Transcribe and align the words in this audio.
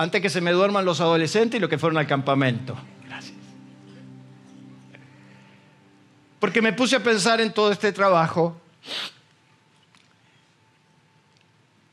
Antes 0.00 0.22
que 0.22 0.30
se 0.30 0.40
me 0.40 0.52
duerman 0.52 0.86
los 0.86 1.02
adolescentes 1.02 1.58
y 1.58 1.60
los 1.60 1.68
que 1.68 1.76
fueron 1.76 1.98
al 1.98 2.06
campamento. 2.06 2.74
Gracias. 3.06 3.36
Porque 6.38 6.62
me 6.62 6.72
puse 6.72 6.96
a 6.96 7.02
pensar 7.02 7.38
en 7.42 7.52
todo 7.52 7.70
este 7.70 7.92
trabajo. 7.92 8.58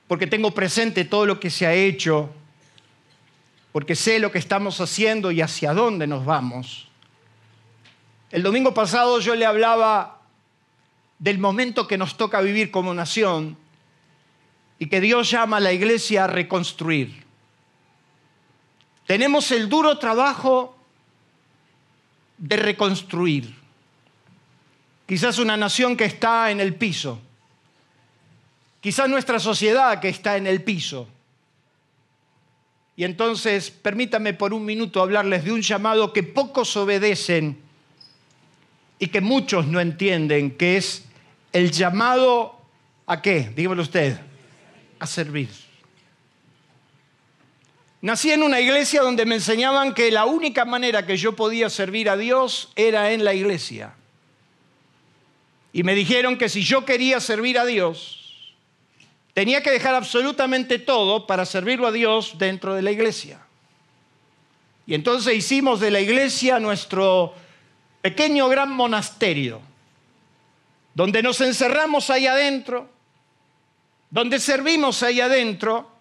Porque 0.08 0.26
tengo 0.26 0.52
presente 0.52 1.04
todo 1.04 1.26
lo 1.26 1.38
que 1.38 1.50
se 1.50 1.68
ha 1.68 1.74
hecho. 1.74 2.30
Porque 3.74 3.94
sé 3.94 4.20
lo 4.20 4.32
que 4.32 4.40
estamos 4.40 4.80
haciendo 4.80 5.30
y 5.32 5.42
hacia 5.42 5.74
dónde 5.74 6.08
nos 6.08 6.24
vamos. 6.24 6.88
El 8.32 8.42
domingo 8.42 8.74
pasado 8.74 9.20
yo 9.20 9.36
le 9.36 9.46
hablaba 9.46 10.22
del 11.20 11.40
momento 11.40 11.90
que 11.90 11.98
nos 11.98 12.16
toca 12.16 12.40
vivir 12.40 12.72
como 12.72 12.94
nación 12.94 13.58
y 14.80 14.88
que 14.88 15.02
Dios 15.02 15.30
llama 15.30 15.58
a 15.58 15.60
la 15.60 15.74
iglesia 15.74 16.24
a 16.24 16.28
reconstruir. 16.28 17.27
Tenemos 19.08 19.50
el 19.52 19.70
duro 19.70 19.98
trabajo 19.98 20.76
de 22.38 22.58
reconstruir. 22.58 23.56
Quizás 25.08 25.40
una 25.40 25.56
nación 25.56 25.96
que 25.96 26.06
está 26.06 26.52
en 26.52 26.60
el 26.60 26.76
piso. 26.76 27.20
Quizás 28.82 29.10
nuestra 29.10 29.40
sociedad 29.40 30.00
que 30.02 30.10
está 30.10 30.36
en 30.36 30.46
el 30.46 30.62
piso. 30.62 31.08
Y 32.98 33.06
entonces, 33.06 33.72
permítame 33.72 34.34
por 34.34 34.54
un 34.54 34.66
minuto 34.66 35.02
hablarles 35.02 35.46
de 35.46 35.54
un 35.54 35.62
llamado 35.62 36.12
que 36.12 36.24
pocos 36.24 36.76
obedecen 36.76 37.58
y 39.00 39.08
que 39.08 39.22
muchos 39.22 39.68
no 39.68 39.80
entienden, 39.80 40.58
que 40.58 40.78
es 40.78 41.06
el 41.54 41.72
llamado 41.72 42.60
a 43.06 43.22
qué, 43.22 43.52
dígamelo 43.56 43.84
usted, 43.84 44.20
a 45.00 45.08
servir. 45.08 45.67
Nací 48.02 48.32
en 48.32 48.44
una 48.44 48.60
iglesia 48.60 49.02
donde 49.02 49.26
me 49.26 49.36
enseñaban 49.36 49.94
que 49.94 50.12
la 50.12 50.26
única 50.26 50.66
manera 50.66 51.06
que 51.06 51.18
yo 51.18 51.36
podía 51.36 51.70
servir 51.70 52.10
a 52.10 52.18
Dios 52.18 52.72
era 52.76 53.12
en 53.12 53.24
la 53.24 53.34
iglesia. 53.34 53.96
Y 55.74 55.84
me 55.84 55.96
dijeron 55.96 56.38
que 56.38 56.48
si 56.48 56.62
yo 56.62 56.86
quería 56.86 57.20
servir 57.20 57.58
a 57.58 57.66
Dios, 57.66 58.54
tenía 59.34 59.64
que 59.64 59.72
dejar 59.72 59.96
absolutamente 59.96 60.78
todo 60.78 61.26
para 61.26 61.46
servirlo 61.46 61.88
a 61.88 61.92
Dios 61.92 62.38
dentro 62.38 62.76
de 62.76 62.84
la 62.84 62.92
iglesia. 62.92 63.40
Y 64.86 64.94
entonces 64.94 65.36
hicimos 65.36 65.80
de 65.80 65.92
la 65.92 66.00
iglesia 66.00 66.60
nuestro 66.60 67.34
pequeño 68.02 68.48
gran 68.48 68.72
monasterio, 68.72 69.60
donde 70.94 71.22
nos 71.24 71.42
encerramos 71.42 72.10
ahí 72.10 72.28
adentro, 72.28 72.90
donde 74.10 74.40
servimos 74.40 75.04
ahí 75.04 75.20
adentro 75.20 75.97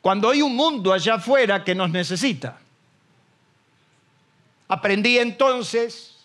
cuando 0.00 0.30
hay 0.30 0.42
un 0.42 0.56
mundo 0.56 0.92
allá 0.92 1.14
afuera 1.14 1.62
que 1.62 1.74
nos 1.74 1.90
necesita. 1.90 2.58
Aprendí 4.68 5.18
entonces 5.18 6.16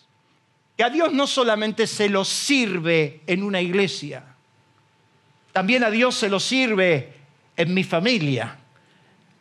que 0.76 0.84
a 0.84 0.90
Dios 0.90 1.12
no 1.12 1.26
solamente 1.26 1.86
se 1.86 2.08
lo 2.08 2.24
sirve 2.24 3.22
en 3.26 3.42
una 3.42 3.60
iglesia, 3.60 4.24
también 5.52 5.84
a 5.84 5.90
Dios 5.90 6.14
se 6.14 6.28
lo 6.28 6.38
sirve 6.38 7.14
en 7.56 7.74
mi 7.74 7.82
familia, 7.82 8.58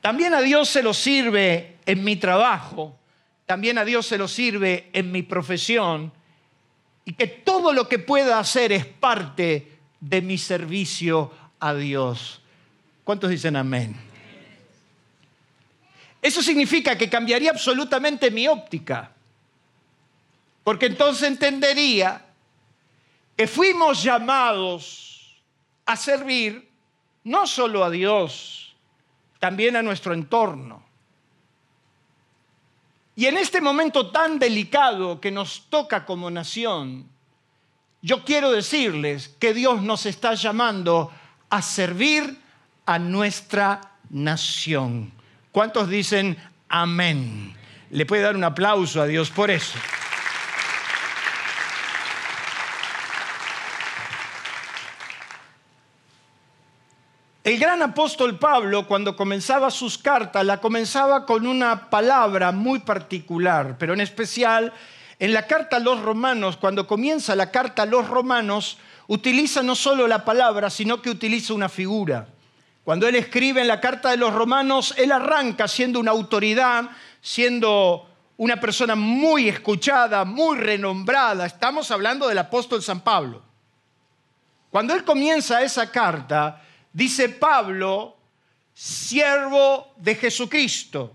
también 0.01 0.33
a 0.33 0.41
Dios 0.41 0.69
se 0.69 0.81
lo 0.81 0.93
sirve 0.93 1.77
en 1.85 2.03
mi 2.03 2.15
trabajo, 2.15 2.97
también 3.45 3.77
a 3.77 3.85
Dios 3.85 4.05
se 4.05 4.17
lo 4.17 4.27
sirve 4.27 4.89
en 4.93 5.11
mi 5.11 5.23
profesión, 5.23 6.11
y 7.03 7.13
que 7.13 7.27
todo 7.27 7.73
lo 7.73 7.87
que 7.87 7.99
pueda 7.99 8.39
hacer 8.39 8.71
es 8.71 8.85
parte 8.85 9.77
de 9.99 10.21
mi 10.21 10.37
servicio 10.37 11.31
a 11.59 11.75
Dios. 11.75 12.41
¿Cuántos 13.03 13.29
dicen 13.29 13.55
amén? 13.55 13.95
Eso 16.25 16.41
significa 16.41 16.97
que 16.97 17.07
cambiaría 17.07 17.51
absolutamente 17.51 18.31
mi 18.31 18.47
óptica, 18.47 19.11
porque 20.63 20.87
entonces 20.87 21.27
entendería 21.27 22.25
que 23.37 23.45
fuimos 23.45 24.01
llamados 24.01 25.39
a 25.85 25.95
servir 25.95 26.67
no 27.25 27.45
solo 27.45 27.83
a 27.83 27.91
Dios, 27.91 28.73
también 29.37 29.75
a 29.75 29.83
nuestro 29.83 30.15
entorno. 30.15 30.83
Y 33.15 33.27
en 33.27 33.37
este 33.37 33.61
momento 33.61 34.09
tan 34.09 34.39
delicado 34.39 35.21
que 35.21 35.29
nos 35.29 35.69
toca 35.69 36.07
como 36.07 36.31
nación, 36.31 37.07
yo 38.01 38.25
quiero 38.25 38.49
decirles 38.49 39.29
que 39.39 39.53
Dios 39.53 39.83
nos 39.83 40.07
está 40.07 40.33
llamando 40.33 41.11
a 41.51 41.61
servir 41.61 42.41
a 42.87 42.97
nuestra 42.97 43.99
nación. 44.09 45.14
¿Cuántos 45.55 45.88
dicen 45.88 46.35
amén? 46.67 47.55
Le 47.89 48.05
puede 48.05 48.23
dar 48.23 48.35
un 48.35 48.43
aplauso 48.43 49.01
a 49.01 49.05
Dios 49.05 49.29
por 49.29 49.49
eso. 49.49 49.79
El 57.45 57.57
gran 57.57 57.81
apóstol 57.81 58.38
Pablo, 58.38 58.85
cuando 58.85 59.16
comenzaba 59.16 59.71
sus 59.71 59.97
cartas, 59.97 60.45
la 60.45 60.59
comenzaba 60.59 61.25
con 61.25 61.47
una 61.47 61.89
palabra 61.89 62.51
muy 62.51 62.79
particular, 62.79 63.77
pero 63.79 63.93
en 63.93 64.01
especial 64.01 64.73
en 65.19 65.31
la 65.31 65.47
carta 65.47 65.77
a 65.77 65.79
los 65.79 66.01
romanos, 66.01 66.57
cuando 66.57 66.85
comienza 66.85 67.33
la 67.33 67.51
carta 67.51 67.83
a 67.83 67.85
los 67.85 68.09
romanos, 68.09 68.77
utiliza 69.07 69.63
no 69.63 69.75
solo 69.75 70.05
la 70.05 70.25
palabra, 70.25 70.69
sino 70.69 71.01
que 71.01 71.11
utiliza 71.11 71.53
una 71.53 71.69
figura. 71.69 72.27
Cuando 72.85 73.07
él 73.07 73.16
escribe 73.16 73.62
en 73.62 73.68
la 73.68 73.81
carta 73.81 74.12
de 74.12 74.18
los 74.18 74.31
romanos, 74.31 74.94
él 74.96 75.12
arranca 75.12 75.68
siendo 75.68 76.00
una 76.00 76.12
autoridad, 76.12 76.91
siendo 77.19 78.07
una 78.38 78.59
persona 78.59 78.94
muy 78.94 79.50
escuchada, 79.50 80.23
muy 80.23 80.56
renombrada. 80.57 81.47
Estamos 81.47 81.90
hablando 81.90 82.28
del 82.28 82.38
apóstol 82.38 82.84
San 82.84 83.01
Pablo. 83.01 83.41
Cuando 84.69 84.94
él 84.94 85.03
comienza 85.03 85.63
esa 85.63 85.90
carta, 85.91 86.62
dice 86.94 87.29
Pablo, 87.29 88.18
siervo 88.72 89.91
de 89.97 90.13
Jesucristo. 90.13 91.12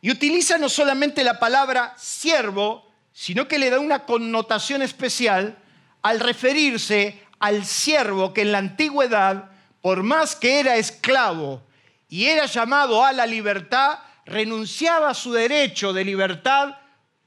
Y 0.00 0.10
utiliza 0.10 0.58
no 0.58 0.68
solamente 0.68 1.22
la 1.22 1.38
palabra 1.38 1.94
siervo, 1.96 2.90
sino 3.12 3.46
que 3.46 3.60
le 3.60 3.70
da 3.70 3.78
una 3.78 4.04
connotación 4.04 4.82
especial 4.82 5.56
al 6.02 6.18
referirse 6.18 7.22
al 7.38 7.64
siervo 7.64 8.34
que 8.34 8.42
en 8.42 8.50
la 8.50 8.58
antigüedad 8.58 9.53
por 9.84 10.02
más 10.02 10.34
que 10.34 10.60
era 10.60 10.76
esclavo 10.76 11.60
y 12.08 12.24
era 12.24 12.46
llamado 12.46 13.04
a 13.04 13.12
la 13.12 13.26
libertad, 13.26 13.98
renunciaba 14.24 15.10
a 15.10 15.14
su 15.14 15.30
derecho 15.30 15.92
de 15.92 16.06
libertad 16.06 16.76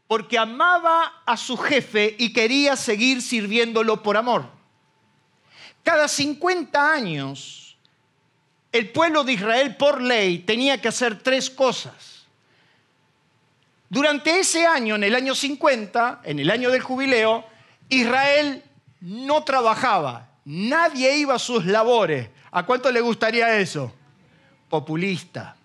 porque 0.07 0.39
amaba 0.39 1.21
a 1.23 1.37
su 1.37 1.55
jefe 1.55 2.15
y 2.17 2.33
quería 2.33 2.75
seguir 2.75 3.21
sirviéndolo 3.21 4.01
por 4.01 4.17
amor. 4.17 4.49
Cada 5.83 6.07
50 6.07 6.91
años, 6.91 7.77
el 8.71 8.89
pueblo 8.89 9.23
de 9.23 9.33
Israel 9.33 9.75
por 9.75 10.01
ley 10.01 10.39
tenía 10.39 10.81
que 10.81 10.87
hacer 10.87 11.21
tres 11.21 11.51
cosas. 11.51 12.25
Durante 13.87 14.39
ese 14.39 14.65
año, 14.65 14.95
en 14.95 15.03
el 15.03 15.13
año 15.13 15.35
50, 15.35 16.21
en 16.23 16.39
el 16.39 16.49
año 16.49 16.71
del 16.71 16.81
jubileo, 16.81 17.45
Israel 17.87 18.63
no 18.99 19.43
trabajaba, 19.43 20.31
nadie 20.43 21.17
iba 21.17 21.35
a 21.35 21.39
sus 21.39 21.63
labores, 21.67 22.29
¿A 22.57 22.65
cuánto 22.65 22.91
le 22.91 23.01
gustaría 23.01 23.55
eso? 23.59 23.93
Populista. 24.67 25.55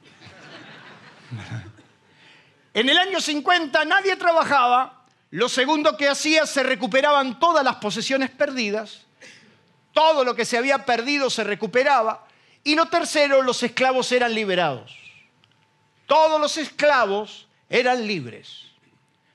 En 2.75 2.87
el 2.87 2.99
año 2.99 3.19
50 3.19 3.83
nadie 3.87 4.15
trabajaba. 4.17 5.07
Lo 5.31 5.49
segundo 5.49 5.97
que 5.97 6.07
hacía, 6.07 6.45
se 6.45 6.63
recuperaban 6.63 7.39
todas 7.39 7.65
las 7.65 7.77
posesiones 7.77 8.29
perdidas. 8.29 9.07
Todo 9.95 10.23
lo 10.23 10.35
que 10.35 10.45
se 10.45 10.59
había 10.59 10.85
perdido 10.85 11.31
se 11.31 11.45
recuperaba. 11.45 12.27
Y 12.63 12.75
lo 12.75 12.85
tercero, 12.85 13.41
los 13.41 13.63
esclavos 13.63 14.13
eran 14.13 14.35
liberados. 14.35 14.95
Todos 16.07 16.39
los 16.39 16.59
esclavos 16.59 17.49
eran 17.71 18.07
libres. 18.07 18.67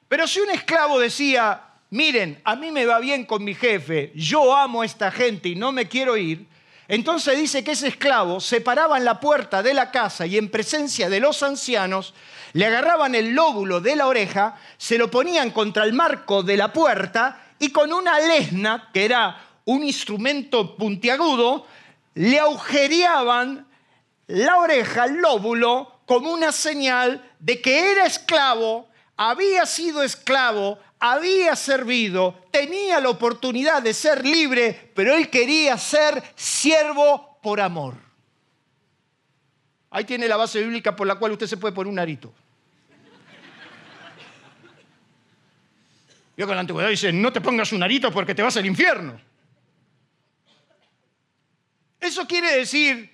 Pero 0.08 0.28
si 0.28 0.42
un 0.42 0.52
esclavo 0.52 1.00
decía, 1.00 1.64
miren, 1.90 2.40
a 2.44 2.56
mí 2.56 2.72
me 2.72 2.86
va 2.86 3.00
bien 3.00 3.26
con 3.26 3.44
mi 3.44 3.56
jefe, 3.56 4.12
yo 4.14 4.56
amo 4.56 4.84
a 4.84 4.86
esta 4.86 5.10
gente 5.10 5.50
y 5.50 5.56
no 5.56 5.72
me 5.72 5.88
quiero 5.88 6.18
ir, 6.18 6.46
Entonces 6.88 7.38
dice 7.38 7.64
que 7.64 7.72
ese 7.72 7.90
esclavo 7.90 8.40
se 8.40 8.62
paraba 8.62 8.98
en 8.98 9.06
la 9.06 9.20
puerta 9.20 9.62
de 9.62 9.74
la 9.74 9.92
casa 9.92 10.26
y 10.26 10.38
en 10.38 10.50
presencia 10.50 11.10
de 11.10 11.20
los 11.20 11.44
ancianos 11.44 12.14
le 12.54 12.66
agarraban 12.66 13.14
el 13.14 13.34
lóbulo 13.34 13.82
de 13.82 13.96
la 13.96 14.08
oreja, 14.08 14.58
se 14.78 14.98
lo 14.98 15.12
ponían 15.12 15.52
contra 15.52 15.84
el 15.84 15.94
marco 15.94 16.44
de 16.44 16.56
la 16.56 16.72
puerta 16.72 17.44
y 17.60 17.72
con 17.72 17.92
una 17.92 18.20
lesna, 18.20 18.90
que 18.94 19.04
era 19.06 19.38
un 19.66 19.84
instrumento 19.84 20.78
puntiagudo, 20.78 21.68
le 22.16 22.40
agujereaban 22.40 23.68
la 24.28 24.58
oreja, 24.58 25.06
el 25.06 25.18
lóbulo, 25.18 26.02
como 26.06 26.32
una 26.32 26.54
señal 26.54 27.32
de 27.40 27.62
que 27.62 27.92
era 27.92 28.06
esclavo, 28.06 28.88
había 29.18 29.66
sido 29.66 30.04
esclavo, 30.04 30.80
había 31.00 31.56
servido, 31.56 32.46
tenía 32.52 33.00
la 33.00 33.10
oportunidad 33.10 33.82
de 33.82 33.94
ser 33.94 34.26
libre, 34.26 34.92
pero 34.96 35.14
él 35.14 35.30
quería 35.30 35.78
ser 35.78 36.24
siervo 36.36 37.40
por 37.42 37.62
amor. 37.62 37.96
Ahí 39.90 40.04
tiene 40.04 40.28
la 40.28 40.38
base 40.38 40.62
bíblica 40.62 40.96
por 40.96 41.08
la 41.08 41.16
cual 41.16 41.34
usted 41.34 41.48
se 41.48 41.58
puede 41.58 41.74
poner 41.74 41.92
un 41.92 42.00
arito. 42.00 42.34
Yo 46.36 46.46
con 46.46 46.56
la 46.56 46.62
antigüedad 46.62 46.90
dice, 46.90 47.12
no 47.12 47.34
te 47.34 47.42
pongas 47.42 47.72
un 47.72 47.82
arito 47.82 48.12
porque 48.12 48.36
te 48.36 48.44
vas 48.44 48.56
al 48.58 48.66
infierno. 48.66 49.20
Eso 52.00 52.28
quiere 52.28 52.56
decir 52.58 53.12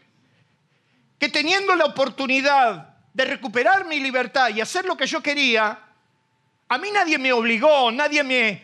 que 1.18 1.30
teniendo 1.30 1.74
la 1.76 1.86
oportunidad 1.86 2.98
de 3.14 3.26
recuperar 3.26 3.86
mi 3.86 4.00
libertad 4.00 4.50
y 4.50 4.60
hacer 4.60 4.84
lo 4.84 4.98
que 4.98 5.08
yo 5.08 5.24
quería, 5.24 5.80
a 6.74 6.78
mí 6.80 6.90
nadie 6.90 7.20
me 7.20 7.32
obligó, 7.32 7.92
nadie 7.92 8.24
me, 8.24 8.60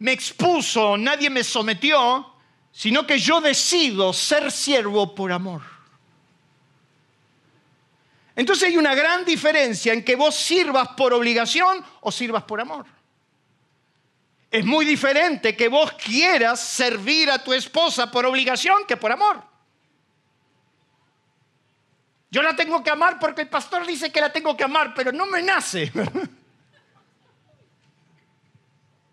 me 0.00 0.12
expuso, 0.12 0.98
nadie 0.98 1.30
me 1.30 1.42
sometió, 1.42 2.30
sino 2.70 3.06
que 3.06 3.18
yo 3.18 3.40
decido 3.40 4.12
ser 4.12 4.52
siervo 4.52 5.14
por 5.14 5.32
amor. 5.32 5.62
Entonces 8.36 8.68
hay 8.68 8.76
una 8.76 8.94
gran 8.94 9.24
diferencia 9.24 9.94
en 9.94 10.04
que 10.04 10.14
vos 10.14 10.34
sirvas 10.34 10.88
por 10.88 11.14
obligación 11.14 11.82
o 12.02 12.12
sirvas 12.12 12.42
por 12.42 12.60
amor. 12.60 12.84
Es 14.50 14.66
muy 14.66 14.84
diferente 14.84 15.56
que 15.56 15.68
vos 15.68 15.92
quieras 15.92 16.60
servir 16.60 17.30
a 17.30 17.42
tu 17.42 17.54
esposa 17.54 18.10
por 18.10 18.26
obligación 18.26 18.84
que 18.86 18.98
por 18.98 19.10
amor. 19.10 19.42
Yo 22.30 22.42
la 22.42 22.54
tengo 22.54 22.82
que 22.82 22.90
amar 22.90 23.18
porque 23.18 23.40
el 23.40 23.48
pastor 23.48 23.86
dice 23.86 24.12
que 24.12 24.20
la 24.20 24.30
tengo 24.30 24.54
que 24.54 24.64
amar, 24.64 24.92
pero 24.94 25.12
no 25.12 25.24
me 25.24 25.40
nace. 25.40 25.90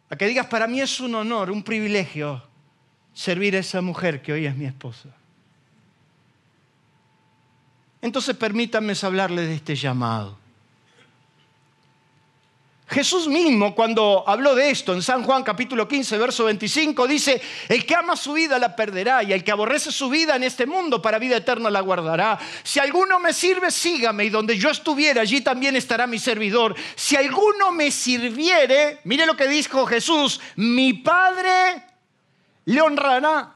A 0.09 0.15
que 0.15 0.27
digas, 0.27 0.47
para 0.47 0.67
mí 0.67 0.81
es 0.81 0.99
un 0.99 1.15
honor, 1.15 1.49
un 1.51 1.63
privilegio 1.63 2.43
servir 3.13 3.55
a 3.55 3.59
esa 3.59 3.81
mujer 3.81 4.21
que 4.21 4.33
hoy 4.33 4.45
es 4.45 4.55
mi 4.55 4.65
esposa. 4.65 5.09
Entonces 8.01 8.35
permítanme 8.35 8.93
hablarle 9.01 9.43
de 9.43 9.55
este 9.55 9.75
llamado. 9.75 10.37
Jesús 12.87 13.27
mismo 13.27 13.73
cuando 13.73 14.23
habló 14.27 14.53
de 14.53 14.69
esto 14.69 14.93
en 14.93 15.01
San 15.01 15.23
Juan 15.23 15.43
capítulo 15.43 15.87
15, 15.87 16.19
verso 16.19 16.45
25, 16.45 17.07
dice, 17.07 17.41
el 17.67 17.83
que 17.83 17.95
ama 17.95 18.15
su 18.15 18.33
vida 18.33 18.59
la 18.59 18.75
perderá 18.75 19.23
y 19.23 19.33
el 19.33 19.43
que 19.43 19.51
aborrece 19.51 19.91
su 19.91 20.07
vida 20.07 20.35
en 20.35 20.43
este 20.43 20.67
mundo 20.67 21.01
para 21.01 21.17
vida 21.17 21.37
eterna 21.37 21.71
la 21.71 21.79
guardará. 21.79 22.37
Si 22.63 22.79
alguno 22.79 23.19
me 23.19 23.33
sirve, 23.33 23.71
sígame 23.71 24.25
y 24.25 24.29
donde 24.29 24.55
yo 24.57 24.69
estuviera, 24.69 25.21
allí 25.21 25.41
también 25.41 25.75
estará 25.75 26.05
mi 26.05 26.19
servidor. 26.19 26.75
Si 26.95 27.15
alguno 27.15 27.71
me 27.71 27.89
sirviere, 27.89 28.99
mire 29.03 29.25
lo 29.25 29.35
que 29.35 29.47
dijo 29.47 29.87
Jesús, 29.87 30.39
mi 30.55 30.93
Padre 30.93 31.83
le 32.65 32.81
honrará. 32.81 33.55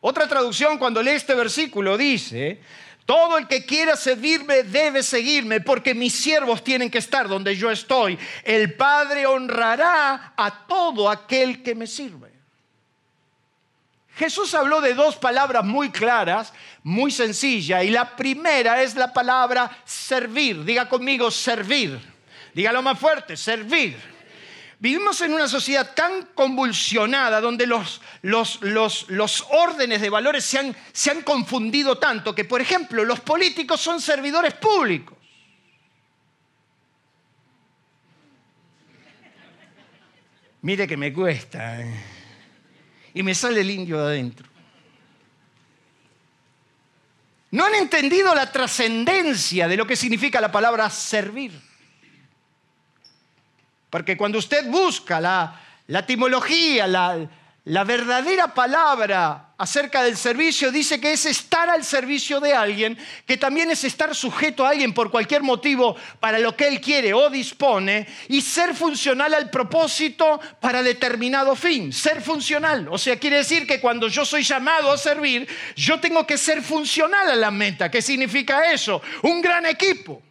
Otra 0.00 0.28
traducción 0.28 0.78
cuando 0.78 1.02
lee 1.02 1.10
este 1.10 1.34
versículo 1.34 1.98
dice, 1.98 2.60
todo 3.06 3.38
el 3.38 3.46
que 3.46 3.64
quiera 3.64 3.96
servirme 3.96 4.64
debe 4.64 5.02
seguirme 5.02 5.60
porque 5.60 5.94
mis 5.94 6.12
siervos 6.12 6.62
tienen 6.64 6.90
que 6.90 6.98
estar 6.98 7.28
donde 7.28 7.56
yo 7.56 7.70
estoy. 7.70 8.18
El 8.42 8.74
Padre 8.74 9.26
honrará 9.26 10.34
a 10.36 10.66
todo 10.66 11.08
aquel 11.08 11.62
que 11.62 11.76
me 11.76 11.86
sirve. 11.86 12.32
Jesús 14.16 14.54
habló 14.54 14.80
de 14.80 14.94
dos 14.94 15.16
palabras 15.16 15.64
muy 15.64 15.90
claras, 15.90 16.52
muy 16.82 17.10
sencillas, 17.10 17.84
y 17.84 17.90
la 17.90 18.16
primera 18.16 18.82
es 18.82 18.96
la 18.96 19.12
palabra 19.12 19.70
servir. 19.84 20.64
Diga 20.64 20.88
conmigo 20.88 21.30
servir. 21.30 22.00
Dígalo 22.54 22.82
más 22.82 22.98
fuerte, 22.98 23.36
servir. 23.36 24.15
Vivimos 24.78 25.20
en 25.22 25.32
una 25.32 25.48
sociedad 25.48 25.94
tan 25.94 26.26
convulsionada 26.34 27.40
donde 27.40 27.66
los, 27.66 28.02
los, 28.22 28.60
los, 28.60 29.46
órdenes 29.50 30.02
de 30.02 30.10
valores 30.10 30.44
se 30.44 30.58
han, 30.58 30.76
se 30.92 31.10
han 31.10 31.22
confundido 31.22 31.96
tanto 31.96 32.34
que, 32.34 32.44
por 32.44 32.60
ejemplo, 32.60 33.02
los 33.04 33.20
políticos 33.20 33.80
son 33.80 34.00
servidores 34.02 34.52
públicos. 34.54 35.16
Mire 40.60 40.86
que 40.86 40.96
me 40.96 41.12
cuesta. 41.12 41.80
¿eh? 41.80 41.94
Y 43.14 43.22
me 43.22 43.34
sale 43.34 43.60
el 43.62 43.70
indio 43.70 43.98
de 43.98 44.04
adentro. 44.04 44.48
No 47.52 47.64
han 47.64 47.76
entendido 47.76 48.34
la 48.34 48.50
trascendencia 48.52 49.68
de 49.68 49.76
lo 49.76 49.86
que 49.86 49.96
significa 49.96 50.40
la 50.40 50.52
palabra 50.52 50.90
servir. 50.90 51.52
Porque 53.90 54.16
cuando 54.16 54.38
usted 54.38 54.68
busca 54.68 55.20
la, 55.20 55.60
etimología, 55.88 56.86
la, 56.86 57.28
la 57.64 57.84
verdadera 57.84 58.54
palabra 58.54 59.46
acerca 59.58 60.02
del 60.02 60.16
servicio 60.16 60.70
dice 60.70 61.00
que 61.00 61.12
es 61.12 61.24
estar 61.26 61.70
al 61.70 61.84
servicio 61.84 62.40
de 62.40 62.52
alguien, 62.52 62.96
que 63.26 63.36
también 63.36 63.70
es 63.70 63.84
estar 63.84 64.14
sujeto 64.14 64.64
a 64.64 64.70
alguien 64.70 64.92
por 64.92 65.10
cualquier 65.10 65.42
motivo 65.42 65.96
para 66.20 66.38
lo 66.38 66.54
que 66.56 66.68
él 66.68 66.80
quiere 66.80 67.14
o 67.14 67.30
dispone, 67.30 68.06
y 68.28 68.40
ser 68.40 68.74
funcional 68.74 69.34
al 69.34 69.50
propósito 69.50 70.38
para 70.60 70.82
determinado 70.82 71.56
fin. 71.56 71.92
Ser 71.92 72.20
funcional. 72.20 72.88
O 72.90 72.98
sea, 72.98 73.18
quiere 73.18 73.38
decir 73.38 73.66
que 73.66 73.80
cuando 73.80 74.08
yo 74.08 74.24
soy 74.24 74.42
llamado 74.42 74.90
a 74.90 74.98
servir, 74.98 75.48
yo 75.74 75.98
tengo 75.98 76.26
que 76.26 76.38
ser 76.38 76.62
funcional 76.62 77.30
a 77.30 77.34
la 77.34 77.50
meta. 77.50 77.90
¿Qué 77.90 78.02
significa 78.02 78.70
eso? 78.70 79.00
Un 79.22 79.40
gran 79.40 79.66
equipo. 79.66 80.22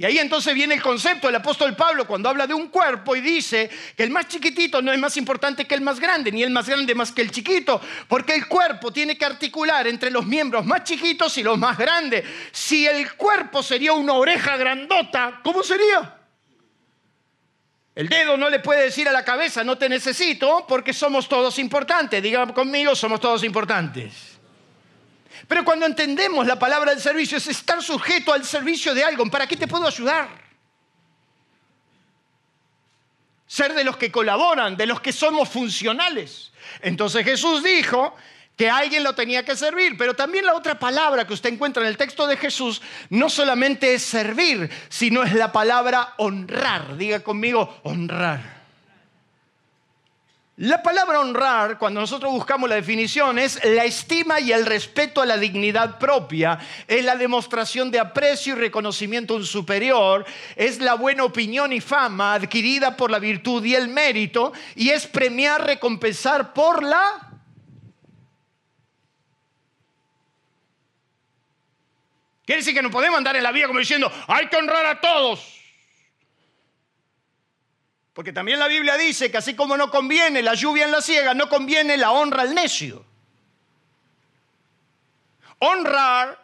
Y 0.00 0.04
ahí 0.04 0.16
entonces 0.20 0.54
viene 0.54 0.74
el 0.74 0.82
concepto 0.82 1.26
del 1.26 1.34
apóstol 1.34 1.74
Pablo 1.74 2.06
cuando 2.06 2.28
habla 2.28 2.46
de 2.46 2.54
un 2.54 2.68
cuerpo 2.68 3.16
y 3.16 3.20
dice 3.20 3.68
que 3.96 4.04
el 4.04 4.10
más 4.10 4.28
chiquitito 4.28 4.80
no 4.80 4.92
es 4.92 4.98
más 4.98 5.16
importante 5.16 5.64
que 5.64 5.74
el 5.74 5.80
más 5.80 5.98
grande, 5.98 6.30
ni 6.30 6.44
el 6.44 6.50
más 6.50 6.68
grande 6.68 6.94
más 6.94 7.10
que 7.10 7.20
el 7.20 7.32
chiquito, 7.32 7.80
porque 8.06 8.36
el 8.36 8.46
cuerpo 8.46 8.92
tiene 8.92 9.18
que 9.18 9.24
articular 9.24 9.88
entre 9.88 10.12
los 10.12 10.24
miembros 10.24 10.64
más 10.64 10.84
chiquitos 10.84 11.36
y 11.38 11.42
los 11.42 11.58
más 11.58 11.76
grandes. 11.76 12.24
Si 12.52 12.86
el 12.86 13.14
cuerpo 13.14 13.60
sería 13.60 13.92
una 13.92 14.12
oreja 14.12 14.56
grandota, 14.56 15.40
¿cómo 15.42 15.64
sería? 15.64 16.16
El 17.96 18.08
dedo 18.08 18.36
no 18.36 18.48
le 18.48 18.60
puede 18.60 18.84
decir 18.84 19.08
a 19.08 19.12
la 19.12 19.24
cabeza, 19.24 19.64
no 19.64 19.76
te 19.76 19.88
necesito, 19.88 20.64
porque 20.68 20.92
somos 20.92 21.28
todos 21.28 21.58
importantes. 21.58 22.22
Digan 22.22 22.52
conmigo, 22.52 22.94
somos 22.94 23.18
todos 23.18 23.42
importantes. 23.42 24.37
Pero 25.46 25.64
cuando 25.64 25.86
entendemos 25.86 26.46
la 26.46 26.58
palabra 26.58 26.92
del 26.92 27.00
servicio 27.00 27.38
es 27.38 27.46
estar 27.46 27.82
sujeto 27.82 28.32
al 28.32 28.44
servicio 28.44 28.94
de 28.94 29.04
algo. 29.04 29.24
¿Para 29.26 29.46
qué 29.46 29.56
te 29.56 29.68
puedo 29.68 29.86
ayudar? 29.86 30.28
Ser 33.46 33.72
de 33.74 33.84
los 33.84 33.96
que 33.96 34.10
colaboran, 34.10 34.76
de 34.76 34.86
los 34.86 35.00
que 35.00 35.12
somos 35.12 35.48
funcionales. 35.48 36.52
Entonces 36.82 37.24
Jesús 37.24 37.62
dijo 37.62 38.14
que 38.56 38.68
alguien 38.68 39.04
lo 39.04 39.14
tenía 39.14 39.44
que 39.44 39.54
servir, 39.54 39.96
pero 39.96 40.14
también 40.14 40.44
la 40.44 40.54
otra 40.54 40.78
palabra 40.78 41.26
que 41.26 41.32
usted 41.32 41.52
encuentra 41.52 41.82
en 41.84 41.88
el 41.88 41.96
texto 41.96 42.26
de 42.26 42.36
Jesús 42.36 42.82
no 43.08 43.30
solamente 43.30 43.94
es 43.94 44.02
servir, 44.02 44.68
sino 44.88 45.22
es 45.22 45.32
la 45.32 45.52
palabra 45.52 46.14
honrar. 46.18 46.96
Diga 46.96 47.20
conmigo, 47.20 47.78
honrar. 47.84 48.57
La 50.58 50.82
palabra 50.82 51.20
honrar, 51.20 51.78
cuando 51.78 52.00
nosotros 52.00 52.32
buscamos 52.32 52.68
la 52.68 52.74
definición, 52.74 53.38
es 53.38 53.64
la 53.64 53.84
estima 53.84 54.40
y 54.40 54.50
el 54.50 54.66
respeto 54.66 55.22
a 55.22 55.26
la 55.26 55.36
dignidad 55.36 56.00
propia, 56.00 56.58
es 56.88 57.04
la 57.04 57.14
demostración 57.14 57.92
de 57.92 58.00
aprecio 58.00 58.56
y 58.56 58.58
reconocimiento 58.58 59.34
a 59.34 59.36
un 59.36 59.46
superior, 59.46 60.26
es 60.56 60.80
la 60.80 60.94
buena 60.94 61.22
opinión 61.22 61.72
y 61.72 61.80
fama 61.80 62.34
adquirida 62.34 62.96
por 62.96 63.08
la 63.08 63.20
virtud 63.20 63.64
y 63.64 63.76
el 63.76 63.86
mérito, 63.86 64.52
y 64.74 64.90
es 64.90 65.06
premiar, 65.06 65.64
recompensar 65.64 66.52
por 66.52 66.82
la... 66.82 67.38
Quiere 72.44 72.62
decir 72.62 72.74
que 72.74 72.82
no 72.82 72.90
podemos 72.90 73.16
andar 73.16 73.36
en 73.36 73.44
la 73.44 73.52
vida 73.52 73.68
como 73.68 73.78
diciendo, 73.78 74.10
hay 74.26 74.48
que 74.48 74.56
honrar 74.56 74.86
a 74.86 75.00
todos. 75.00 75.57
Porque 78.18 78.32
también 78.32 78.58
la 78.58 78.66
Biblia 78.66 78.96
dice 78.96 79.30
que 79.30 79.36
así 79.36 79.54
como 79.54 79.76
no 79.76 79.92
conviene 79.92 80.42
la 80.42 80.54
lluvia 80.54 80.86
en 80.86 80.90
la 80.90 81.00
ciega, 81.00 81.34
no 81.34 81.48
conviene 81.48 81.96
la 81.96 82.10
honra 82.10 82.42
al 82.42 82.52
necio. 82.52 83.06
Honrar 85.60 86.36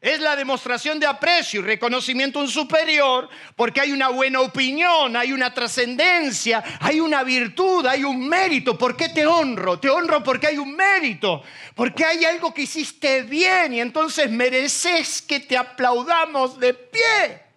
es 0.00 0.18
la 0.18 0.34
demostración 0.34 0.98
de 0.98 1.06
aprecio 1.06 1.60
y 1.60 1.62
reconocimiento 1.62 2.40
a 2.40 2.42
un 2.42 2.48
superior 2.48 3.28
porque 3.54 3.80
hay 3.80 3.92
una 3.92 4.08
buena 4.08 4.40
opinión, 4.40 5.14
hay 5.14 5.32
una 5.32 5.54
trascendencia, 5.54 6.64
hay 6.80 6.98
una 6.98 7.22
virtud, 7.22 7.86
hay 7.86 8.02
un 8.02 8.28
mérito. 8.28 8.76
¿Por 8.76 8.96
qué 8.96 9.10
te 9.10 9.24
honro? 9.24 9.78
Te 9.78 9.88
honro 9.88 10.24
porque 10.24 10.48
hay 10.48 10.58
un 10.58 10.74
mérito, 10.74 11.44
porque 11.76 12.04
hay 12.04 12.24
algo 12.24 12.52
que 12.52 12.62
hiciste 12.62 13.22
bien 13.22 13.74
y 13.74 13.80
entonces 13.80 14.28
mereces 14.28 15.22
que 15.22 15.38
te 15.38 15.56
aplaudamos 15.56 16.58
de 16.58 16.74
pie. 16.74 17.49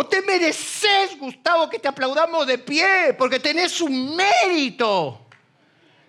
Vos 0.00 0.08
te 0.08 0.22
mereces, 0.22 1.18
Gustavo, 1.18 1.68
que 1.68 1.78
te 1.78 1.86
aplaudamos 1.86 2.46
de 2.46 2.56
pie 2.56 3.14
porque 3.18 3.38
tenés 3.38 3.82
un 3.82 4.16
mérito 4.16 5.26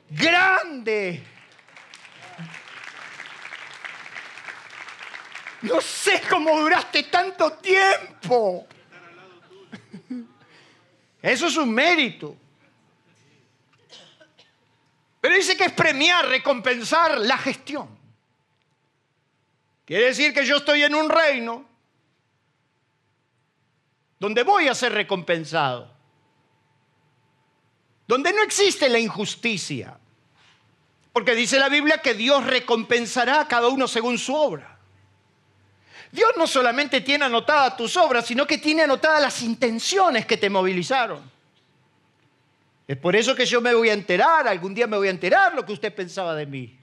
grande. 0.09 1.21
No 5.63 5.81
sé 5.81 6.21
cómo 6.29 6.57
duraste 6.57 7.03
tanto 7.03 7.51
tiempo. 7.51 8.65
Eso 11.21 11.47
es 11.47 11.57
un 11.57 11.73
mérito. 11.73 12.37
Pero 15.19 15.35
dice 15.35 15.57
que 15.57 15.65
es 15.65 15.73
premiar, 15.73 16.29
recompensar 16.29 17.17
la 17.17 17.37
gestión. 17.37 17.89
Quiere 19.83 20.05
decir 20.05 20.33
que 20.33 20.45
yo 20.45 20.55
estoy 20.55 20.81
en 20.83 20.95
un 20.95 21.09
reino 21.09 21.70
donde 24.21 24.43
voy 24.43 24.67
a 24.67 24.75
ser 24.75 24.93
recompensado, 24.93 25.91
donde 28.07 28.31
no 28.31 28.43
existe 28.43 28.87
la 28.87 28.99
injusticia, 28.99 29.97
porque 31.11 31.33
dice 31.33 31.57
la 31.57 31.69
Biblia 31.69 31.97
que 32.03 32.13
Dios 32.13 32.45
recompensará 32.45 33.41
a 33.41 33.47
cada 33.47 33.67
uno 33.69 33.87
según 33.87 34.19
su 34.19 34.35
obra. 34.35 34.77
Dios 36.11 36.33
no 36.37 36.45
solamente 36.45 37.01
tiene 37.01 37.25
anotadas 37.25 37.75
tus 37.75 37.97
obras, 37.97 38.27
sino 38.27 38.45
que 38.45 38.59
tiene 38.59 38.83
anotadas 38.83 39.23
las 39.23 39.41
intenciones 39.41 40.27
que 40.27 40.37
te 40.37 40.51
movilizaron. 40.51 41.19
Es 42.87 42.97
por 42.97 43.15
eso 43.15 43.33
que 43.33 43.47
yo 43.47 43.59
me 43.59 43.73
voy 43.73 43.89
a 43.89 43.93
enterar, 43.93 44.47
algún 44.47 44.75
día 44.75 44.85
me 44.85 44.97
voy 44.97 45.07
a 45.07 45.11
enterar 45.11 45.55
lo 45.55 45.65
que 45.65 45.73
usted 45.73 45.95
pensaba 45.95 46.35
de 46.35 46.45
mí. 46.45 46.77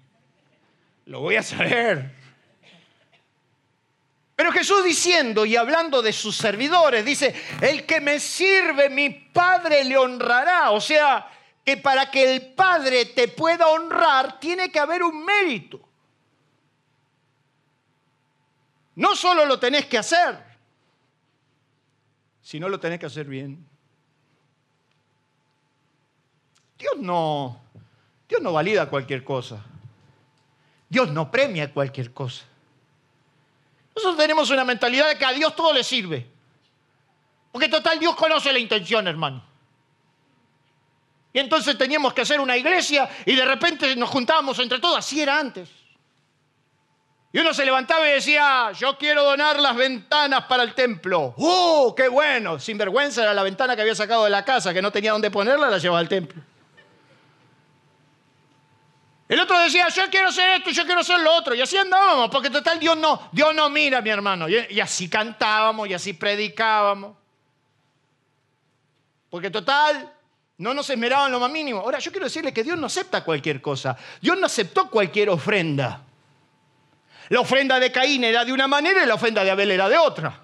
Lo 1.06 1.20
voy 1.20 1.36
a 1.36 1.44
saber. 1.44 2.10
Pero 4.38 4.52
Jesús 4.52 4.84
diciendo 4.84 5.44
y 5.44 5.56
hablando 5.56 6.00
de 6.00 6.12
sus 6.12 6.36
servidores, 6.36 7.04
dice, 7.04 7.34
el 7.60 7.84
que 7.84 8.00
me 8.00 8.20
sirve, 8.20 8.88
mi 8.88 9.10
Padre 9.10 9.82
le 9.82 9.96
honrará. 9.96 10.70
O 10.70 10.80
sea, 10.80 11.28
que 11.64 11.76
para 11.76 12.08
que 12.08 12.36
el 12.36 12.52
Padre 12.52 13.06
te 13.06 13.26
pueda 13.26 13.66
honrar, 13.66 14.38
tiene 14.38 14.70
que 14.70 14.78
haber 14.78 15.02
un 15.02 15.24
mérito. 15.24 15.80
No 18.94 19.16
solo 19.16 19.44
lo 19.44 19.58
tenés 19.58 19.86
que 19.86 19.98
hacer, 19.98 20.38
sino 22.40 22.68
lo 22.68 22.78
tenés 22.78 23.00
que 23.00 23.06
hacer 23.06 23.26
bien. 23.26 23.66
Dios 26.78 26.94
no, 26.98 27.60
Dios 28.28 28.40
no 28.40 28.52
valida 28.52 28.88
cualquier 28.88 29.24
cosa. 29.24 29.64
Dios 30.88 31.10
no 31.10 31.28
premia 31.28 31.74
cualquier 31.74 32.12
cosa. 32.12 32.44
Nosotros 33.98 34.16
tenemos 34.16 34.48
una 34.50 34.64
mentalidad 34.64 35.08
de 35.08 35.18
que 35.18 35.24
a 35.24 35.32
Dios 35.32 35.56
todo 35.56 35.72
le 35.72 35.82
sirve. 35.82 36.24
Porque 37.50 37.68
total 37.68 37.98
Dios 37.98 38.14
conoce 38.14 38.52
la 38.52 38.60
intención, 38.60 39.08
hermano. 39.08 39.42
Y 41.32 41.40
entonces 41.40 41.76
teníamos 41.76 42.14
que 42.14 42.20
hacer 42.20 42.38
una 42.38 42.56
iglesia 42.56 43.10
y 43.26 43.34
de 43.34 43.44
repente 43.44 43.96
nos 43.96 44.08
juntábamos 44.08 44.56
entre 44.60 44.78
todos. 44.78 44.98
Así 44.98 45.20
era 45.20 45.36
antes. 45.36 45.68
Y 47.32 47.40
uno 47.40 47.52
se 47.52 47.64
levantaba 47.64 48.08
y 48.08 48.12
decía, 48.12 48.70
yo 48.70 48.96
quiero 48.96 49.24
donar 49.24 49.58
las 49.58 49.74
ventanas 49.74 50.44
para 50.44 50.62
el 50.62 50.74
templo. 50.74 51.34
¡Uh, 51.36 51.92
qué 51.96 52.06
bueno! 52.06 52.60
Sin 52.60 52.78
vergüenza 52.78 53.24
era 53.24 53.34
la 53.34 53.42
ventana 53.42 53.74
que 53.74 53.82
había 53.82 53.96
sacado 53.96 54.22
de 54.22 54.30
la 54.30 54.44
casa, 54.44 54.72
que 54.72 54.80
no 54.80 54.92
tenía 54.92 55.10
dónde 55.10 55.32
ponerla, 55.32 55.68
la 55.68 55.78
llevaba 55.78 55.98
al 55.98 56.08
templo. 56.08 56.40
El 59.28 59.38
otro 59.40 59.58
decía, 59.60 59.88
yo 59.88 60.08
quiero 60.10 60.28
hacer 60.28 60.48
esto, 60.58 60.70
yo 60.70 60.86
quiero 60.86 61.02
hacer 61.02 61.20
lo 61.20 61.34
otro. 61.34 61.54
Y 61.54 61.60
así 61.60 61.76
andábamos, 61.76 62.30
porque 62.30 62.48
total 62.48 62.80
Dios 62.80 62.96
no, 62.96 63.28
Dios 63.30 63.54
no 63.54 63.68
mira, 63.68 64.00
mi 64.00 64.08
hermano. 64.08 64.48
Y, 64.48 64.80
así 64.80 65.08
cantábamos, 65.08 65.86
y 65.86 65.92
así 65.92 66.14
predicábamos. 66.14 67.14
Porque 69.28 69.50
total, 69.50 70.10
no 70.56 70.72
nos 70.72 70.88
esmeraban 70.88 71.30
lo 71.30 71.38
más 71.38 71.50
mínimo. 71.50 71.80
Ahora, 71.80 71.98
yo 71.98 72.10
quiero 72.10 72.24
decirle 72.24 72.54
que 72.54 72.64
Dios 72.64 72.78
no 72.78 72.86
acepta 72.86 73.22
cualquier 73.22 73.60
cosa. 73.60 73.98
Dios 74.22 74.38
no 74.38 74.46
aceptó 74.46 74.88
cualquier 74.88 75.28
ofrenda. 75.28 76.00
La 77.28 77.40
ofrenda 77.40 77.78
de 77.78 77.92
Caín 77.92 78.24
era 78.24 78.46
de 78.46 78.52
una 78.54 78.66
manera 78.66 79.02
y 79.02 79.06
la 79.06 79.14
ofrenda 79.14 79.44
de 79.44 79.50
Abel 79.50 79.70
era 79.70 79.90
de 79.90 79.98
otra. 79.98 80.40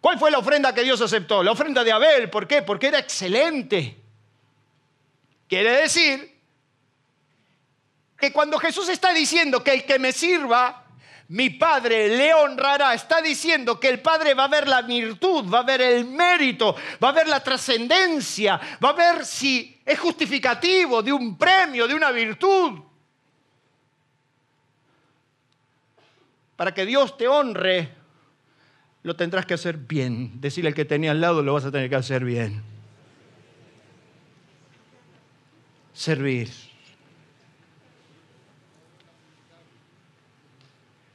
¿Cuál 0.00 0.20
fue 0.20 0.30
la 0.30 0.38
ofrenda 0.38 0.72
que 0.72 0.84
Dios 0.84 1.00
aceptó? 1.00 1.42
La 1.42 1.50
ofrenda 1.50 1.82
de 1.82 1.90
Abel. 1.90 2.30
¿Por 2.30 2.46
qué? 2.46 2.62
Porque 2.62 2.86
era 2.86 3.00
excelente. 3.00 3.96
Quiere 5.48 5.72
decir 5.72 6.31
que 8.22 8.32
cuando 8.32 8.56
Jesús 8.56 8.88
está 8.88 9.12
diciendo 9.12 9.64
que 9.64 9.74
el 9.74 9.84
que 9.84 9.98
me 9.98 10.12
sirva, 10.12 10.84
mi 11.30 11.50
Padre 11.50 12.06
le 12.06 12.32
honrará, 12.32 12.94
está 12.94 13.20
diciendo 13.20 13.80
que 13.80 13.88
el 13.88 14.00
Padre 14.00 14.32
va 14.32 14.44
a 14.44 14.48
ver 14.48 14.68
la 14.68 14.82
virtud, 14.82 15.52
va 15.52 15.58
a 15.58 15.64
ver 15.64 15.80
el 15.80 16.04
mérito, 16.04 16.76
va 17.02 17.08
a 17.08 17.12
ver 17.12 17.26
la 17.26 17.42
trascendencia, 17.42 18.60
va 18.82 18.90
a 18.90 18.92
ver 18.92 19.26
si 19.26 19.76
es 19.84 19.98
justificativo 19.98 21.02
de 21.02 21.12
un 21.12 21.36
premio, 21.36 21.88
de 21.88 21.96
una 21.96 22.12
virtud. 22.12 22.78
Para 26.54 26.72
que 26.72 26.86
Dios 26.86 27.16
te 27.16 27.26
honre, 27.26 27.92
lo 29.02 29.16
tendrás 29.16 29.46
que 29.46 29.54
hacer 29.54 29.78
bien. 29.78 30.40
Decirle 30.40 30.68
al 30.68 30.76
que 30.76 30.84
tenía 30.84 31.10
al 31.10 31.20
lado, 31.20 31.42
lo 31.42 31.54
vas 31.54 31.64
a 31.64 31.72
tener 31.72 31.90
que 31.90 31.96
hacer 31.96 32.24
bien. 32.24 32.62
Servir. 35.92 36.71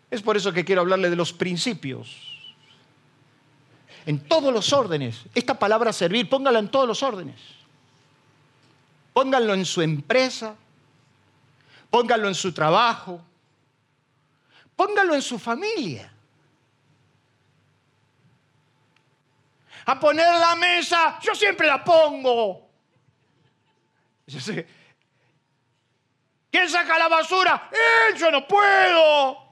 Es 0.10 0.22
por 0.22 0.38
eso 0.38 0.54
que 0.54 0.64
quiero 0.64 0.82
hablarle 0.82 1.10
de 1.10 1.16
los 1.16 1.34
principios. 1.34 2.50
En 4.06 4.20
todos 4.20 4.54
los 4.54 4.72
órdenes. 4.72 5.24
Esta 5.36 5.60
palabra 5.60 5.92
servir, 5.92 6.30
póngala 6.30 6.60
en 6.60 6.70
todos 6.70 6.88
los 6.88 7.04
órdenes. 7.04 7.40
Pónganlo 9.14 9.54
en 9.54 9.66
su 9.66 9.82
empresa, 9.82 10.56
pónganlo 11.90 12.28
en 12.28 12.36
su 12.36 12.54
trabajo, 12.54 13.22
Póngalo 14.78 15.16
en 15.16 15.24
su 15.24 15.40
familia. 15.40 16.14
A 19.86 20.00
poner 20.00 20.28
la 20.40 20.56
mesa, 20.56 21.18
yo 21.20 21.34
siempre 21.34 21.66
la 21.66 21.84
pongo. 21.84 22.70
¿Quién 26.52 26.70
saca 26.70 27.00
la 27.00 27.08
basura? 27.08 27.72
¡Él! 27.72 28.18
Yo 28.20 28.30
no 28.30 28.48
puedo. 28.48 29.47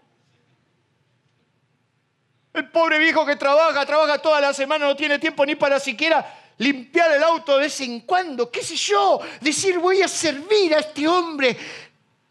El 2.55 2.69
pobre 2.69 2.97
viejo 2.97 3.25
que 3.25 3.35
trabaja, 3.35 3.85
trabaja 3.85 4.17
toda 4.17 4.41
la 4.41 4.53
semana, 4.53 4.85
no 4.85 4.95
tiene 4.95 5.19
tiempo 5.19 5.45
ni 5.45 5.55
para 5.55 5.79
siquiera 5.79 6.25
limpiar 6.57 7.11
el 7.11 7.21
auto 7.21 7.55
de 7.55 7.63
vez 7.63 7.81
en 7.81 7.99
cuando, 7.99 8.49
qué 8.49 8.63
sé 8.63 8.77
yo, 8.77 9.19
decir 9.41 9.77
voy 9.77 10.01
a 10.01 10.07
servir 10.07 10.73
a 10.73 10.79
este 10.79 11.05
hombre 11.05 11.57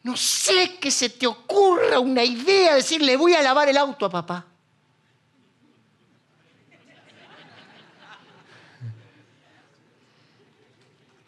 no 0.05 0.17
sé 0.19 0.79
que 0.79 0.91
se 0.91 1.09
te 1.09 1.27
ocurra 1.27 1.99
una 1.99 2.23
idea, 2.23 2.75
decirle 2.75 3.17
voy 3.17 3.33
a 3.35 3.41
lavar 3.41 3.71
el 3.71 3.79
auto 3.79 4.05
a 4.05 4.11
papá. 4.11 4.45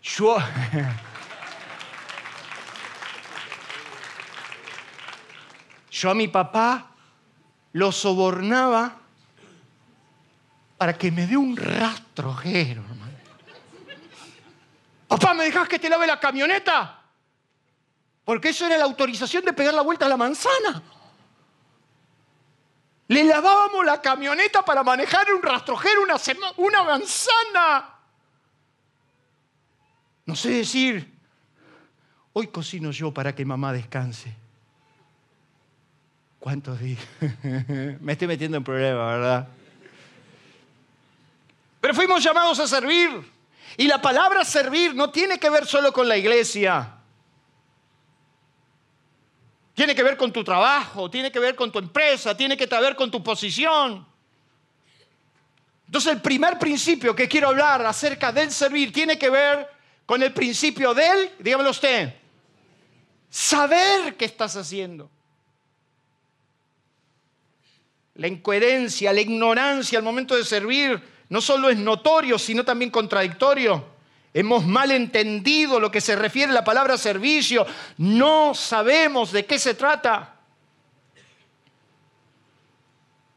Yo, 0.03 0.37
yo 5.91 6.11
a 6.11 6.15
mi 6.15 6.29
papá 6.29 6.96
lo 7.77 7.93
sobornaba 7.93 8.97
para 10.79 10.97
que 10.97 11.11
me 11.11 11.27
dé 11.27 11.37
un 11.37 11.55
rastrojero, 11.55 12.81
hermano. 12.81 13.13
Papá, 15.07 15.35
¿me 15.35 15.45
dejas 15.45 15.69
que 15.69 15.79
te 15.79 15.91
lave 15.91 16.07
la 16.07 16.19
camioneta? 16.19 17.03
Porque 18.25 18.49
eso 18.49 18.65
era 18.65 18.79
la 18.79 18.85
autorización 18.85 19.45
de 19.45 19.53
pegar 19.53 19.75
la 19.75 19.83
vuelta 19.83 20.07
a 20.07 20.09
la 20.09 20.17
manzana. 20.17 20.83
Le 23.09 23.25
lavábamos 23.25 23.85
la 23.85 24.01
camioneta 24.01 24.65
para 24.65 24.83
manejar 24.83 25.31
un 25.35 25.43
rastrojero, 25.43 26.03
una, 26.03 26.17
una 26.57 26.83
manzana. 26.83 27.95
No 30.25 30.35
sé 30.35 30.49
decir, 30.49 31.15
hoy 32.33 32.47
cocino 32.47 32.91
yo 32.91 33.13
para 33.13 33.35
que 33.35 33.45
mamá 33.45 33.75
descanse. 33.75 34.46
¿Cuántos 36.47 36.79
días? 36.79 37.01
Me 38.01 38.13
estoy 38.13 38.29
metiendo 38.29 38.57
en 38.57 38.63
problemas, 38.63 39.15
¿verdad? 39.15 39.49
Pero 41.81 41.93
fuimos 41.93 42.23
llamados 42.23 42.61
a 42.61 42.69
servir. 42.69 43.11
Y 43.77 43.89
la 43.89 44.01
palabra 44.01 44.45
servir 44.45 44.95
no 44.95 45.11
tiene 45.11 45.41
que 45.41 45.51
ver 45.51 45.67
solo 45.67 45.93
con 45.93 46.07
la 46.07 46.17
iglesia. 46.17 46.93
tiene 49.75 49.93
que 49.93 50.05
ver 50.05 50.17
con 50.17 50.33
tu 50.33 50.45
trabajo, 50.45 51.11
tiene 51.11 51.33
que 51.33 51.41
ver 51.41 51.57
con 51.57 51.73
tu 51.73 51.81
empresa, 51.81 52.37
tiene 52.37 52.57
que 52.57 52.67
ver 52.67 52.95
con 52.95 53.11
tu 53.11 53.25
posición. 53.25 54.07
Entonces 55.87 56.13
el 56.13 56.21
primer 56.21 56.61
principio 56.61 57.17
que 57.17 57.27
quiero 57.27 57.49
hablar 57.49 57.85
acerca 57.85 58.31
del 58.31 58.53
servir 58.53 58.93
tiene 58.93 59.19
que 59.19 59.31
ver 59.31 59.69
con 60.07 60.23
el 60.23 60.33
principio 60.33 60.95
del, 60.95 61.33
dígamelo 61.41 61.71
usted, 61.71 62.15
saber 63.29 64.17
qué 64.17 64.27
estás 64.27 64.55
haciendo. 64.55 65.11
La 68.17 68.29
incoherencia, 68.29 69.13
la 69.13 69.21
ignorancia 69.21 69.99
al 69.99 70.05
momento 70.05 70.37
de 70.37 70.45
servir 70.45 71.01
no 71.29 71.41
solo 71.41 71.69
es 71.69 71.77
notorio, 71.77 72.39
sino 72.39 72.65
también 72.65 72.91
contradictorio. 72.91 73.85
Hemos 74.33 74.67
mal 74.67 74.91
entendido 74.91 75.81
lo 75.81 75.91
que 75.91 76.01
se 76.01 76.15
refiere 76.15 76.51
a 76.51 76.55
la 76.55 76.65
palabra 76.65 76.99
servicio. 76.99 77.67
No 77.97 78.55
sabemos 78.55 79.33
de 79.33 79.47
qué 79.47 79.59
se 79.59 79.75
trata. 79.75 80.36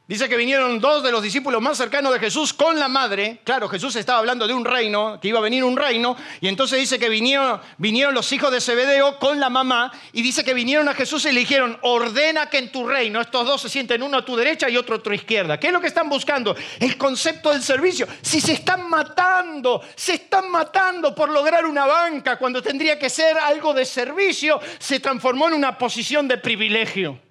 Dice 0.09 0.27
que 0.27 0.37
vinieron 0.37 0.79
dos 0.79 1.03
de 1.03 1.11
los 1.11 1.21
discípulos 1.21 1.61
más 1.61 1.77
cercanos 1.77 2.11
de 2.11 2.19
Jesús 2.19 2.51
con 2.51 2.79
la 2.79 2.87
madre. 2.87 3.41
Claro, 3.43 3.69
Jesús 3.69 3.95
estaba 3.95 4.17
hablando 4.17 4.47
de 4.47 4.55
un 4.55 4.65
reino, 4.65 5.19
que 5.21 5.27
iba 5.27 5.37
a 5.37 5.41
venir 5.43 5.63
un 5.63 5.77
reino. 5.77 6.17
Y 6.41 6.47
entonces 6.47 6.79
dice 6.79 6.97
que 6.97 7.09
vinieron, 7.09 7.61
vinieron 7.77 8.15
los 8.15 8.31
hijos 8.31 8.51
de 8.51 8.59
Zebedeo 8.59 9.19
con 9.19 9.39
la 9.39 9.51
mamá. 9.51 9.91
Y 10.11 10.23
dice 10.23 10.43
que 10.43 10.55
vinieron 10.55 10.89
a 10.89 10.95
Jesús 10.95 11.25
y 11.25 11.31
le 11.31 11.41
dijeron, 11.41 11.77
ordena 11.83 12.47
que 12.47 12.57
en 12.57 12.71
tu 12.71 12.87
reino 12.87 13.21
estos 13.21 13.45
dos 13.45 13.61
se 13.61 13.69
sienten 13.69 14.01
uno 14.01 14.17
a 14.17 14.25
tu 14.25 14.35
derecha 14.35 14.67
y 14.67 14.77
otro 14.77 14.95
a 14.95 15.03
tu 15.03 15.13
izquierda. 15.13 15.59
¿Qué 15.59 15.67
es 15.67 15.73
lo 15.73 15.79
que 15.79 15.85
están 15.85 16.09
buscando? 16.09 16.55
El 16.79 16.97
concepto 16.97 17.51
del 17.51 17.61
servicio. 17.61 18.07
Si 18.23 18.41
se 18.41 18.53
están 18.53 18.89
matando, 18.89 19.83
se 19.95 20.15
están 20.15 20.49
matando 20.49 21.13
por 21.13 21.29
lograr 21.29 21.67
una 21.67 21.85
banca 21.85 22.39
cuando 22.39 22.63
tendría 22.63 22.97
que 22.97 23.11
ser 23.11 23.37
algo 23.37 23.75
de 23.75 23.85
servicio, 23.85 24.59
se 24.79 24.99
transformó 24.99 25.49
en 25.49 25.53
una 25.53 25.77
posición 25.77 26.27
de 26.27 26.39
privilegio. 26.39 27.28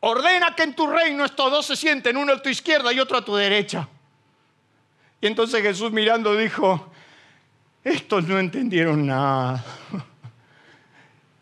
Ordena 0.00 0.54
que 0.54 0.62
en 0.62 0.74
tu 0.74 0.86
reino 0.86 1.24
estos 1.24 1.50
dos 1.50 1.66
se 1.66 1.76
sienten, 1.76 2.16
uno 2.16 2.32
a 2.32 2.42
tu 2.42 2.48
izquierda 2.48 2.92
y 2.92 3.00
otro 3.00 3.18
a 3.18 3.24
tu 3.24 3.34
derecha. 3.34 3.88
Y 5.20 5.26
entonces 5.26 5.62
Jesús 5.62 5.92
mirando 5.92 6.36
dijo, 6.36 6.92
estos 7.82 8.24
no 8.24 8.38
entendieron 8.38 9.06
nada. 9.06 9.64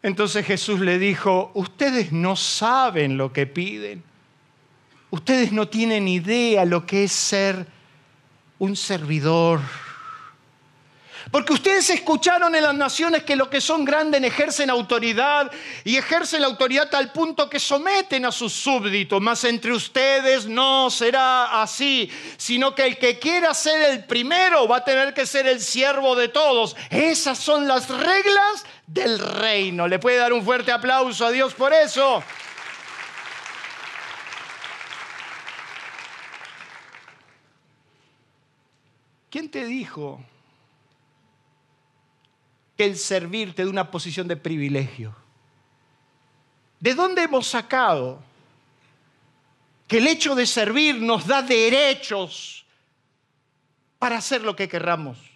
Entonces 0.03 0.45
Jesús 0.45 0.81
le 0.81 0.99
dijo, 0.99 1.51
ustedes 1.55 2.13
no 2.13 2.37
saben 2.37 3.17
lo 3.17 3.33
que 3.33 3.47
piden. 3.47 4.03
Ustedes 5.11 5.53
no 5.53 5.69
tienen 5.69 6.07
idea 6.09 6.65
lo 6.65 6.85
que 6.85 7.05
es 7.05 7.13
ser 7.13 7.67
un 8.59 8.77
servidor 8.77 9.61
porque 11.35 11.53
ustedes 11.53 11.91
escucharon 11.91 12.55
en 12.55 12.63
las 12.63 12.77
naciones 12.77 13.25
que 13.25 13.35
los 13.35 13.49
que 13.49 13.61
son 13.61 13.85
grandes 13.85 14.23
ejercen 14.23 14.71
autoridad 14.71 15.51
y 15.83 15.97
ejercen 15.97 16.41
la 16.41 16.47
autoridad 16.47 16.89
tal 16.89 17.11
punto 17.11 17.51
que 17.51 17.59
someten 17.59 18.25
a 18.25 18.31
sus 18.31 18.53
súbditos. 18.53 19.21
Mas 19.21 19.43
entre 19.43 19.73
ustedes 19.73 20.47
no 20.47 20.91
será 20.91 21.61
así, 21.61 22.09
sino 22.37 22.73
que 22.73 22.87
el 22.87 22.99
que 22.99 23.19
quiera 23.19 23.53
ser 23.53 23.91
el 23.91 24.05
primero 24.05 24.69
va 24.69 24.77
a 24.77 24.85
tener 24.85 25.13
que 25.13 25.27
ser 25.27 25.49
el 25.49 25.61
siervo 25.61 26.15
de 26.15 26.29
todos. 26.29 26.77
Esas 26.89 27.37
son 27.37 27.67
las 27.67 27.89
reglas 27.89 28.65
del 28.87 29.19
reino. 29.19 29.89
¿Le 29.89 29.99
puede 29.99 30.19
dar 30.19 30.33
un 30.33 30.45
fuerte 30.45 30.71
aplauso 30.71 31.27
a 31.27 31.33
Dios 31.33 31.53
por 31.53 31.73
eso? 31.73 32.23
¿Quién 39.29 39.51
te 39.51 39.65
dijo 39.65 40.21
que 42.77 42.85
el 42.85 42.97
servirte 42.97 43.65
de 43.65 43.71
una 43.71 43.91
posición 43.91 44.27
de 44.29 44.37
privilegio. 44.37 45.15
¿De 46.81 46.95
dónde 46.95 47.23
hemos 47.23 47.47
sacado 47.47 48.23
que 49.87 49.99
el 49.99 50.07
hecho 50.07 50.35
de 50.35 50.47
servir 50.47 51.01
nos 51.01 51.27
da 51.27 51.43
derechos 51.43 52.65
para 53.99 54.19
hacer 54.19 54.43
lo 54.43 54.57
que 54.57 54.69
querramos? 54.69 55.34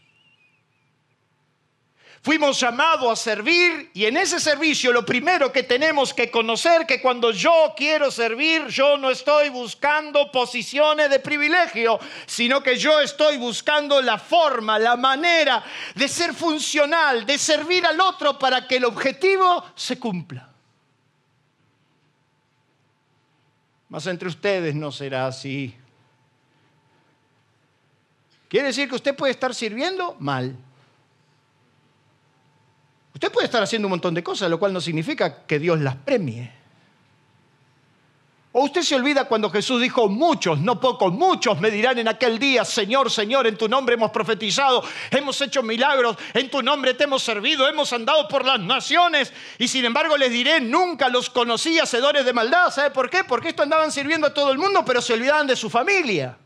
Fuimos 2.20 2.58
llamados 2.58 3.12
a 3.12 3.16
servir 3.16 3.90
y 3.94 4.04
en 4.04 4.16
ese 4.16 4.40
servicio 4.40 4.92
lo 4.92 5.06
primero 5.06 5.52
que 5.52 5.62
tenemos 5.62 6.12
que 6.12 6.30
conocer 6.30 6.84
que 6.84 7.00
cuando 7.00 7.30
yo 7.30 7.74
quiero 7.76 8.10
servir, 8.10 8.66
yo 8.66 8.98
no 8.98 9.10
estoy 9.10 9.50
buscando 9.50 10.30
posiciones 10.32 11.10
de 11.10 11.20
privilegio, 11.20 11.98
sino 12.26 12.60
que 12.62 12.76
yo 12.76 13.00
estoy 13.00 13.36
buscando 13.36 14.02
la 14.02 14.18
forma, 14.18 14.78
la 14.78 14.96
manera 14.96 15.64
de 15.94 16.08
ser 16.08 16.34
funcional, 16.34 17.24
de 17.24 17.38
servir 17.38 17.86
al 17.86 18.00
otro 18.00 18.36
para 18.36 18.66
que 18.66 18.76
el 18.76 18.84
objetivo 18.84 19.64
se 19.76 19.98
cumpla. 19.98 20.48
Mas 23.88 24.06
entre 24.06 24.28
ustedes 24.28 24.74
no 24.74 24.90
será 24.90 25.28
así. 25.28 25.74
¿Quiere 28.48 28.66
decir 28.68 28.88
que 28.88 28.96
usted 28.96 29.14
puede 29.14 29.32
estar 29.32 29.54
sirviendo? 29.54 30.16
Mal. 30.18 30.56
Usted 33.18 33.32
puede 33.32 33.46
estar 33.46 33.60
haciendo 33.60 33.88
un 33.88 33.90
montón 33.90 34.14
de 34.14 34.22
cosas, 34.22 34.48
lo 34.48 34.60
cual 34.60 34.72
no 34.72 34.80
significa 34.80 35.44
que 35.44 35.58
Dios 35.58 35.80
las 35.80 35.96
premie. 35.96 36.52
O 38.52 38.62
usted 38.62 38.82
se 38.82 38.94
olvida 38.94 39.24
cuando 39.24 39.50
Jesús 39.50 39.82
dijo, 39.82 40.08
muchos, 40.08 40.60
no 40.60 40.78
pocos, 40.78 41.12
muchos 41.12 41.58
me 41.58 41.72
dirán 41.72 41.98
en 41.98 42.06
aquel 42.06 42.38
día, 42.38 42.64
Señor, 42.64 43.10
Señor, 43.10 43.48
en 43.48 43.58
tu 43.58 43.68
nombre 43.68 43.96
hemos 43.96 44.12
profetizado, 44.12 44.84
hemos 45.10 45.40
hecho 45.40 45.64
milagros, 45.64 46.16
en 46.32 46.48
tu 46.48 46.62
nombre 46.62 46.94
te 46.94 47.04
hemos 47.04 47.20
servido, 47.24 47.66
hemos 47.66 47.92
andado 47.92 48.28
por 48.28 48.44
las 48.44 48.60
naciones 48.60 49.32
y 49.58 49.66
sin 49.66 49.84
embargo 49.84 50.16
les 50.16 50.30
diré, 50.30 50.60
nunca 50.60 51.08
los 51.08 51.28
conocí 51.28 51.76
hacedores 51.80 52.24
de 52.24 52.32
maldad. 52.32 52.70
¿Sabe 52.70 52.92
por 52.92 53.10
qué? 53.10 53.24
Porque 53.24 53.48
esto 53.48 53.64
andaban 53.64 53.90
sirviendo 53.90 54.28
a 54.28 54.32
todo 54.32 54.52
el 54.52 54.58
mundo, 54.58 54.84
pero 54.86 55.02
se 55.02 55.14
olvidaban 55.14 55.48
de 55.48 55.56
su 55.56 55.68
familia. 55.68 56.38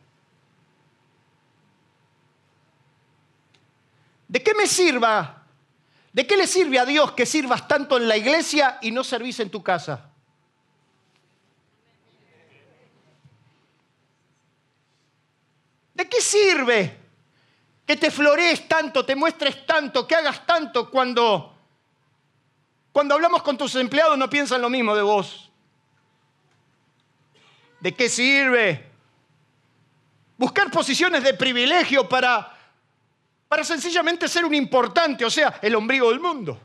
¿De 4.27 4.43
qué 4.43 4.55
me 4.55 4.67
sirva 4.67 5.42
¿De 6.13 6.27
qué 6.27 6.37
le 6.37 6.47
sirve 6.47 6.79
a 6.79 6.85
Dios 6.85 7.13
que 7.13 7.25
sirvas 7.25 7.67
tanto 7.67 7.97
en 7.97 8.07
la 8.07 8.17
iglesia 8.17 8.79
y 8.83 8.91
no 8.91 9.03
servís 9.03 9.41
en 9.41 9.51
tu 9.51 9.63
casa? 9.63 10.11
¿De 15.95 16.09
qué 16.09 16.21
sirve 16.21 16.99
que 17.87 17.97
te 17.97 18.11
florees 18.11 18.69
tanto, 18.69 19.07
te 19.07 19.17
muestres 19.17 19.65
tanto, 19.65 20.07
que 20.07 20.15
hagas 20.15 20.45
tanto 20.47 20.91
cuando, 20.91 21.57
cuando 22.93 23.15
hablamos 23.15 23.43
con 23.43 23.57
tus 23.57 23.75
empleados 23.77 24.19
no 24.19 24.29
piensan 24.29 24.61
lo 24.61 24.69
mismo 24.69 24.95
de 24.95 25.03
vos? 25.03 25.51
¿De 27.81 27.95
qué 27.95 28.11
sirve? 28.11 28.91
Buscar 30.37 30.71
posiciones 30.71 31.25
de 31.25 31.33
privilegio 31.35 32.07
para 32.07 32.52
para 33.53 33.65
sencillamente 33.65 34.29
ser 34.29 34.47
un 34.47 34.55
importante, 34.55 35.27
o 35.27 35.31
sea, 35.31 35.59
el 35.61 35.75
ombligo 35.75 36.09
del 36.09 36.21
mundo. 36.21 36.59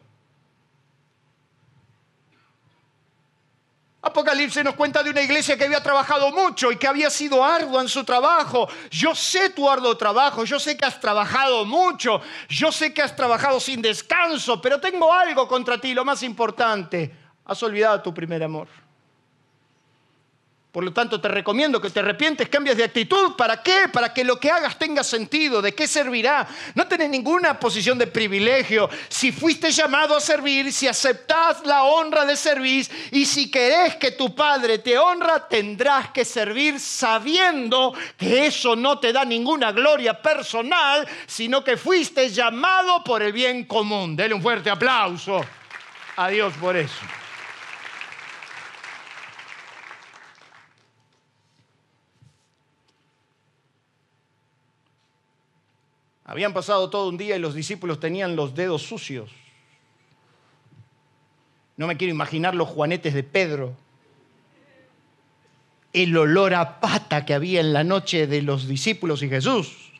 Apocalipsis 4.02 4.64
nos 4.64 4.76
cuenta 4.76 5.04
de 5.04 5.10
una 5.10 5.22
iglesia 5.22 5.58
que 5.58 5.66
había 5.66 5.84
trabajado 5.84 6.32
mucho 6.32 6.72
y 6.72 6.78
que 6.78 6.88
había 6.88 7.10
sido 7.10 7.44
ardua 7.44 7.82
en 7.82 7.90
su 7.90 8.06
trabajo. 8.06 8.70
Yo 8.90 9.14
sé 9.14 9.50
tu 9.50 9.70
arduo 9.70 9.98
trabajo, 9.98 10.46
yo 10.46 10.62
sé 10.62 10.78
que 10.78 10.86
has 10.86 10.98
trabajado 10.98 11.66
mucho, 11.66 12.22
yo 12.48 12.72
sé 12.72 12.94
que 12.94 13.02
has 13.02 13.14
trabajado 13.14 13.60
sin 13.60 13.82
descanso, 13.82 14.62
pero 14.62 14.80
tengo 14.80 15.12
algo 15.12 15.46
contra 15.46 15.78
ti, 15.82 15.94
lo 15.94 16.06
más 16.06 16.24
importante, 16.24 17.14
has 17.44 17.62
olvidado 17.64 18.02
tu 18.02 18.14
primer 18.14 18.42
amor. 18.42 18.87
Por 20.72 20.84
lo 20.84 20.94
tanto, 20.94 21.20
te 21.20 21.28
recomiendo 21.30 21.82
que 21.82 21.90
te 21.90 22.02
arrepientes, 22.02 22.50
cambies 22.50 22.78
de 22.78 22.84
actitud. 22.84 23.36
¿Para 23.36 23.64
qué? 23.64 23.88
Para 23.92 24.14
que 24.14 24.24
lo 24.24 24.40
que 24.40 24.52
hagas 24.52 24.78
tenga 24.78 25.04
sentido. 25.04 25.62
¿De 25.62 25.74
qué 25.74 25.88
servirá? 25.88 26.48
No 26.76 26.88
tenés 26.88 27.10
ninguna 27.10 27.60
posición 27.60 27.98
de 27.98 28.06
privilegio. 28.06 28.90
Si 29.08 29.32
fuiste 29.32 29.72
llamado 29.72 30.16
a 30.16 30.22
servir, 30.22 30.72
si 30.74 30.88
aceptás 30.88 31.66
la 31.66 31.84
honra 31.84 32.26
de 32.26 32.36
servir 32.36 32.88
y 33.12 33.26
si 33.26 33.50
querés 33.50 33.96
que 33.96 34.12
tu 34.12 34.36
padre 34.36 34.78
te 34.80 35.00
honra, 35.00 35.48
tendrás 35.48 36.12
que 36.12 36.26
servir 36.26 36.80
sabiendo 36.80 37.94
que 38.18 38.46
eso 38.46 38.76
no 38.76 39.00
te 39.00 39.14
da 39.14 39.24
ninguna 39.26 39.72
gloria 39.72 40.22
personal, 40.22 41.08
sino 41.26 41.64
que 41.64 41.78
fuiste 41.78 42.30
llamado 42.30 43.04
por 43.04 43.24
el 43.24 43.32
bien 43.32 43.66
común. 43.66 44.16
Dele 44.16 44.36
un 44.36 44.42
fuerte 44.42 44.70
aplauso 44.70 45.42
a 46.18 46.28
Dios 46.28 46.54
por 46.60 46.76
eso. 46.76 47.02
Habían 56.28 56.54
pasado 56.54 56.90
todo 56.90 57.08
un 57.08 57.18
día 57.18 57.38
y 57.38 57.40
los 57.40 57.56
discípulos 57.56 58.02
tenían 58.02 58.36
los 58.36 58.54
dedos 58.54 58.84
sucios. 58.84 59.32
No 61.78 61.88
me 61.88 61.96
quiero 61.96 62.14
imaginar 62.14 62.54
los 62.54 62.68
juanetes 62.68 63.14
de 63.14 63.24
Pedro. 63.24 63.74
El 65.94 66.16
olor 66.18 66.54
a 66.54 66.82
pata 66.82 67.26
que 67.26 67.34
había 67.34 67.62
en 67.62 67.72
la 67.72 67.86
noche 67.86 68.28
de 68.28 68.42
los 68.42 68.68
discípulos 68.68 69.24
y 69.24 69.30
Jesús. 69.30 69.94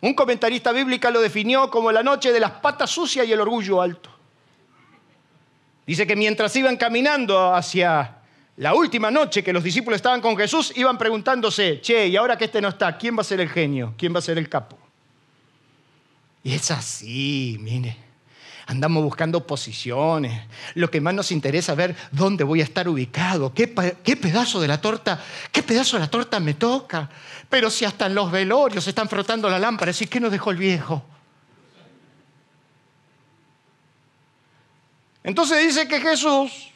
Un 0.00 0.14
comentarista 0.14 0.70
bíblico 0.70 1.10
lo 1.10 1.20
definió 1.20 1.68
como 1.68 1.90
la 1.90 2.04
noche 2.04 2.30
de 2.30 2.38
las 2.38 2.52
patas 2.52 2.90
sucias 2.90 3.26
y 3.26 3.32
el 3.32 3.40
orgullo 3.40 3.82
alto. 3.82 4.10
Dice 5.88 6.06
que 6.06 6.14
mientras 6.14 6.54
iban 6.54 6.76
caminando 6.76 7.52
hacia 7.52 8.15
la 8.58 8.74
última 8.74 9.10
noche 9.10 9.44
que 9.44 9.52
los 9.52 9.62
discípulos 9.62 9.96
estaban 9.96 10.20
con 10.20 10.36
Jesús, 10.36 10.72
iban 10.76 10.96
preguntándose, 10.96 11.80
che, 11.82 12.08
y 12.08 12.16
ahora 12.16 12.38
que 12.38 12.46
este 12.46 12.60
no 12.60 12.68
está, 12.68 12.96
¿quién 12.96 13.16
va 13.16 13.20
a 13.20 13.24
ser 13.24 13.40
el 13.40 13.50
genio? 13.50 13.94
¿Quién 13.98 14.14
va 14.14 14.20
a 14.20 14.22
ser 14.22 14.38
el 14.38 14.48
capo? 14.48 14.78
Y 16.42 16.54
es 16.54 16.70
así, 16.70 17.58
mire. 17.60 17.96
Andamos 18.68 19.04
buscando 19.04 19.46
posiciones. 19.46 20.42
Lo 20.74 20.90
que 20.90 21.00
más 21.00 21.14
nos 21.14 21.30
interesa 21.30 21.72
es 21.72 21.78
ver 21.78 21.96
dónde 22.10 22.44
voy 22.44 22.60
a 22.60 22.64
estar 22.64 22.88
ubicado, 22.88 23.52
qué, 23.54 23.68
pedazo 23.68 24.60
de 24.60 24.66
la 24.66 24.80
torta, 24.80 25.22
qué 25.52 25.62
pedazo 25.62 25.96
de 25.96 26.00
la 26.00 26.10
torta 26.10 26.40
me 26.40 26.54
toca. 26.54 27.08
Pero 27.48 27.70
si 27.70 27.84
hasta 27.84 28.06
en 28.06 28.14
los 28.14 28.30
velorios 28.32 28.86
están 28.88 29.08
frotando 29.08 29.48
la 29.48 29.58
lámpara, 29.58 29.92
¿y 29.98 30.06
qué 30.06 30.18
nos 30.18 30.32
dejó 30.32 30.50
el 30.50 30.56
viejo? 30.56 31.04
Entonces 35.22 35.64
dice 35.64 35.86
que 35.86 36.00
Jesús, 36.00 36.70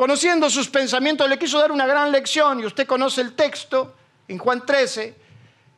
conociendo 0.00 0.48
sus 0.48 0.70
pensamientos, 0.70 1.28
le 1.28 1.38
quiso 1.38 1.58
dar 1.58 1.70
una 1.70 1.86
gran 1.86 2.10
lección, 2.10 2.58
y 2.58 2.64
usted 2.64 2.86
conoce 2.86 3.20
el 3.20 3.34
texto 3.34 3.94
en 4.28 4.38
Juan 4.38 4.64
13, 4.64 5.14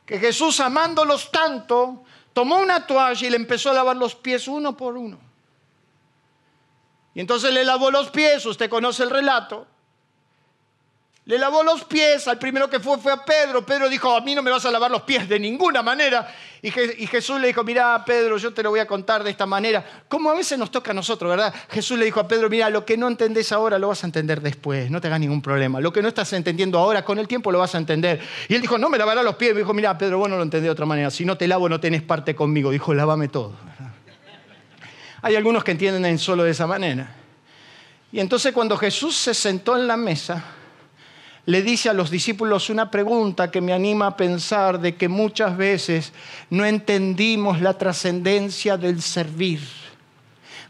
que 0.06 0.16
Jesús 0.20 0.61
amándolos 0.61 1.32
tanto, 1.32 2.04
tomó 2.32 2.61
una 2.61 2.87
toalla 2.87 3.26
y 3.26 3.30
le 3.30 3.35
empezó 3.35 3.70
a 3.70 3.74
lavar 3.74 3.96
los 3.96 4.14
pies 4.14 4.46
uno 4.46 4.76
por 4.76 4.96
uno. 4.96 5.18
Y 7.14 7.20
entonces 7.20 7.52
le 7.52 7.64
lavó 7.64 7.90
los 7.90 8.11
pies, 8.11 8.46
usted 8.46 8.70
conoce 8.70 9.02
el 9.02 9.11
relato, 9.11 9.66
le 11.24 11.38
lavó 11.38 11.62
los 11.62 11.85
pies, 11.85 12.26
al 12.26 12.37
primero 12.37 12.68
que 12.68 12.80
fue 12.80 12.98
fue 12.98 13.12
a 13.12 13.24
Pedro. 13.24 13.64
Pedro 13.64 13.88
dijo, 13.88 14.12
a 14.12 14.20
mí 14.22 14.35
no 14.35 14.42
me 14.42 14.50
vas 14.50 14.66
a 14.66 14.72
lavar 14.72 14.90
los 14.90 15.02
pies 15.02 15.28
de 15.28 15.38
ninguna 15.38 15.80
manera. 15.80 16.28
Y, 16.61 16.70
Jesús 16.72 17.40
le 17.40 17.46
dijo, 17.46 17.62
mira 17.62 18.04
Pedro, 18.04 18.38
yo 18.38 18.52
te 18.52 18.61
lo 18.61 18.70
voy 18.70 18.80
a 18.80 18.87
contar 18.87 19.22
de 19.22 19.30
esta 19.30 19.46
manera. 19.46 19.85
Como 20.08 20.30
a 20.30 20.35
veces 20.35 20.58
nos 20.58 20.72
toca 20.72 20.90
a 20.90 20.94
nosotros, 20.94 21.30
¿verdad? 21.30 21.54
Jesús 21.70 21.96
le 21.96 22.06
dijo 22.06 22.18
a 22.18 22.26
Pedro, 22.26 22.50
mira, 22.50 22.68
lo 22.70 22.85
que 22.85 22.96
no 22.96 23.06
entendés 23.06 23.52
ahora 23.52 23.78
lo 23.78 23.88
vas 23.88 24.02
a 24.02 24.06
entender 24.08 24.40
después, 24.40 24.90
no 24.90 25.00
te 25.00 25.06
hagas 25.06 25.20
ningún 25.20 25.40
problema. 25.40 25.80
Lo 25.80 25.92
que 25.92 26.02
no 26.02 26.08
estás 26.08 26.32
entendiendo 26.32 26.76
ahora, 26.76 27.04
con 27.04 27.20
el 27.20 27.28
tiempo 27.28 27.52
lo 27.52 27.61
vas 27.61 27.76
a 27.76 27.78
entender. 27.78 28.20
Y 28.48 28.56
él 28.56 28.61
dijo, 28.61 28.76
no 28.76 28.88
me 28.88 28.98
lavará 28.98 29.22
los 29.22 29.37
pies. 29.37 29.52
Me 29.52 29.61
dijo, 29.61 29.72
mira 29.72 29.96
Pedro, 29.96 30.18
vos 30.18 30.28
no 30.28 30.37
lo 30.37 30.42
entendés 30.42 30.64
de 30.64 30.70
otra 30.70 30.87
manera. 30.87 31.08
Si 31.12 31.24
no 31.24 31.37
te 31.37 31.46
lavo 31.46 31.68
no 31.68 31.78
tenés 31.78 32.02
parte 32.02 32.35
conmigo. 32.35 32.72
Dijo, 32.72 32.94
lávame 32.94 33.28
todo. 33.28 33.54
Hay 35.22 35.37
algunos 35.37 35.62
que 35.62 35.70
entienden 35.70 36.04
en 36.04 36.18
solo 36.18 36.42
de 36.42 36.50
esa 36.50 36.66
manera. 36.66 37.14
Y 38.11 38.18
entonces 38.18 38.52
cuando 38.52 38.76
Jesús 38.76 39.16
se 39.16 39.35
sentó 39.35 39.76
en 39.76 39.87
la 39.87 39.96
mesa, 39.96 40.44
le 41.44 41.62
dice 41.62 41.88
a 41.88 41.92
los 41.92 42.11
discípulos 42.11 42.70
una 42.70 42.90
pregunta 42.90 43.50
que 43.50 43.61
me 43.61 43.72
anima 43.72 44.07
a 44.07 44.16
pensar 44.16 44.81
de 44.81 44.94
que 44.94 45.09
muchas 45.09 45.57
veces 45.57 46.12
no 46.50 46.64
entendimos 46.64 47.61
la 47.61 47.76
trascendencia 47.76 48.76
del 48.76 49.02
servir. 49.02 49.61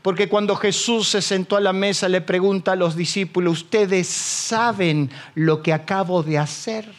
Porque 0.00 0.28
cuando 0.28 0.56
Jesús 0.56 1.08
se 1.08 1.22
sentó 1.22 1.56
a 1.56 1.60
la 1.60 1.72
mesa 1.72 2.08
le 2.08 2.22
pregunta 2.22 2.72
a 2.72 2.76
los 2.76 2.96
discípulos, 2.96 3.62
¿ustedes 3.62 4.08
saben 4.08 5.10
lo 5.34 5.62
que 5.62 5.72
acabo 5.72 6.22
de 6.22 6.38
hacer? 6.38 6.90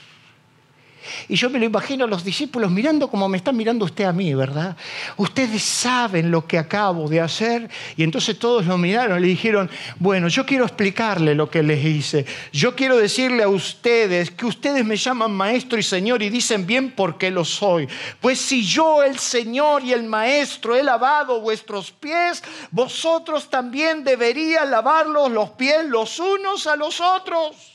Y 1.28 1.36
yo 1.36 1.50
me 1.50 1.60
lo 1.60 1.66
imagino 1.66 2.06
a 2.06 2.08
los 2.08 2.24
discípulos 2.24 2.72
mirando 2.72 3.08
como 3.10 3.28
me 3.30 3.38
está 3.38 3.52
mirando 3.52 3.86
usted 3.86 4.06
a 4.06 4.13
mí, 4.13 4.34
¿verdad? 4.34 4.76
Ustedes 5.18 5.63
saben 5.63 6.32
lo 6.32 6.46
que 6.48 6.58
acabo 6.58 7.08
de 7.08 7.22
hacer. 7.22 7.70
Y 7.96 8.04
entonces 8.04 8.38
todos 8.39 8.66
lo 8.66 8.78
miraron 8.78 9.18
y 9.20 9.22
le 9.22 9.28
dijeron, 9.28 9.70
bueno, 10.00 10.28
yo 10.28 10.46
quiero 10.46 10.66
explicarle 10.66 11.36
lo 11.36 11.50
que 11.50 11.63
les 11.63 11.84
hice. 11.84 12.26
Yo 12.52 12.76
quiero 12.76 12.98
decirle 12.98 13.44
a 13.44 13.50
ustedes 13.50 14.32
que 14.32 14.46
ustedes 14.46 14.86
me 14.86 14.96
llaman 14.96 15.32
maestro 15.32 15.80
y 15.80 15.84
señor 15.84 16.22
y 16.22 16.30
dicen 16.30 16.66
bien 16.66 16.92
porque 16.92 17.32
lo 17.32 17.46
soy. 17.46 17.88
Pues 18.22 18.39
si 18.39 18.63
yo, 18.63 19.04
el 19.04 19.20
Señor 19.20 19.84
y 19.84 19.94
el 19.94 20.04
maestro, 20.04 20.76
he 20.76 20.84
lavado 20.84 21.42
vuestros 21.42 21.92
pies, 21.92 22.44
vosotros 22.72 23.50
también 23.50 24.04
deberían 24.04 24.70
lavarlos 24.70 25.32
los 25.32 25.52
pies 25.52 25.86
los 25.86 26.20
unos 26.20 26.68
a 26.68 26.76
los 26.76 27.00
otros. 27.02 27.73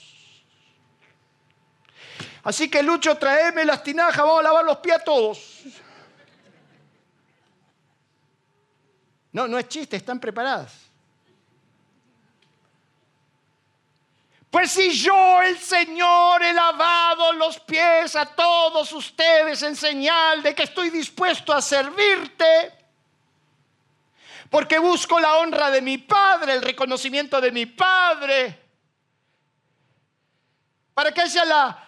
Así 2.43 2.71
que 2.71 2.83
Lucho, 2.83 3.17
tráeme 3.17 3.65
las 3.65 3.83
tinajas, 3.83 4.25
vamos 4.25 4.41
a 4.41 4.43
lavar 4.45 4.65
los 4.65 4.79
pies 4.79 4.97
a 4.97 5.05
todos. 5.05 5.63
No, 9.33 9.47
no 9.47 9.59
es 9.59 9.69
chiste, 9.69 9.97
están 9.97 10.19
preparadas. 10.19 10.89
Pues 14.51 14.71
si 14.71 14.91
yo, 14.91 15.43
el 15.43 15.59
Señor, 15.59 16.43
he 16.43 16.55
lavado 16.55 17.33
los 17.35 17.61
pies 17.61 18.17
a 18.17 18.25
todos 18.25 18.91
ustedes 18.93 19.63
en 19.63 19.77
señal 19.77 20.43
de 20.43 20.55
que 20.55 20.63
estoy 20.63 20.89
dispuesto 20.89 21.53
a 21.53 21.61
servirte, 21.61 22.73
porque 24.49 24.79
busco 24.79 25.21
la 25.21 25.37
honra 25.37 25.71
de 25.71 25.83
mi 25.83 25.99
Padre, 25.99 26.55
el 26.55 26.63
reconocimiento 26.63 27.41
de 27.43 27.53
mi 27.53 27.67
Padre, 27.67 28.59
para 30.95 31.13
que 31.13 31.21
haya 31.21 31.45
la 31.45 31.88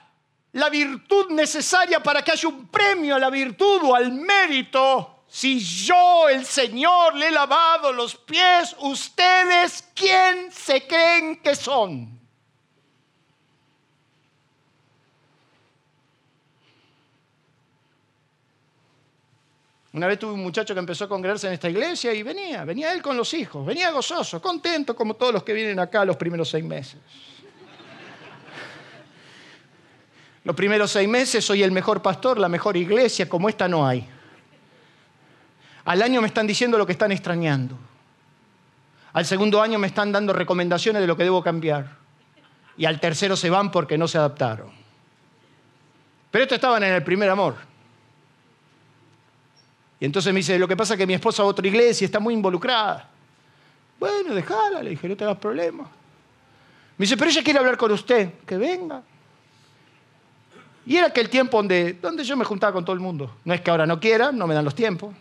la 0.53 0.69
virtud 0.69 1.31
necesaria 1.31 2.03
para 2.03 2.23
que 2.23 2.33
haya 2.33 2.49
un 2.49 2.69
premio 2.69 3.17
a 3.17 3.19
la 3.19 3.31
virtud 3.31 3.83
o 3.85 3.95
al 3.95 4.13
mérito. 4.13 5.25
Si 5.29 5.61
yo, 5.61 6.29
el 6.29 6.45
Señor, 6.45 7.15
le 7.15 7.29
he 7.29 7.31
lavado 7.31 7.93
los 7.93 8.17
pies, 8.17 8.75
ustedes, 8.81 9.89
¿quién 9.95 10.51
se 10.51 10.87
creen 10.87 11.41
que 11.41 11.55
son? 11.55 12.19
Una 19.93 20.07
vez 20.07 20.19
tuve 20.19 20.33
un 20.33 20.43
muchacho 20.43 20.73
que 20.73 20.81
empezó 20.81 21.05
a 21.05 21.09
congregarse 21.09 21.49
en 21.49 21.55
esta 21.55 21.69
iglesia 21.69 22.13
y 22.13 22.23
venía, 22.23 22.65
venía 22.65 22.93
él 22.93 23.03
con 23.03 23.17
los 23.17 23.35
hijos, 23.35 23.67
venía 23.67 23.91
gozoso, 23.91 24.41
contento 24.41 24.95
como 24.95 25.15
todos 25.15 25.33
los 25.33 25.43
que 25.43 25.53
vienen 25.53 25.79
acá 25.81 26.05
los 26.05 26.17
primeros 26.17 26.49
seis 26.49 26.65
meses. 26.65 26.97
Los 30.45 30.57
primeros 30.57 30.91
seis 30.91 31.09
meses 31.09 31.45
soy 31.45 31.63
el 31.63 31.71
mejor 31.71 32.01
pastor, 32.01 32.39
la 32.39 32.49
mejor 32.49 32.77
iglesia, 32.77 33.29
como 33.29 33.49
esta 33.49 33.69
no 33.69 33.87
hay. 33.87 34.09
Al 35.85 36.03
año 36.03 36.21
me 36.21 36.29
están 36.29 36.47
diciendo 36.47 36.79
lo 36.79 36.87
que 36.87 36.93
están 36.93 37.13
extrañando. 37.13 37.77
Al 39.13 39.27
segundo 39.27 39.61
año 39.61 39.79
me 39.79 39.87
están 39.87 40.13
dando 40.13 40.33
recomendaciones 40.33 41.03
de 41.03 41.07
lo 41.07 41.17
que 41.17 41.25
debo 41.25 41.43
cambiar. 41.43 41.99
Y 42.77 42.85
al 42.87 43.01
tercero 43.01 43.37
se 43.37 43.51
van 43.51 43.71
porque 43.71 43.99
no 43.99 44.09
se 44.09 44.17
adaptaron. 44.17 44.71
Pero 46.31 46.45
estos 46.45 46.57
estaban 46.57 46.83
en 46.85 46.95
el 46.95 47.03
primer 47.03 47.29
amor. 47.29 47.57
Y 49.99 50.07
entonces 50.07 50.33
me 50.33 50.39
dice, 50.39 50.59
lo 50.59 50.67
que 50.67 50.77
pasa 50.77 50.95
es 50.95 50.99
que 50.99 51.07
mi 51.07 51.15
esposa 51.15 51.43
va 51.43 51.49
a 51.49 51.51
otra 51.51 51.67
iglesia 51.67 52.05
y 52.05 52.07
está 52.07 52.21
muy 52.21 52.33
involucrada. 52.33 53.09
Bueno, 53.99 54.35
déjala, 54.35 54.83
le 54.83 54.91
dije, 54.91 55.09
no 55.09 55.17
te 55.17 55.25
hagas 55.25 55.37
problema. 55.37 55.83
Me 56.97 57.05
dice, 57.05 57.17
pero 57.17 57.31
ella 57.31 57.43
quiere 57.43 57.59
hablar 57.59 57.77
con 57.77 57.91
usted. 57.93 58.33
Que 58.47 58.57
venga. 58.57 59.03
Y 60.87 60.97
era 60.97 61.09
aquel 61.09 61.29
tiempo 61.29 61.59
donde, 61.59 61.95
donde 61.95 62.25
yo 62.25 62.37
me 62.37 62.45
juntaba 62.45 62.73
con 62.73 62.85
todo 62.85 62.95
el 62.95 63.01
mundo. 63.01 63.37
No 63.45 63.55
es 63.55 63.61
que 63.61 63.71
ahora 63.71 63.87
no 63.87 64.01
quiera, 64.01 64.33
no 64.33 64.47
me 64.47 64.55
dan 64.55 64.65
los 64.65 64.75
tiempos. 64.75 65.15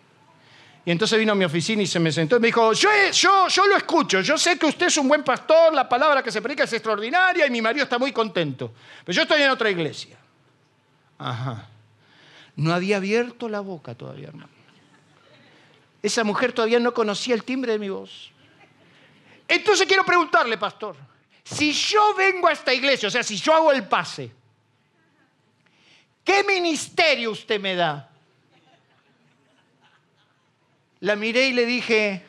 Y 0.86 0.92
entonces 0.92 1.20
vino 1.20 1.34
a 1.34 1.36
mi 1.36 1.46
oficina 1.46 1.84
y 1.84 1.88
se 1.88 2.00
me 2.00 2.12
sentó 2.12 2.38
y 2.38 2.40
me 2.40 2.48
dijo, 2.48 2.74
yo, 2.74 2.90
yo, 3.12 3.48
yo 3.48 3.68
lo 3.68 3.76
escucho, 3.76 4.22
yo 4.22 4.38
sé 4.38 4.58
que 4.58 4.66
usted 4.66 4.88
es 4.88 4.98
un 4.98 5.08
buen 5.08 5.24
pastor, 5.24 5.74
la 5.74 5.88
palabra 5.88 6.24
que 6.24 6.32
se 6.32 6.42
predica 6.42 6.64
es 6.64 6.74
extraordinaria 6.74 7.46
y 7.46 7.52
mi 7.52 7.62
marido 7.62 7.84
está 7.84 8.00
muy 8.00 8.12
contento. 8.12 8.72
Pero 9.06 9.16
yo 9.16 9.22
estoy 9.24 9.42
en 9.42 9.52
otra 9.52 9.70
iglesia. 9.70 10.18
Ajá. 11.18 11.68
No 12.56 12.74
había 12.74 12.98
abierto 12.98 13.50
la 13.50 13.60
boca 13.60 13.94
todavía, 13.94 14.30
hermano. 14.30 14.50
Esa 16.02 16.24
mujer 16.24 16.54
todavía 16.54 16.80
no 16.80 16.94
conocía 16.94 17.36
el 17.36 17.44
timbre 17.44 17.74
de 17.74 17.80
mi 17.80 17.90
voz. 17.90 18.32
Entonces 19.48 19.86
quiero 19.86 20.06
preguntarle, 20.06 20.58
pastor, 20.58 20.96
si 21.44 21.74
yo 21.74 22.16
vengo 22.16 22.48
a 22.48 22.54
esta 22.54 22.74
iglesia, 22.74 23.10
o 23.10 23.12
sea, 23.12 23.24
si 23.24 23.36
yo 23.36 23.54
hago 23.54 23.72
el 23.72 23.84
pase, 23.88 24.32
¿Qué 26.30 26.44
ministerio 26.44 27.32
usted 27.32 27.60
me 27.60 27.74
da? 27.74 28.08
La 31.00 31.16
miré 31.16 31.48
y 31.48 31.54
le 31.54 31.66
dije, 31.66 32.24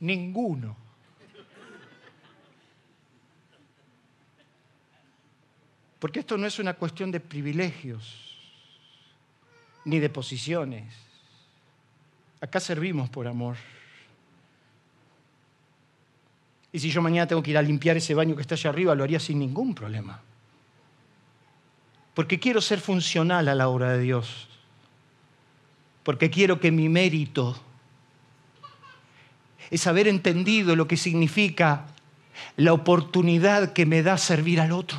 ninguno. 0.00 0.76
Porque 5.98 6.20
esto 6.20 6.36
no 6.36 6.46
es 6.46 6.58
una 6.58 6.74
cuestión 6.74 7.10
de 7.10 7.20
privilegios 7.20 8.36
ni 9.86 9.98
de 9.98 10.10
posiciones. 10.10 10.94
Acá 12.42 12.60
servimos 12.60 13.08
por 13.08 13.26
amor. 13.26 13.56
Y 16.70 16.78
si 16.78 16.90
yo 16.90 17.00
mañana 17.00 17.26
tengo 17.26 17.42
que 17.42 17.52
ir 17.52 17.56
a 17.56 17.62
limpiar 17.62 17.96
ese 17.96 18.12
baño 18.12 18.36
que 18.36 18.42
está 18.42 18.56
allá 18.56 18.68
arriba, 18.68 18.94
lo 18.94 19.04
haría 19.04 19.18
sin 19.18 19.38
ningún 19.38 19.74
problema 19.74 20.20
porque 22.16 22.40
quiero 22.40 22.62
ser 22.62 22.80
funcional 22.80 23.46
a 23.46 23.54
la 23.54 23.68
obra 23.68 23.92
de 23.92 24.00
Dios, 24.00 24.48
porque 26.02 26.30
quiero 26.30 26.58
que 26.60 26.72
mi 26.72 26.88
mérito 26.88 27.60
es 29.70 29.86
haber 29.86 30.08
entendido 30.08 30.74
lo 30.76 30.88
que 30.88 30.96
significa 30.96 31.84
la 32.56 32.72
oportunidad 32.72 33.74
que 33.74 33.84
me 33.84 34.02
da 34.02 34.16
servir 34.16 34.62
al 34.62 34.72
otro. 34.72 34.98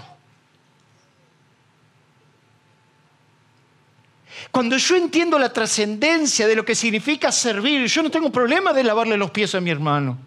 Cuando 4.51 4.77
yo 4.77 4.95
entiendo 4.95 5.39
la 5.39 5.51
trascendencia 5.51 6.45
de 6.45 6.55
lo 6.55 6.63
que 6.63 6.75
significa 6.75 7.31
servir, 7.31 7.87
yo 7.87 8.03
no 8.03 8.11
tengo 8.11 8.31
problema 8.31 8.73
de 8.73 8.83
lavarle 8.83 9.17
los 9.17 9.31
pies 9.31 9.55
a 9.55 9.59
mi 9.59 9.71
hermano. 9.71 10.19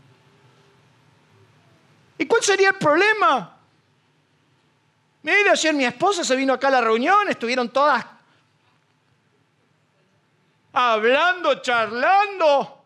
¿Y 2.18 2.26
cuál 2.26 2.42
sería 2.42 2.70
el 2.70 2.74
problema? 2.74 3.60
Mire, 5.23 5.51
ayer 5.51 5.75
mi 5.75 5.85
esposa 5.85 6.25
se 6.25 6.35
vino 6.37 6.53
acá 6.53 6.69
a 6.69 6.73
la 6.73 6.81
reunión, 6.81 7.29
estuvieron 7.29 7.69
todas 7.69 8.05
hablando, 10.73 11.61
charlando. 11.63 12.79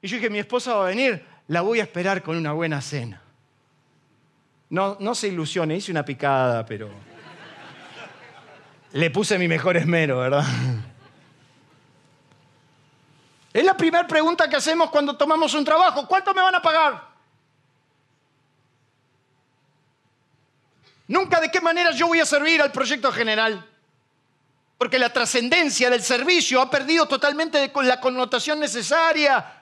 Y 0.00 0.08
yo 0.08 0.16
dije, 0.16 0.30
mi 0.30 0.38
esposa 0.38 0.74
va 0.74 0.84
a 0.84 0.88
venir, 0.88 1.24
la 1.48 1.62
voy 1.62 1.80
a 1.80 1.82
esperar 1.82 2.22
con 2.22 2.36
una 2.36 2.52
buena 2.52 2.80
cena. 2.80 3.20
No, 4.68 4.96
no 5.00 5.14
se 5.14 5.28
ilusione, 5.28 5.76
hice 5.76 5.92
una 5.92 6.04
picada, 6.04 6.64
pero 6.66 6.90
le 8.92 9.10
puse 9.10 9.38
mi 9.38 9.48
mejor 9.48 9.76
esmero, 9.76 10.18
¿verdad? 10.18 10.44
Es 13.52 13.64
la 13.64 13.76
primera 13.76 14.06
pregunta 14.06 14.48
que 14.50 14.56
hacemos 14.56 14.90
cuando 14.90 15.16
tomamos 15.16 15.54
un 15.54 15.64
trabajo. 15.64 16.06
¿Cuánto 16.06 16.34
me 16.34 16.42
van 16.42 16.54
a 16.54 16.60
pagar? 16.60 17.15
Nunca 21.08 21.40
de 21.40 21.50
qué 21.50 21.60
manera 21.60 21.92
yo 21.92 22.08
voy 22.08 22.20
a 22.20 22.26
servir 22.26 22.60
al 22.60 22.72
proyecto 22.72 23.12
general. 23.12 23.64
Porque 24.78 24.98
la 24.98 25.12
trascendencia 25.12 25.88
del 25.88 26.02
servicio 26.02 26.60
ha 26.60 26.70
perdido 26.70 27.06
totalmente 27.06 27.70
la 27.82 28.00
connotación 28.00 28.60
necesaria. 28.60 29.52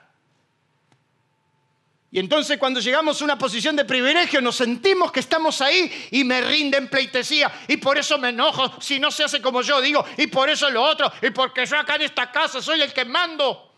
Y 2.11 2.19
entonces 2.19 2.57
cuando 2.57 2.79
llegamos 2.79 3.21
a 3.21 3.25
una 3.25 3.37
posición 3.37 3.75
de 3.75 3.85
privilegio 3.85 4.41
nos 4.41 4.55
sentimos 4.55 5.11
que 5.11 5.19
estamos 5.19 5.61
ahí 5.61 5.91
y 6.11 6.23
me 6.23 6.41
rinden 6.41 6.89
pleitesía. 6.89 7.51
Y 7.67 7.77
por 7.77 7.97
eso 7.97 8.17
me 8.17 8.29
enojo 8.29 8.81
si 8.81 8.99
no 8.99 9.11
se 9.11 9.23
hace 9.23 9.41
como 9.41 9.61
yo 9.61 9.81
digo. 9.81 10.03
Y 10.17 10.27
por 10.27 10.49
eso 10.49 10.69
lo 10.69 10.81
otro. 10.81 11.11
Y 11.21 11.29
porque 11.29 11.65
yo 11.65 11.77
acá 11.77 11.95
en 11.95 12.03
esta 12.03 12.31
casa 12.31 12.61
soy 12.61 12.81
el 12.81 12.93
que 12.93 13.05
mando. 13.05 13.71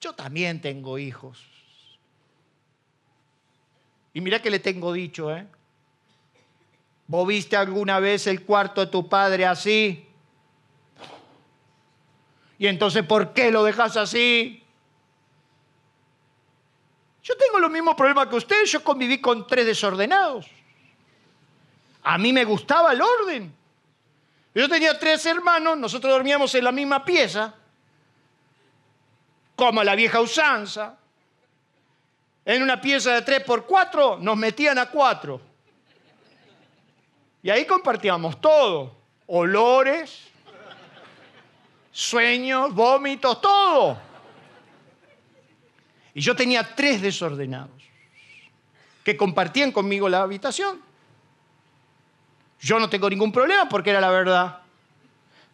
Yo 0.00 0.12
también 0.14 0.60
tengo 0.60 0.98
hijos. 0.98 1.51
Y 4.14 4.20
mira 4.20 4.42
que 4.42 4.50
le 4.50 4.58
tengo 4.58 4.92
dicho, 4.92 5.34
¿eh? 5.34 5.46
¿Vos 7.06 7.26
viste 7.26 7.56
alguna 7.56 8.00
vez 8.00 8.26
el 8.26 8.44
cuarto 8.44 8.80
de 8.80 8.86
tu 8.90 9.08
padre 9.08 9.46
así? 9.46 10.06
Y 12.58 12.66
entonces, 12.66 13.04
¿por 13.04 13.32
qué 13.32 13.50
lo 13.50 13.64
dejas 13.64 13.96
así? 13.96 14.62
Yo 17.22 17.36
tengo 17.36 17.58
los 17.58 17.70
mismos 17.70 17.94
problemas 17.94 18.28
que 18.28 18.36
usted. 18.36 18.64
Yo 18.64 18.82
conviví 18.82 19.20
con 19.20 19.46
tres 19.46 19.66
desordenados. 19.66 20.46
A 22.02 22.18
mí 22.18 22.32
me 22.32 22.44
gustaba 22.44 22.92
el 22.92 23.00
orden. 23.00 23.54
Yo 24.54 24.68
tenía 24.68 24.98
tres 24.98 25.24
hermanos, 25.24 25.78
nosotros 25.78 26.12
dormíamos 26.12 26.54
en 26.54 26.64
la 26.64 26.72
misma 26.72 27.04
pieza, 27.04 27.54
como 29.56 29.82
la 29.82 29.94
vieja 29.94 30.20
usanza. 30.20 30.98
En 32.44 32.62
una 32.62 32.80
pieza 32.80 33.14
de 33.14 33.22
tres 33.22 33.44
por 33.44 33.66
cuatro 33.66 34.18
nos 34.20 34.36
metían 34.36 34.78
a 34.78 34.86
cuatro. 34.86 35.40
Y 37.42 37.50
ahí 37.50 37.64
compartíamos 37.64 38.40
todo. 38.40 38.96
Olores, 39.26 40.28
sueños, 41.90 42.74
vómitos, 42.74 43.40
todo. 43.40 43.98
Y 46.14 46.20
yo 46.20 46.36
tenía 46.36 46.74
tres 46.74 47.00
desordenados 47.00 47.82
que 49.04 49.16
compartían 49.16 49.72
conmigo 49.72 50.08
la 50.08 50.22
habitación. 50.22 50.80
Yo 52.60 52.78
no 52.78 52.88
tengo 52.88 53.10
ningún 53.10 53.32
problema 53.32 53.68
porque 53.68 53.90
era 53.90 54.00
la 54.00 54.10
verdad. 54.10 54.60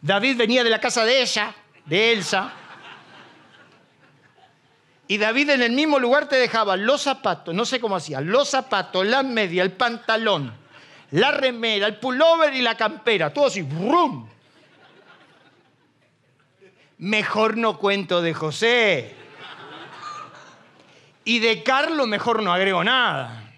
David 0.01 0.37
venía 0.37 0.63
de 0.63 0.69
la 0.69 0.79
casa 0.79 1.03
de 1.05 1.21
ella, 1.21 1.55
de 1.85 2.13
Elsa. 2.13 2.53
Y 5.11 5.17
David 5.17 5.49
en 5.49 5.63
el 5.63 5.71
mismo 5.71 5.97
lugar 5.97 6.29
te 6.29 6.35
dejaba 6.35 6.77
los 6.77 7.01
zapatos, 7.01 7.55
no 7.55 7.65
sé 7.65 7.79
cómo 7.79 7.95
hacía, 7.95 8.21
los 8.21 8.47
zapatos, 8.47 9.07
la 9.07 9.23
media, 9.23 9.63
el 9.63 9.71
pantalón, 9.71 10.53
la 11.09 11.31
remera, 11.31 11.87
el 11.87 11.97
pullover 11.97 12.53
y 12.53 12.61
la 12.61 12.77
campera, 12.77 13.33
todo 13.33 13.47
así, 13.47 13.63
¡brum! 13.63 14.29
Mejor 16.99 17.57
no 17.57 17.79
cuento 17.79 18.21
de 18.21 18.35
José. 18.35 19.15
Y 21.23 21.39
de 21.39 21.63
Carlos 21.63 22.07
mejor 22.07 22.43
no 22.43 22.53
agrego 22.53 22.83
nada. 22.83 23.51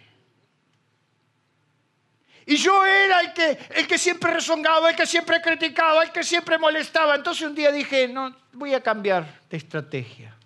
Y 2.45 2.55
yo 2.55 2.85
era 2.85 3.19
el 3.19 3.33
que, 3.33 3.59
el 3.75 3.87
que 3.87 3.97
siempre 3.97 4.31
rezongaba, 4.33 4.89
el 4.89 4.95
que 4.95 5.05
siempre 5.05 5.41
criticaba, 5.41 6.03
el 6.03 6.13
que 6.13 6.23
siempre 6.23 6.57
molestaba. 6.57 7.13
Entonces 7.13 7.45
un 7.45 7.55
día 7.55 7.73
dije, 7.73 8.07
no, 8.07 8.33
voy 8.53 8.73
a 8.73 8.81
cambiar 8.81 9.41
de 9.49 9.57
estrategia. 9.57 10.37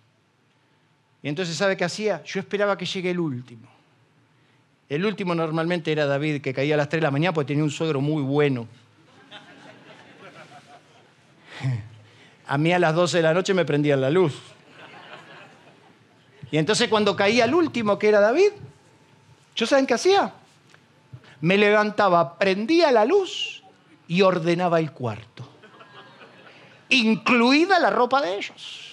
Y 1.26 1.28
entonces, 1.28 1.56
¿sabe 1.56 1.76
qué 1.76 1.82
hacía? 1.82 2.22
Yo 2.22 2.38
esperaba 2.38 2.78
que 2.78 2.86
llegue 2.86 3.10
el 3.10 3.18
último. 3.18 3.66
El 4.88 5.04
último 5.04 5.34
normalmente 5.34 5.90
era 5.90 6.06
David, 6.06 6.40
que 6.40 6.54
caía 6.54 6.74
a 6.74 6.76
las 6.76 6.88
3 6.88 7.00
de 7.00 7.02
la 7.04 7.10
mañana 7.10 7.34
porque 7.34 7.48
tenía 7.48 7.64
un 7.64 7.70
suegro 7.72 8.00
muy 8.00 8.22
bueno. 8.22 8.68
A 12.46 12.56
mí 12.56 12.72
a 12.72 12.78
las 12.78 12.94
12 12.94 13.16
de 13.16 13.22
la 13.24 13.34
noche 13.34 13.54
me 13.54 13.64
prendían 13.64 14.00
la 14.02 14.08
luz. 14.08 14.40
Y 16.52 16.58
entonces 16.58 16.88
cuando 16.88 17.16
caía 17.16 17.46
el 17.46 17.54
último, 17.54 17.98
que 17.98 18.06
era 18.06 18.20
David, 18.20 18.52
¿yo 19.56 19.66
saben 19.66 19.84
qué 19.84 19.94
hacía? 19.94 20.32
Me 21.40 21.58
levantaba, 21.58 22.38
prendía 22.38 22.92
la 22.92 23.04
luz 23.04 23.64
y 24.06 24.22
ordenaba 24.22 24.78
el 24.78 24.92
cuarto, 24.92 25.48
incluida 26.88 27.80
la 27.80 27.90
ropa 27.90 28.22
de 28.22 28.36
ellos. 28.36 28.85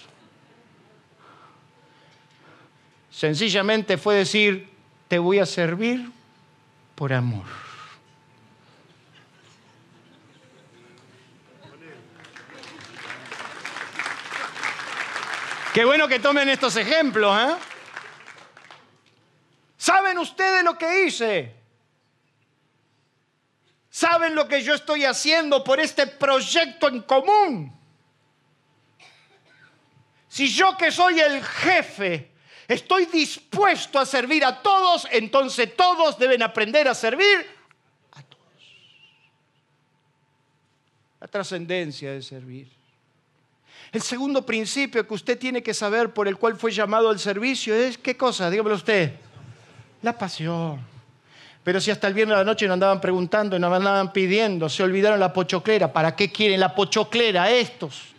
Sencillamente 3.13 3.99
fue 3.99 4.15
decir, 4.15 4.67
te 5.07 5.19
voy 5.19 5.37
a 5.37 5.45
servir 5.45 6.11
por 6.95 7.13
amor. 7.13 7.45
Qué 15.75 15.85
bueno 15.85 16.07
que 16.07 16.17
tomen 16.17 16.49
estos 16.49 16.75
ejemplos, 16.75 17.37
¿eh? 17.39 17.55
¿Saben 19.77 20.17
ustedes 20.17 20.63
lo 20.63 20.75
que 20.75 21.05
hice? 21.05 21.55
¿Saben 23.91 24.33
lo 24.33 24.47
que 24.47 24.63
yo 24.63 24.73
estoy 24.73 25.05
haciendo 25.05 25.63
por 25.63 25.79
este 25.79 26.07
proyecto 26.07 26.87
en 26.87 27.03
común? 27.03 27.79
Si 30.27 30.47
yo 30.47 30.75
que 30.77 30.91
soy 30.91 31.19
el 31.19 31.43
jefe 31.43 32.32
estoy 32.73 33.05
dispuesto 33.05 33.99
a 33.99 34.05
servir 34.05 34.43
a 34.43 34.61
todos, 34.61 35.07
entonces 35.11 35.75
todos 35.75 36.17
deben 36.17 36.41
aprender 36.43 36.87
a 36.87 36.95
servir 36.95 37.45
a 38.11 38.21
todos. 38.23 38.75
La 41.19 41.27
trascendencia 41.27 42.11
de 42.11 42.21
servir. 42.21 42.67
El 43.91 44.01
segundo 44.01 44.45
principio 44.45 45.07
que 45.07 45.13
usted 45.13 45.37
tiene 45.37 45.61
que 45.61 45.73
saber 45.73 46.13
por 46.13 46.27
el 46.27 46.37
cual 46.37 46.55
fue 46.55 46.71
llamado 46.71 47.09
al 47.09 47.19
servicio 47.19 47.75
es, 47.75 47.97
¿qué 47.97 48.17
cosa? 48.17 48.49
Dígamelo 48.49 48.75
usted. 48.75 49.13
La 50.01 50.17
pasión. 50.17 50.81
Pero 51.63 51.79
si 51.79 51.91
hasta 51.91 52.07
el 52.07 52.13
viernes 52.13 52.35
de 52.35 52.43
la 52.43 52.45
noche 52.45 52.65
nos 52.65 52.73
andaban 52.73 52.99
preguntando 52.99 53.55
y 53.55 53.59
nos 53.59 53.71
andaban 53.71 54.11
pidiendo, 54.11 54.67
se 54.67 54.83
olvidaron 54.83 55.19
la 55.19 55.31
pochoclera. 55.31 55.93
¿Para 55.93 56.15
qué 56.15 56.31
quieren 56.31 56.59
la 56.59 56.75
pochoclera 56.75 57.51
estos? 57.51 58.12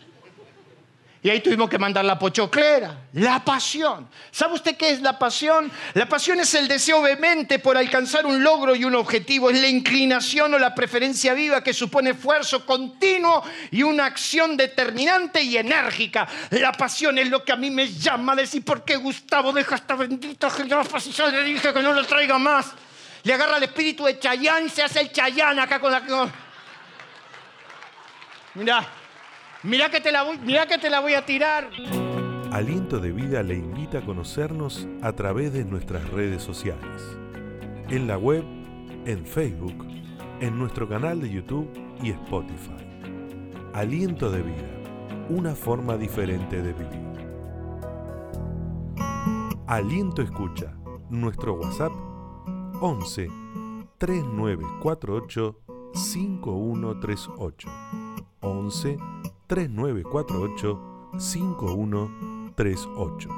Y 1.25 1.29
ahí 1.31 1.41
tuvimos 1.41 1.67
que 1.71 1.79
mandar 1.79 2.05
la 2.05 2.19
pochoclera, 2.19 3.07
la 3.13 3.43
pasión. 3.43 4.07
¿Sabe 4.29 4.53
usted 4.53 4.77
qué 4.77 4.91
es 4.91 5.01
la 5.01 5.17
pasión? 5.17 5.71
La 5.95 6.07
pasión 6.07 6.39
es 6.39 6.53
el 6.53 6.67
deseo 6.67 7.01
vehemente 7.01 7.57
por 7.57 7.75
alcanzar 7.75 8.27
un 8.27 8.43
logro 8.43 8.75
y 8.75 8.85
un 8.85 8.93
objetivo. 8.93 9.49
Es 9.49 9.59
la 9.59 9.67
inclinación 9.67 10.53
o 10.53 10.59
la 10.59 10.75
preferencia 10.75 11.33
viva 11.33 11.63
que 11.63 11.73
supone 11.73 12.11
esfuerzo 12.11 12.63
continuo 12.63 13.41
y 13.71 13.81
una 13.81 14.05
acción 14.05 14.55
determinante 14.55 15.41
y 15.41 15.57
enérgica. 15.57 16.27
La 16.51 16.71
pasión 16.73 17.17
es 17.17 17.27
lo 17.27 17.43
que 17.43 17.53
a 17.53 17.55
mí 17.55 17.71
me 17.71 17.91
llama 17.91 18.33
a 18.33 18.35
decir, 18.35 18.63
¿por 18.63 18.85
qué 18.85 18.95
Gustavo 18.95 19.51
deja 19.51 19.77
esta 19.77 19.95
bendita 19.95 20.51
generación? 20.51 21.31
Le 21.31 21.43
dije 21.43 21.73
que 21.73 21.81
no 21.81 21.91
lo 21.91 22.05
traiga 22.05 22.37
más. 22.37 22.67
Le 23.23 23.33
agarra 23.33 23.57
el 23.57 23.63
espíritu 23.63 24.05
de 24.05 24.19
Chayán 24.19 24.67
y 24.67 24.69
se 24.69 24.83
hace 24.83 25.01
el 25.01 25.11
Chayán 25.11 25.57
acá 25.57 25.79
con 25.79 25.91
la... 25.91 26.03
Mira. 28.53 28.87
Mira 29.65 29.89
que 29.89 29.99
te 29.99 30.11
la 30.11 30.21
voy, 30.21 30.37
que 30.37 30.77
te 30.77 30.91
la 30.91 30.99
voy 30.99 31.15
a 31.15 31.25
tirar. 31.25 31.71
Aliento 32.51 32.99
de 32.99 33.11
Vida 33.11 33.41
le 33.41 33.55
invita 33.55 33.97
a 33.97 34.05
conocernos 34.05 34.87
a 35.01 35.11
través 35.13 35.53
de 35.53 35.65
nuestras 35.65 36.07
redes 36.11 36.43
sociales. 36.43 37.17
En 37.89 38.05
la 38.05 38.19
web, 38.19 38.43
en 39.05 39.25
Facebook, 39.25 39.73
en 40.39 40.59
nuestro 40.59 40.87
canal 40.87 41.19
de 41.19 41.31
YouTube 41.31 41.67
y 42.03 42.11
Spotify. 42.11 42.85
Aliento 43.73 44.29
de 44.29 44.43
Vida, 44.43 44.69
una 45.29 45.55
forma 45.55 45.97
diferente 45.97 46.61
de 46.61 46.71
vivir. 46.71 47.01
Aliento 49.65 50.21
Escucha, 50.21 50.75
nuestro 51.09 51.55
WhatsApp 51.55 51.91
11 52.81 53.27
3948 53.97 55.59
5138. 55.95 57.69
11 58.41 59.14
3948 59.47 60.95
5138. 61.19 63.29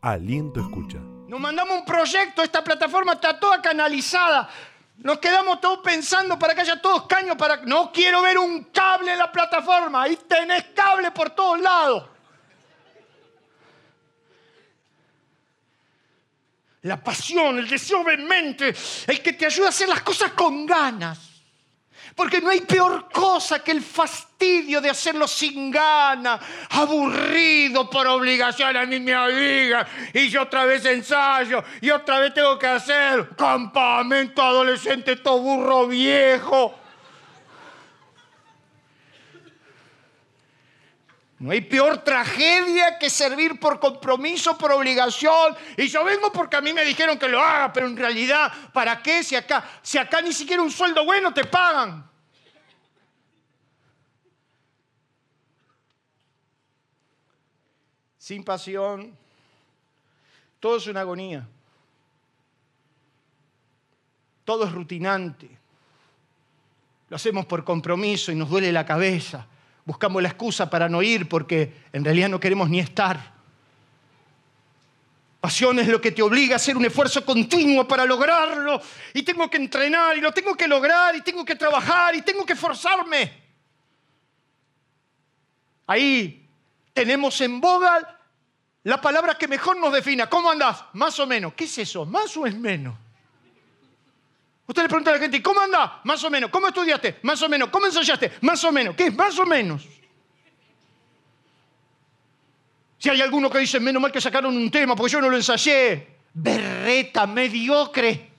Aliento 0.00 0.60
escucha. 0.60 0.98
Nos 1.28 1.40
mandamos 1.40 1.78
un 1.78 1.84
proyecto, 1.84 2.42
esta 2.42 2.62
plataforma 2.62 3.14
está 3.14 3.38
toda 3.38 3.62
canalizada. 3.62 4.48
Nos 4.98 5.18
quedamos 5.18 5.60
todos 5.60 5.78
pensando 5.78 6.38
para 6.38 6.54
que 6.54 6.60
haya 6.60 6.80
todos 6.80 7.06
caños 7.06 7.36
para... 7.36 7.56
No 7.64 7.90
quiero 7.90 8.22
ver 8.22 8.38
un 8.38 8.64
cable 8.64 9.12
en 9.12 9.18
la 9.18 9.32
plataforma. 9.32 10.02
Ahí 10.02 10.16
tenés 10.28 10.64
cable 10.74 11.10
por 11.10 11.30
todos 11.30 11.58
lados. 11.60 12.10
La 16.82 17.02
pasión, 17.02 17.58
el 17.58 17.68
deseo 17.68 18.04
vehemente, 18.04 18.74
el 19.06 19.22
que 19.22 19.32
te 19.32 19.46
ayuda 19.46 19.66
a 19.66 19.70
hacer 19.70 19.88
las 19.88 20.02
cosas 20.02 20.32
con 20.32 20.66
ganas. 20.66 21.31
Porque 22.14 22.40
no 22.40 22.50
hay 22.50 22.60
peor 22.60 23.08
cosa 23.10 23.62
que 23.62 23.70
el 23.70 23.82
fastidio 23.82 24.80
de 24.80 24.90
hacerlo 24.90 25.26
sin 25.26 25.70
gana, 25.70 26.38
aburrido 26.70 27.88
por 27.88 28.06
obligación. 28.06 28.76
A 28.76 28.84
mí 28.84 29.00
me 29.00 29.16
obliga 29.16 29.86
y 30.12 30.28
yo 30.28 30.42
otra 30.42 30.64
vez 30.64 30.84
ensayo 30.84 31.62
y 31.80 31.90
otra 31.90 32.18
vez 32.18 32.34
tengo 32.34 32.58
que 32.58 32.66
hacer 32.66 33.30
campamento 33.36 34.42
adolescente, 34.42 35.16
todo 35.16 35.38
burro 35.38 35.86
viejo. 35.86 36.81
No 41.42 41.50
hay 41.50 41.60
peor 41.60 42.04
tragedia 42.04 43.00
que 43.00 43.10
servir 43.10 43.58
por 43.58 43.80
compromiso, 43.80 44.56
por 44.56 44.70
obligación. 44.70 45.56
Y 45.76 45.88
yo 45.88 46.04
vengo 46.04 46.30
porque 46.30 46.54
a 46.54 46.60
mí 46.60 46.72
me 46.72 46.84
dijeron 46.84 47.18
que 47.18 47.26
lo 47.26 47.40
haga, 47.40 47.72
pero 47.72 47.88
en 47.88 47.96
realidad, 47.96 48.52
¿para 48.72 49.02
qué? 49.02 49.24
Si 49.24 49.34
acá, 49.34 49.68
si 49.82 49.98
acá 49.98 50.22
ni 50.22 50.32
siquiera 50.32 50.62
un 50.62 50.70
sueldo 50.70 51.04
bueno 51.04 51.34
te 51.34 51.44
pagan. 51.44 52.08
Sin 58.18 58.44
pasión, 58.44 59.18
todo 60.60 60.76
es 60.76 60.86
una 60.86 61.00
agonía. 61.00 61.44
Todo 64.44 64.64
es 64.64 64.70
rutinante. 64.70 65.58
Lo 67.08 67.16
hacemos 67.16 67.46
por 67.46 67.64
compromiso 67.64 68.30
y 68.30 68.36
nos 68.36 68.48
duele 68.48 68.70
la 68.70 68.86
cabeza 68.86 69.48
buscamos 69.84 70.22
la 70.22 70.28
excusa 70.28 70.70
para 70.70 70.88
no 70.88 71.02
ir 71.02 71.28
porque 71.28 71.72
en 71.92 72.04
realidad 72.04 72.28
no 72.28 72.40
queremos 72.40 72.68
ni 72.68 72.80
estar. 72.80 73.32
Pasión 75.40 75.80
es 75.80 75.88
lo 75.88 76.00
que 76.00 76.12
te 76.12 76.22
obliga 76.22 76.54
a 76.54 76.56
hacer 76.56 76.76
un 76.76 76.84
esfuerzo 76.84 77.24
continuo 77.24 77.88
para 77.88 78.04
lograrlo. 78.04 78.80
Y 79.12 79.24
tengo 79.24 79.50
que 79.50 79.56
entrenar 79.56 80.16
y 80.16 80.20
lo 80.20 80.30
tengo 80.30 80.54
que 80.54 80.68
lograr 80.68 81.16
y 81.16 81.22
tengo 81.22 81.44
que 81.44 81.56
trabajar 81.56 82.14
y 82.14 82.22
tengo 82.22 82.46
que 82.46 82.54
forzarme. 82.54 83.42
Ahí 85.88 86.48
tenemos 86.92 87.40
en 87.40 87.60
boga 87.60 88.20
la 88.84 89.00
palabra 89.00 89.36
que 89.36 89.48
mejor 89.48 89.76
nos 89.78 89.92
defina. 89.92 90.28
¿Cómo 90.28 90.48
andás? 90.48 90.84
Más 90.92 91.18
o 91.18 91.26
menos. 91.26 91.54
¿Qué 91.54 91.64
es 91.64 91.76
eso? 91.78 92.06
¿Más 92.06 92.36
o 92.36 92.46
es 92.46 92.56
menos? 92.56 92.94
Usted 94.66 94.82
le 94.82 94.88
pregunta 94.88 95.10
a 95.10 95.14
la 95.14 95.20
gente, 95.20 95.42
¿cómo 95.42 95.60
anda? 95.60 96.00
Más 96.04 96.22
o 96.24 96.30
menos. 96.30 96.50
¿Cómo 96.50 96.68
estudiaste? 96.68 97.18
Más 97.22 97.42
o 97.42 97.48
menos. 97.48 97.68
¿Cómo 97.68 97.86
ensayaste? 97.86 98.32
Más 98.42 98.62
o 98.64 98.72
menos. 98.72 98.94
¿Qué 98.94 99.06
es? 99.06 99.14
Más 99.14 99.38
o 99.38 99.44
menos. 99.44 99.86
Si 102.98 103.10
hay 103.10 103.20
alguno 103.20 103.50
que 103.50 103.58
dice, 103.58 103.80
menos 103.80 104.00
mal 104.00 104.12
que 104.12 104.20
sacaron 104.20 104.56
un 104.56 104.70
tema 104.70 104.94
porque 104.94 105.12
yo 105.12 105.20
no 105.20 105.28
lo 105.28 105.36
ensayé. 105.36 106.06
Berreta, 106.32 107.26
mediocre. 107.26 108.30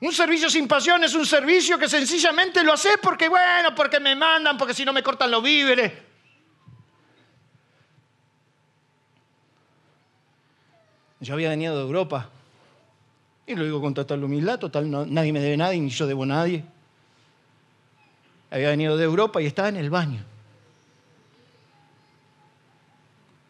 Un 0.00 0.12
servicio 0.12 0.48
sin 0.48 0.66
pasión 0.66 1.04
es 1.04 1.14
un 1.14 1.26
servicio 1.26 1.78
que 1.78 1.88
sencillamente 1.88 2.62
lo 2.64 2.72
hace 2.72 2.96
porque, 2.98 3.28
bueno, 3.28 3.74
porque 3.74 4.00
me 4.00 4.14
mandan, 4.14 4.56
porque 4.56 4.72
si 4.72 4.84
no 4.84 4.92
me 4.92 5.02
cortan 5.02 5.30
los 5.30 5.42
víveres. 5.42 6.05
Yo 11.26 11.34
había 11.34 11.48
venido 11.48 11.74
de 11.74 11.82
Europa. 11.82 12.30
Y 13.48 13.56
lo 13.56 13.64
digo 13.64 13.80
con 13.80 13.92
total 13.92 14.22
humildad, 14.22 14.60
total, 14.60 14.88
nadie 15.12 15.32
me 15.32 15.40
debe 15.40 15.56
nada 15.56 15.74
y 15.74 15.80
ni 15.80 15.90
yo 15.90 16.06
debo 16.06 16.22
a 16.22 16.26
nadie. 16.26 16.64
Había 18.48 18.68
venido 18.68 18.96
de 18.96 19.04
Europa 19.04 19.42
y 19.42 19.46
estaba 19.46 19.68
en 19.68 19.76
el 19.76 19.90
baño. 19.90 20.20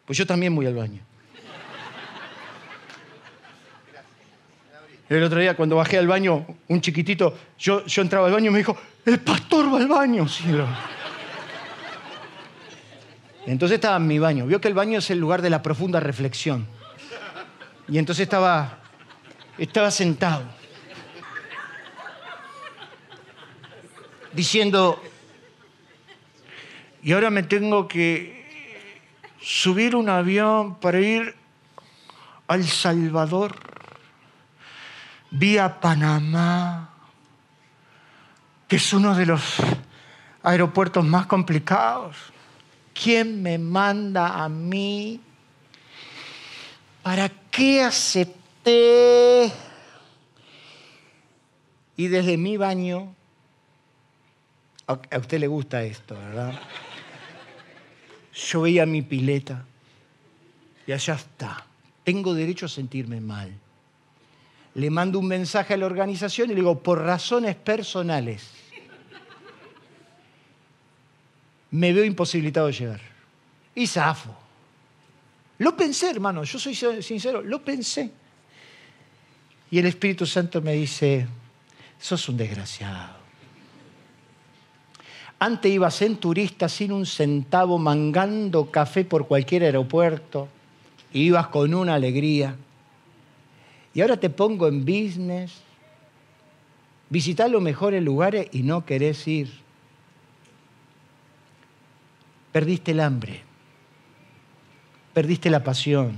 Pues 0.07 0.17
yo 0.17 0.25
también 0.25 0.55
voy 0.55 0.65
al 0.65 0.73
baño. 0.73 1.01
El 5.07 5.23
otro 5.23 5.39
día 5.39 5.55
cuando 5.55 5.75
bajé 5.75 5.99
al 5.99 6.07
baño, 6.07 6.47
un 6.67 6.81
chiquitito, 6.81 7.37
yo, 7.59 7.85
yo 7.85 8.01
entraba 8.01 8.25
al 8.25 8.33
baño 8.33 8.47
y 8.49 8.53
me 8.53 8.57
dijo, 8.57 8.75
el 9.05 9.19
pastor 9.19 9.71
va 9.71 9.77
al 9.77 9.87
baño, 9.87 10.27
cielo. 10.27 10.67
Entonces 13.45 13.75
estaba 13.75 13.97
en 13.97 14.07
mi 14.07 14.17
baño. 14.17 14.47
Vio 14.47 14.59
que 14.59 14.67
el 14.67 14.73
baño 14.73 14.97
es 14.97 15.11
el 15.11 15.19
lugar 15.19 15.43
de 15.43 15.51
la 15.51 15.61
profunda 15.61 15.99
reflexión. 15.99 16.76
Y 17.87 17.97
entonces 17.97 18.23
estaba, 18.23 18.79
estaba 19.57 19.91
sentado, 19.91 20.43
diciendo, 24.33 25.01
y 27.01 27.13
ahora 27.13 27.29
me 27.29 27.43
tengo 27.43 27.87
que 27.87 28.45
subir 29.39 29.95
un 29.95 30.09
avión 30.09 30.75
para 30.75 30.99
ir 30.99 31.33
al 32.47 32.65
Salvador, 32.65 33.55
vía 35.31 35.79
Panamá, 35.79 36.89
que 38.67 38.75
es 38.75 38.93
uno 38.93 39.15
de 39.15 39.25
los 39.25 39.55
aeropuertos 40.43 41.05
más 41.05 41.25
complicados. 41.25 42.17
¿Quién 42.93 43.41
me 43.41 43.57
manda 43.57 44.43
a 44.43 44.49
mí 44.49 45.21
¿Para 47.07 47.29
qué 47.57 47.81
acepté? 47.81 49.51
Y 51.95 52.07
desde 52.07 52.37
mi 52.37 52.55
baño, 52.55 53.15
a 54.85 55.17
usted 55.17 55.39
le 55.39 55.47
gusta 55.47 55.81
esto, 55.81 56.13
¿verdad? 56.13 56.61
Yo 58.31 58.61
veía 58.61 58.85
mi 58.85 59.01
pileta 59.01 59.65
y 60.85 60.91
allá 60.91 61.15
está. 61.15 61.65
Tengo 62.03 62.35
derecho 62.35 62.67
a 62.67 62.69
sentirme 62.69 63.19
mal. 63.19 63.51
Le 64.75 64.91
mando 64.91 65.17
un 65.17 65.27
mensaje 65.27 65.73
a 65.73 65.77
la 65.77 65.87
organización 65.87 66.51
y 66.51 66.53
le 66.53 66.57
digo, 66.57 66.83
por 66.83 67.01
razones 67.01 67.55
personales, 67.55 68.51
me 71.71 71.91
veo 71.91 72.05
imposibilitado 72.05 72.67
de 72.67 72.73
llegar. 72.73 73.01
Y 73.73 73.87
zafo. 73.87 74.46
Lo 75.59 75.75
pensé, 75.75 76.11
hermano, 76.11 76.43
yo 76.43 76.59
soy 76.59 76.75
sincero, 76.75 77.41
lo 77.41 77.63
pensé. 77.63 78.11
Y 79.71 79.79
el 79.79 79.87
Espíritu 79.87 80.25
Santo 80.25 80.61
me 80.61 80.73
dice, 80.73 81.27
sos 81.99 82.29
un 82.29 82.37
desgraciado. 82.37 83.17
Antes 85.39 85.71
ibas 85.71 86.01
en 86.01 86.17
turista 86.17 86.69
sin 86.69 86.91
un 86.91 87.05
centavo, 87.05 87.77
mangando 87.77 88.71
café 88.71 89.03
por 89.03 89.27
cualquier 89.27 89.63
aeropuerto, 89.63 90.47
ibas 91.13 91.47
con 91.47 91.73
una 91.73 91.95
alegría. 91.95 92.55
Y 93.93 94.01
ahora 94.01 94.17
te 94.17 94.29
pongo 94.29 94.67
en 94.67 94.85
business, 94.85 95.53
visitar 97.09 97.49
los 97.49 97.61
mejores 97.61 98.03
lugares 98.03 98.47
y 98.51 98.61
no 98.61 98.85
querés 98.85 99.27
ir. 99.27 99.51
Perdiste 102.51 102.91
el 102.91 102.99
hambre 102.99 103.46
perdiste 105.17 105.49
la 105.49 105.63
pasión. 105.63 106.15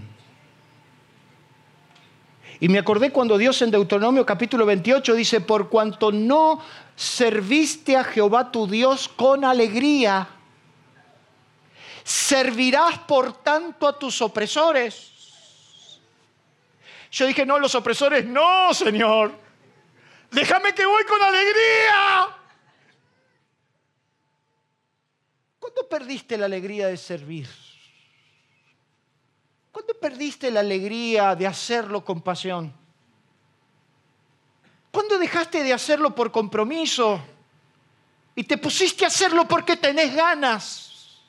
Y 2.59 2.67
me 2.67 2.79
acordé 2.79 3.13
cuando 3.13 3.37
Dios 3.37 3.61
en 3.61 3.71
Deuteronomio 3.71 4.25
capítulo 4.25 4.65
28 4.65 5.13
dice, 5.13 5.39
por 5.39 5.69
cuanto 5.69 6.11
no 6.11 6.61
serviste 6.97 7.95
a 7.95 8.03
Jehová 8.03 8.51
tu 8.51 8.67
Dios 8.67 9.07
con 9.07 9.45
alegría, 9.45 10.27
servirás 12.03 12.99
por 13.07 13.41
tanto 13.41 13.87
a 13.87 13.97
tus 13.97 14.21
opresores. 14.21 15.13
Yo 17.09 17.25
dije, 17.25 17.45
no, 17.45 17.57
los 17.57 17.75
opresores, 17.75 18.25
no, 18.25 18.73
Señor. 18.73 19.31
Déjame 20.29 20.73
que 20.73 20.85
voy 20.85 21.05
con 21.05 21.21
alegría. 21.21 22.35
¿Cuándo 25.57 25.87
perdiste 25.87 26.37
la 26.37 26.47
alegría 26.47 26.87
de 26.87 26.97
servir? 26.97 27.68
¿Cuándo 29.79 29.93
perdiste 29.97 30.51
la 30.51 30.59
alegría 30.59 31.37
de 31.37 31.47
hacerlo 31.47 32.03
con 32.03 32.21
pasión? 32.21 32.73
¿Cuándo 34.91 35.17
dejaste 35.17 35.63
de 35.63 35.71
hacerlo 35.71 36.13
por 36.13 36.33
compromiso 36.33 37.17
y 38.35 38.43
te 38.43 38.57
pusiste 38.57 39.05
a 39.05 39.07
hacerlo 39.07 39.47
porque 39.47 39.77
tenés 39.77 40.13
ganas? 40.13 41.21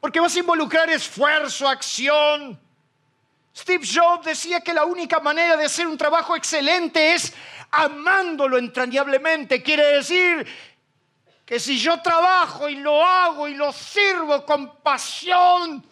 Porque 0.00 0.20
vas 0.20 0.36
a 0.36 0.38
involucrar 0.38 0.88
esfuerzo, 0.90 1.68
acción, 1.68 2.56
Steve 3.56 3.84
Jobs 3.84 4.26
decía 4.26 4.60
que 4.60 4.72
la 4.72 4.84
única 4.84 5.18
manera 5.18 5.56
de 5.56 5.64
hacer 5.64 5.88
un 5.88 5.98
trabajo 5.98 6.36
excelente 6.36 7.14
es 7.14 7.32
amándolo 7.72 8.58
entrañablemente. 8.58 9.60
Quiere 9.60 9.86
decir 9.86 10.46
que 11.44 11.60
si 11.60 11.78
yo 11.78 12.00
trabajo 12.00 12.68
y 12.68 12.76
lo 12.76 13.04
hago 13.04 13.48
y 13.48 13.54
lo 13.54 13.72
sirvo 13.72 14.44
con 14.46 14.76
pasión, 14.76 15.84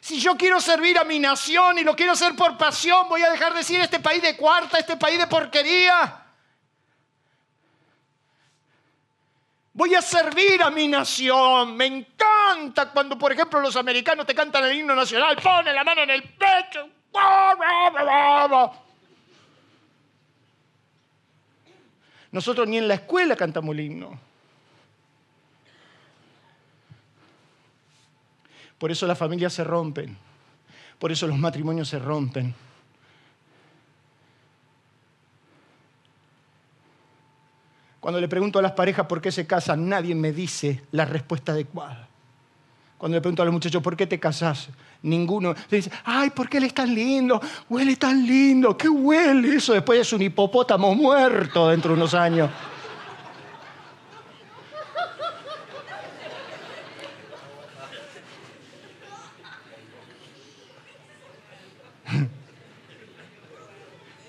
si 0.00 0.20
yo 0.20 0.36
quiero 0.36 0.60
servir 0.60 0.98
a 0.98 1.04
mi 1.04 1.18
nación 1.18 1.78
y 1.78 1.84
lo 1.84 1.96
quiero 1.96 2.12
hacer 2.12 2.34
por 2.36 2.56
pasión, 2.56 3.08
voy 3.08 3.22
a 3.22 3.30
dejar 3.30 3.52
de 3.52 3.58
decir 3.58 3.80
este 3.80 3.98
país 3.98 4.22
de 4.22 4.36
cuarta, 4.36 4.78
este 4.78 4.96
país 4.96 5.18
de 5.18 5.26
porquería. 5.26 6.22
Voy 9.72 9.94
a 9.94 10.00
servir 10.00 10.62
a 10.62 10.70
mi 10.70 10.88
nación. 10.88 11.76
Me 11.76 11.86
encanta 11.86 12.90
cuando, 12.92 13.18
por 13.18 13.32
ejemplo, 13.32 13.60
los 13.60 13.76
americanos 13.76 14.24
te 14.24 14.34
cantan 14.34 14.64
el 14.64 14.76
himno 14.76 14.94
nacional. 14.94 15.36
Pone 15.42 15.72
la 15.74 15.84
mano 15.84 16.02
en 16.02 16.10
el 16.10 16.22
pecho. 16.22 16.88
Nosotros 22.32 22.68
ni 22.68 22.78
en 22.78 22.88
la 22.88 22.94
escuela 22.94 23.36
cantamos 23.36 23.74
el 23.74 23.80
himno. 23.80 24.18
Por 28.78 28.90
eso 28.90 29.06
las 29.06 29.16
familias 29.16 29.52
se 29.52 29.64
rompen. 29.64 30.16
Por 30.98 31.12
eso 31.12 31.26
los 31.26 31.38
matrimonios 31.38 31.88
se 31.88 31.98
rompen. 31.98 32.54
Cuando 38.00 38.20
le 38.20 38.28
pregunto 38.28 38.58
a 38.58 38.62
las 38.62 38.72
parejas 38.72 39.06
por 39.06 39.20
qué 39.20 39.32
se 39.32 39.46
casan, 39.46 39.88
nadie 39.88 40.14
me 40.14 40.32
dice 40.32 40.84
la 40.92 41.04
respuesta 41.04 41.52
adecuada. 41.52 42.08
Cuando 42.98 43.16
le 43.16 43.20
pregunto 43.20 43.42
a 43.42 43.44
los 43.44 43.52
muchachos, 43.52 43.82
¿por 43.82 43.94
qué 43.94 44.06
te 44.06 44.18
casas? 44.18 44.68
Ninguno 45.02 45.54
le 45.68 45.76
dice, 45.76 45.90
ay, 46.04 46.30
¿por 46.30 46.48
qué 46.48 46.56
él 46.56 46.64
es 46.64 46.72
tan 46.72 46.94
lindo? 46.94 47.40
Huele 47.68 47.96
tan 47.96 48.26
lindo, 48.26 48.76
¿qué 48.76 48.88
huele 48.88 49.56
eso? 49.56 49.74
Después 49.74 50.00
es 50.00 50.12
un 50.14 50.22
hipopótamo 50.22 50.94
muerto 50.94 51.68
dentro 51.68 51.92
de 51.92 51.96
unos 51.98 52.14
años. 52.14 52.50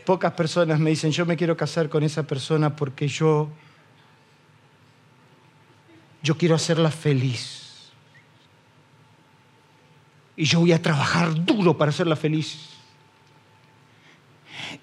Pocas 0.05 0.33
personas 0.33 0.79
me 0.79 0.89
dicen, 0.89 1.11
yo 1.11 1.25
me 1.25 1.35
quiero 1.35 1.55
casar 1.57 1.89
con 1.89 2.01
esa 2.01 2.23
persona 2.23 2.75
porque 2.75 3.07
yo, 3.07 3.49
yo 6.23 6.37
quiero 6.37 6.55
hacerla 6.55 6.91
feliz. 6.91 7.66
Y 10.37 10.45
yo 10.45 10.61
voy 10.61 10.71
a 10.71 10.81
trabajar 10.81 11.43
duro 11.43 11.77
para 11.77 11.89
hacerla 11.89 12.15
feliz. 12.15 12.69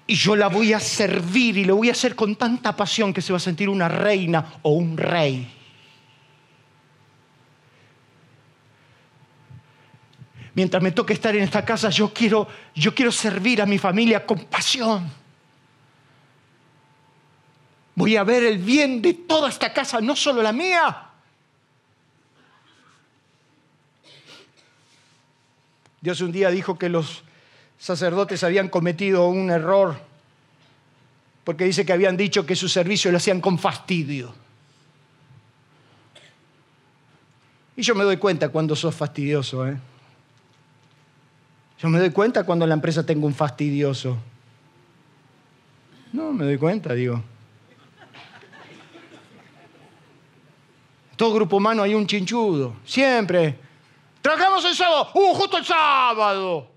Y 0.05 0.13
yo 0.13 0.35
la 0.35 0.47
voy 0.47 0.73
a 0.73 0.79
servir 0.79 1.57
y 1.57 1.65
lo 1.65 1.77
voy 1.77 1.89
a 1.89 1.93
hacer 1.93 2.15
con 2.15 2.35
tanta 2.35 2.75
pasión 2.75 3.11
que 3.11 3.21
se 3.21 3.33
va 3.33 3.37
a 3.37 3.39
sentir 3.39 3.69
una 3.69 3.87
reina 3.87 4.59
o 4.61 4.71
un 4.73 4.95
rey. 4.95 5.55
mientras 10.55 10.81
me 10.81 10.91
toque 10.91 11.13
estar 11.13 11.35
en 11.35 11.43
esta 11.43 11.63
casa, 11.63 11.89
yo 11.89 12.11
quiero, 12.11 12.47
yo 12.73 12.95
quiero 12.95 13.11
servir 13.11 13.61
a 13.61 13.65
mi 13.65 13.77
familia 13.77 14.25
con 14.25 14.45
pasión. 14.45 15.11
Voy 17.93 18.15
a 18.15 18.23
ver 18.23 18.43
el 18.43 18.57
bien 18.57 19.01
de 19.01 19.13
toda 19.13 19.49
esta 19.49 19.71
casa, 19.71 20.01
no 20.01 20.15
solo 20.15 20.41
la 20.41 20.51
mía. 20.51 21.04
Dios 26.05 26.21
un 26.21 26.31
día 26.31 26.51
dijo 26.51 26.77
que 26.77 26.87
los 26.87 27.23
sacerdotes 27.79 28.43
habían 28.43 28.69
cometido 28.69 29.27
un 29.27 29.49
error 29.49 29.99
porque 31.43 31.65
dice 31.65 31.83
que 31.83 31.93
habían 31.93 32.15
dicho 32.15 32.45
que 32.45 32.55
su 32.55 32.69
servicio 32.69 33.09
lo 33.09 33.17
hacían 33.17 33.41
con 33.41 33.57
fastidio. 33.57 34.31
Y 37.75 37.81
yo 37.81 37.95
me 37.95 38.03
doy 38.03 38.17
cuenta 38.17 38.49
cuando 38.49 38.75
sos 38.75 38.93
fastidioso. 38.93 39.67
¿eh? 39.67 39.75
Yo 41.79 41.89
me 41.89 41.97
doy 41.97 42.11
cuenta 42.11 42.43
cuando 42.43 42.65
en 42.65 42.69
la 42.69 42.75
empresa 42.75 43.03
tengo 43.03 43.25
un 43.25 43.33
fastidioso. 43.33 44.15
No, 46.13 46.31
me 46.33 46.45
doy 46.45 46.59
cuenta, 46.59 46.93
digo. 46.93 47.23
todo 51.15 51.33
grupo 51.33 51.57
humano 51.57 51.81
hay 51.81 51.95
un 51.95 52.05
chinchudo. 52.05 52.75
Siempre. 52.85 53.64
Trabajamos 54.25 54.65
el 54.65 54.73
sábado. 54.73 55.11
¡Uh, 55.13 55.35
justo 55.35 55.57
el 55.57 55.65
sábado! 55.65 56.67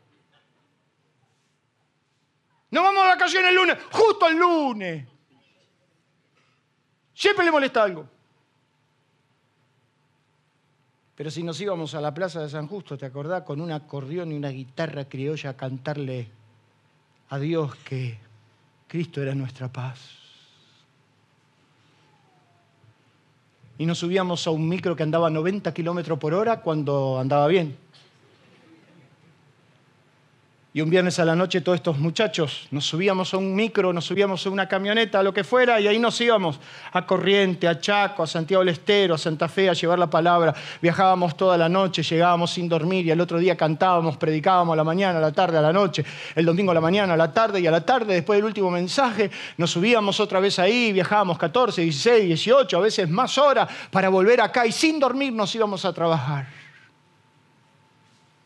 Nos 2.71 2.85
vamos 2.85 3.03
de 3.05 3.09
vacaciones 3.09 3.49
el 3.49 3.55
lunes. 3.55 3.79
Justo 3.91 4.29
el 4.29 4.37
lunes. 4.37 5.09
Siempre 7.15 7.47
le 7.47 7.51
molesta 7.51 7.85
algo. 7.85 8.07
Pero 11.15 11.31
si 11.31 11.43
nos 11.43 11.59
íbamos 11.59 11.95
a 11.95 12.03
la 12.03 12.13
plaza 12.13 12.43
de 12.43 12.51
San 12.51 12.67
Justo, 12.67 12.99
¿te 12.99 13.07
acordás? 13.07 13.45
Con 13.45 13.63
un 13.63 13.73
acordeón 13.73 14.31
y 14.33 14.35
una 14.37 14.51
guitarra 14.51 15.07
criolla 15.07 15.49
a 15.49 15.57
cantarle 15.57 16.29
a 17.31 17.39
Dios 17.39 17.75
que 17.77 18.19
Cristo 18.89 19.23
era 19.23 19.35
nuestra 19.35 19.73
paz. 19.73 20.28
Y 23.79 23.87
nos 23.87 23.99
subíamos 23.99 24.45
a 24.49 24.51
un 24.51 24.69
micro 24.69 24.97
que 24.97 25.05
andaba 25.05 25.29
a 25.29 25.31
90 25.31 25.73
kilómetros 25.73 26.19
por 26.19 26.35
hora 26.35 26.63
cuando 26.63 27.19
andaba 27.19 27.47
bien. 27.47 27.77
Y 30.75 30.83
un 30.83 30.91
viernes 30.91 31.19
a 31.19 31.25
la 31.25 31.35
noche 31.35 31.63
todos 31.63 31.77
estos 31.77 31.99
muchachos 31.99 32.69
nos 32.71 32.85
subíamos 32.85 33.33
a 33.33 33.39
un 33.39 33.55
micro, 33.55 33.91
nos 33.95 34.05
subíamos 34.05 34.47
a 34.47 34.51
una 34.51 34.69
camioneta, 34.69 35.21
a 35.21 35.23
lo 35.23 35.33
que 35.33 35.43
fuera, 35.43 35.81
y 35.81 35.89
ahí 35.89 35.99
nos 35.99 36.21
íbamos 36.21 36.61
a 36.93 37.07
Corriente, 37.07 37.67
a 37.67 37.81
Chaco, 37.81 38.23
a 38.23 38.27
Santiago 38.27 38.63
del 38.63 38.75
Estero, 38.75 39.15
a 39.15 39.19
Santa 39.19 39.49
Fe, 39.49 39.71
a 39.71 39.73
llevar 39.73 39.99
la 39.99 40.11
palabra. 40.11 40.55
Viajábamos 40.83 41.39
toda 41.39 41.57
la 41.57 41.71
noche, 41.71 42.03
llegábamos 42.03 42.51
sin 42.51 42.69
dormir 42.69 43.07
y 43.07 43.11
al 43.11 43.21
otro 43.21 43.39
día 43.39 43.57
cantábamos, 43.57 44.19
predicábamos 44.19 44.75
a 44.75 44.77
la 44.77 44.85
mañana, 44.85 45.19
a 45.19 45.23
la 45.23 45.33
tarde, 45.33 45.57
a 45.57 45.63
la 45.63 45.73
noche, 45.73 46.05
el 46.35 46.45
domingo 46.45 46.71
a 46.73 46.75
la 46.75 46.83
mañana, 46.83 47.15
a 47.15 47.17
la 47.17 47.33
tarde 47.33 47.61
y 47.61 47.67
a 47.67 47.71
la 47.71 47.81
tarde, 47.81 48.13
después 48.13 48.37
del 48.37 48.45
último 48.45 48.71
mensaje, 48.71 49.31
nos 49.57 49.71
subíamos 49.71 50.21
otra 50.21 50.39
vez 50.39 50.59
ahí, 50.59 50.93
viajábamos 50.93 51.39
14, 51.39 51.81
16, 51.81 52.27
18, 52.27 52.77
a 52.77 52.81
veces 52.81 53.09
más 53.09 53.39
horas 53.39 53.71
para 53.91 54.11
volver 54.11 54.43
acá 54.43 54.67
y 54.67 54.73
sin 54.73 55.01
dormir 55.01 55.33
nos 55.33 55.55
íbamos 55.55 55.87
a 55.87 55.95
trabajar. 55.95 56.47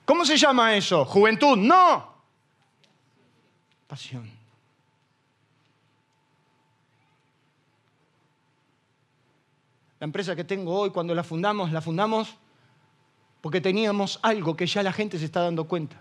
¿Cómo 0.04 0.24
se 0.24 0.36
llama 0.36 0.76
eso? 0.76 1.04
¿Juventud? 1.04 1.56
No. 1.56 2.11
La 10.01 10.05
empresa 10.07 10.34
que 10.34 10.45
tengo 10.45 10.78
hoy, 10.78 10.90
cuando 10.90 11.14
la 11.14 11.22
fundamos, 11.22 11.72
la 11.72 11.82
fundamos 11.82 12.34
porque 13.43 13.61
teníamos 13.61 14.18
algo 14.22 14.57
que 14.57 14.66
ya 14.66 14.82
la 14.82 14.93
gente 14.93 15.18
se 15.18 15.26
está 15.26 15.43
dando 15.43 15.64
cuenta. 15.64 16.01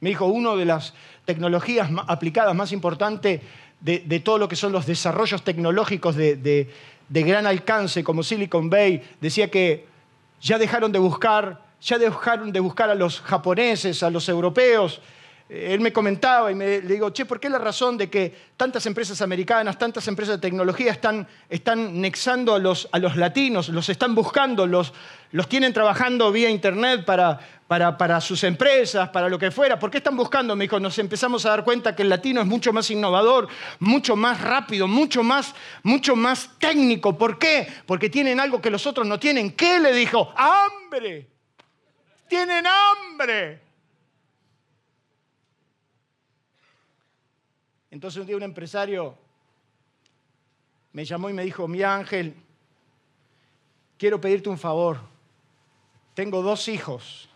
Me 0.00 0.08
dijo, 0.08 0.24
una 0.24 0.54
de 0.54 0.64
las 0.64 0.94
tecnologías 1.26 1.90
aplicadas 2.06 2.54
más 2.54 2.72
importantes 2.72 3.42
de, 3.80 4.20
todo 4.20 4.38
lo 4.38 4.48
que 4.48 4.56
son 4.56 4.72
los 4.72 4.86
desarrollos 4.86 5.42
tecnológicos 5.42 6.16
de, 6.16 6.36
de 6.36 7.22
gran 7.22 7.46
alcance, 7.46 8.02
como 8.02 8.22
Silicon 8.22 8.70
Bay, 8.70 9.02
decía 9.20 9.50
que 9.50 9.86
ya 10.40 10.56
dejaron 10.56 10.90
de 10.90 10.98
buscar, 10.98 11.66
ya 11.82 11.98
dejaron 11.98 12.50
de 12.50 12.60
buscar 12.60 12.88
a 12.88 12.94
los 12.94 13.20
japoneses, 13.20 14.02
a 14.02 14.08
los 14.08 14.26
europeos, 14.28 15.02
él 15.50 15.80
me 15.80 15.92
comentaba 15.92 16.52
y 16.52 16.54
me, 16.54 16.80
le 16.80 16.94
digo, 16.94 17.10
che, 17.10 17.24
¿por 17.24 17.40
qué 17.40 17.48
la 17.48 17.58
razón 17.58 17.98
de 17.98 18.08
que 18.08 18.32
tantas 18.56 18.86
empresas 18.86 19.20
americanas, 19.20 19.76
tantas 19.76 20.06
empresas 20.06 20.36
de 20.36 20.40
tecnología 20.40 20.92
están, 20.92 21.26
están 21.48 22.00
nexando 22.00 22.54
a 22.54 22.60
los, 22.60 22.88
a 22.92 23.00
los 23.00 23.16
latinos, 23.16 23.68
los 23.68 23.88
están 23.88 24.14
buscando, 24.14 24.64
los, 24.64 24.92
los 25.32 25.48
tienen 25.48 25.72
trabajando 25.72 26.30
vía 26.30 26.48
internet 26.48 27.04
para, 27.04 27.40
para, 27.66 27.98
para, 27.98 28.20
sus 28.20 28.44
empresas, 28.44 29.08
para 29.08 29.28
lo 29.28 29.40
que 29.40 29.50
fuera? 29.50 29.76
¿Por 29.76 29.90
qué 29.90 29.98
están 29.98 30.16
buscando? 30.16 30.54
Me 30.54 30.64
dijo, 30.64 30.78
nos 30.78 30.96
empezamos 31.00 31.44
a 31.44 31.50
dar 31.50 31.64
cuenta 31.64 31.96
que 31.96 32.02
el 32.02 32.10
latino 32.10 32.40
es 32.40 32.46
mucho 32.46 32.72
más 32.72 32.88
innovador, 32.88 33.48
mucho 33.80 34.14
más 34.14 34.40
rápido, 34.40 34.86
mucho 34.86 35.24
más, 35.24 35.52
mucho 35.82 36.14
más 36.14 36.48
técnico. 36.60 37.18
¿Por 37.18 37.40
qué? 37.40 37.66
Porque 37.86 38.08
tienen 38.08 38.38
algo 38.38 38.62
que 38.62 38.70
los 38.70 38.86
otros 38.86 39.04
no 39.04 39.18
tienen. 39.18 39.50
¿Qué? 39.50 39.80
Le 39.80 39.92
dijo, 39.92 40.32
hambre. 40.36 41.26
Tienen 42.28 42.64
hambre. 42.68 43.69
Entonces 47.90 48.20
un 48.20 48.26
día 48.26 48.36
un 48.36 48.42
empresario 48.42 49.14
me 50.92 51.04
llamó 51.04 51.30
y 51.30 51.32
me 51.32 51.44
dijo, 51.44 51.68
mi 51.68 51.82
ángel, 51.82 52.34
quiero 53.98 54.20
pedirte 54.20 54.48
un 54.48 54.58
favor. 54.58 54.98
Tengo 56.14 56.42
dos 56.42 56.68
hijos 56.68 57.28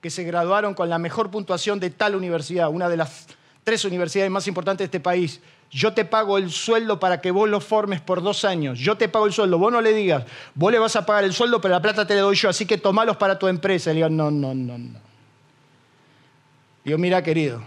que 0.00 0.10
se 0.10 0.24
graduaron 0.24 0.74
con 0.74 0.88
la 0.88 0.98
mejor 0.98 1.30
puntuación 1.30 1.78
de 1.80 1.90
tal 1.90 2.14
universidad, 2.14 2.68
una 2.68 2.88
de 2.88 2.96
las 2.96 3.26
tres 3.64 3.84
universidades 3.84 4.30
más 4.30 4.46
importantes 4.48 4.78
de 4.78 4.84
este 4.86 5.00
país. 5.00 5.40
Yo 5.70 5.94
te 5.94 6.04
pago 6.04 6.36
el 6.36 6.50
sueldo 6.50 7.00
para 7.00 7.20
que 7.20 7.30
vos 7.30 7.48
los 7.48 7.64
formes 7.64 8.00
por 8.00 8.22
dos 8.22 8.44
años. 8.44 8.78
Yo 8.78 8.96
te 8.96 9.08
pago 9.08 9.26
el 9.26 9.32
sueldo. 9.32 9.58
Vos 9.58 9.72
no 9.72 9.80
le 9.80 9.94
digas, 9.94 10.24
vos 10.54 10.70
le 10.70 10.78
vas 10.78 10.96
a 10.96 11.06
pagar 11.06 11.24
el 11.24 11.32
sueldo, 11.32 11.60
pero 11.60 11.72
la 11.72 11.80
plata 11.80 12.06
te 12.06 12.14
la 12.14 12.22
doy 12.22 12.36
yo, 12.36 12.50
así 12.50 12.66
que 12.66 12.78
tomalos 12.78 13.16
para 13.16 13.38
tu 13.38 13.48
empresa. 13.48 13.90
le 13.90 13.96
digo, 13.96 14.08
no, 14.08 14.30
no, 14.30 14.54
no, 14.54 14.76
no. 14.76 15.00
Digo, 16.84 16.98
mira 16.98 17.22
querido, 17.22 17.62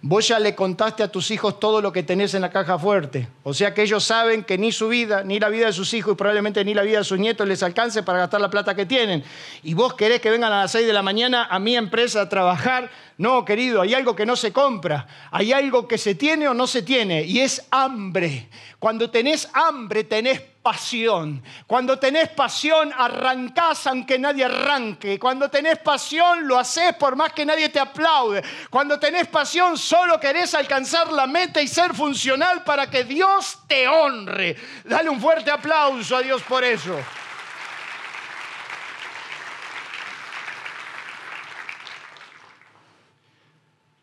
Vos 0.00 0.28
ya 0.28 0.38
le 0.38 0.54
contaste 0.54 1.02
a 1.02 1.08
tus 1.10 1.32
hijos 1.32 1.58
todo 1.58 1.80
lo 1.80 1.92
que 1.92 2.04
tenés 2.04 2.32
en 2.34 2.42
la 2.42 2.50
caja 2.50 2.78
fuerte. 2.78 3.28
O 3.42 3.52
sea 3.52 3.74
que 3.74 3.82
ellos 3.82 4.04
saben 4.04 4.44
que 4.44 4.56
ni 4.56 4.70
su 4.70 4.86
vida, 4.86 5.24
ni 5.24 5.40
la 5.40 5.48
vida 5.48 5.66
de 5.66 5.72
sus 5.72 5.92
hijos 5.92 6.12
y 6.12 6.16
probablemente 6.16 6.64
ni 6.64 6.72
la 6.72 6.82
vida 6.82 6.98
de 6.98 7.04
sus 7.04 7.18
nietos 7.18 7.48
les 7.48 7.64
alcance 7.64 8.04
para 8.04 8.20
gastar 8.20 8.40
la 8.40 8.48
plata 8.48 8.76
que 8.76 8.86
tienen. 8.86 9.24
Y 9.64 9.74
vos 9.74 9.94
querés 9.94 10.20
que 10.20 10.30
vengan 10.30 10.52
a 10.52 10.60
las 10.60 10.70
6 10.70 10.86
de 10.86 10.92
la 10.92 11.02
mañana 11.02 11.48
a 11.50 11.58
mi 11.58 11.74
empresa 11.74 12.20
a 12.20 12.28
trabajar. 12.28 12.90
No, 13.16 13.44
querido, 13.44 13.80
hay 13.80 13.92
algo 13.94 14.14
que 14.14 14.24
no 14.24 14.36
se 14.36 14.52
compra. 14.52 15.08
Hay 15.32 15.52
algo 15.52 15.88
que 15.88 15.98
se 15.98 16.14
tiene 16.14 16.46
o 16.46 16.54
no 16.54 16.68
se 16.68 16.82
tiene. 16.82 17.24
Y 17.24 17.40
es 17.40 17.66
hambre. 17.72 18.48
Cuando 18.78 19.10
tenés 19.10 19.50
hambre, 19.52 20.04
tenés 20.04 20.40
pasión. 20.68 21.42
Cuando 21.66 21.98
tenés 21.98 22.28
pasión, 22.28 22.92
arrancás 22.94 23.86
aunque 23.86 24.18
nadie 24.18 24.44
arranque. 24.44 25.18
Cuando 25.18 25.48
tenés 25.48 25.78
pasión, 25.78 26.46
lo 26.46 26.58
haces 26.58 26.94
por 26.96 27.16
más 27.16 27.32
que 27.32 27.46
nadie 27.46 27.70
te 27.70 27.80
aplaude. 27.80 28.42
Cuando 28.68 28.98
tenés 29.00 29.26
pasión, 29.28 29.78
solo 29.78 30.20
querés 30.20 30.54
alcanzar 30.54 31.10
la 31.10 31.26
meta 31.26 31.62
y 31.62 31.68
ser 31.68 31.94
funcional 31.94 32.64
para 32.64 32.90
que 32.90 33.04
Dios 33.04 33.60
te 33.66 33.88
honre. 33.88 34.56
Dale 34.84 35.08
un 35.08 35.18
fuerte 35.18 35.50
aplauso 35.50 36.14
a 36.14 36.20
Dios 36.20 36.42
por 36.42 36.62
eso. 36.62 36.98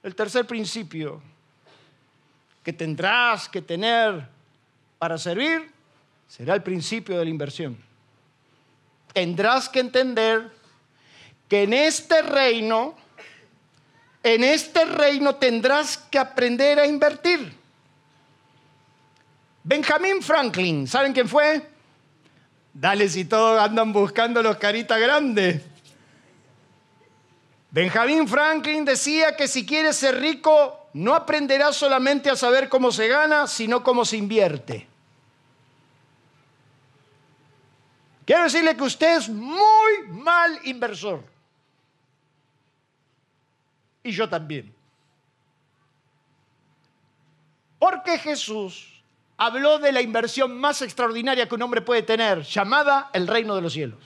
El 0.01 0.15
tercer 0.15 0.47
principio 0.47 1.21
que 2.63 2.73
tendrás 2.73 3.47
que 3.47 3.61
tener 3.61 4.27
para 4.97 5.19
servir 5.19 5.74
será 6.35 6.53
el 6.53 6.63
principio 6.63 7.17
de 7.17 7.23
la 7.23 7.29
inversión. 7.29 7.77
Tendrás 9.13 9.69
que 9.69 9.79
entender 9.79 10.51
que 11.47 11.63
en 11.63 11.71
este 11.71 12.21
reino, 12.23 12.93
en 14.21 14.43
este 14.43 14.83
reino 14.83 15.35
tendrás 15.35 15.97
que 15.97 16.19
aprender 16.19 16.77
a 16.77 16.87
invertir. 16.87 17.53
Benjamin 19.63 20.21
Franklin, 20.21 20.85
¿saben 20.87 21.13
quién 21.13 21.29
fue? 21.29 21.65
Dale 22.73 23.07
si 23.07 23.23
todos 23.23 23.61
andan 23.61 23.93
buscando 23.93 24.43
los 24.43 24.57
caritas 24.57 24.99
grandes. 24.99 25.61
Benjamin 27.71 28.27
Franklin 28.27 28.83
decía 28.83 29.37
que 29.37 29.47
si 29.47 29.65
quieres 29.65 29.95
ser 29.95 30.19
rico, 30.19 30.89
no 30.91 31.15
aprenderás 31.15 31.77
solamente 31.77 32.29
a 32.29 32.35
saber 32.35 32.67
cómo 32.67 32.91
se 32.91 33.07
gana, 33.07 33.47
sino 33.47 33.83
cómo 33.83 34.03
se 34.03 34.17
invierte. 34.17 34.94
Quiero 38.25 38.43
decirle 38.43 38.75
que 38.75 38.83
usted 38.83 39.17
es 39.17 39.29
muy 39.29 40.07
mal 40.09 40.59
inversor. 40.63 41.23
Y 44.03 44.11
yo 44.11 44.27
también. 44.27 44.73
Porque 47.77 48.17
Jesús 48.17 49.01
habló 49.37 49.79
de 49.79 49.91
la 49.91 50.01
inversión 50.01 50.57
más 50.59 50.81
extraordinaria 50.81 51.47
que 51.47 51.55
un 51.55 51.61
hombre 51.61 51.81
puede 51.81 52.01
tener, 52.01 52.41
llamada 52.41 53.09
el 53.13 53.27
reino 53.27 53.55
de 53.55 53.61
los 53.61 53.73
cielos. 53.73 53.99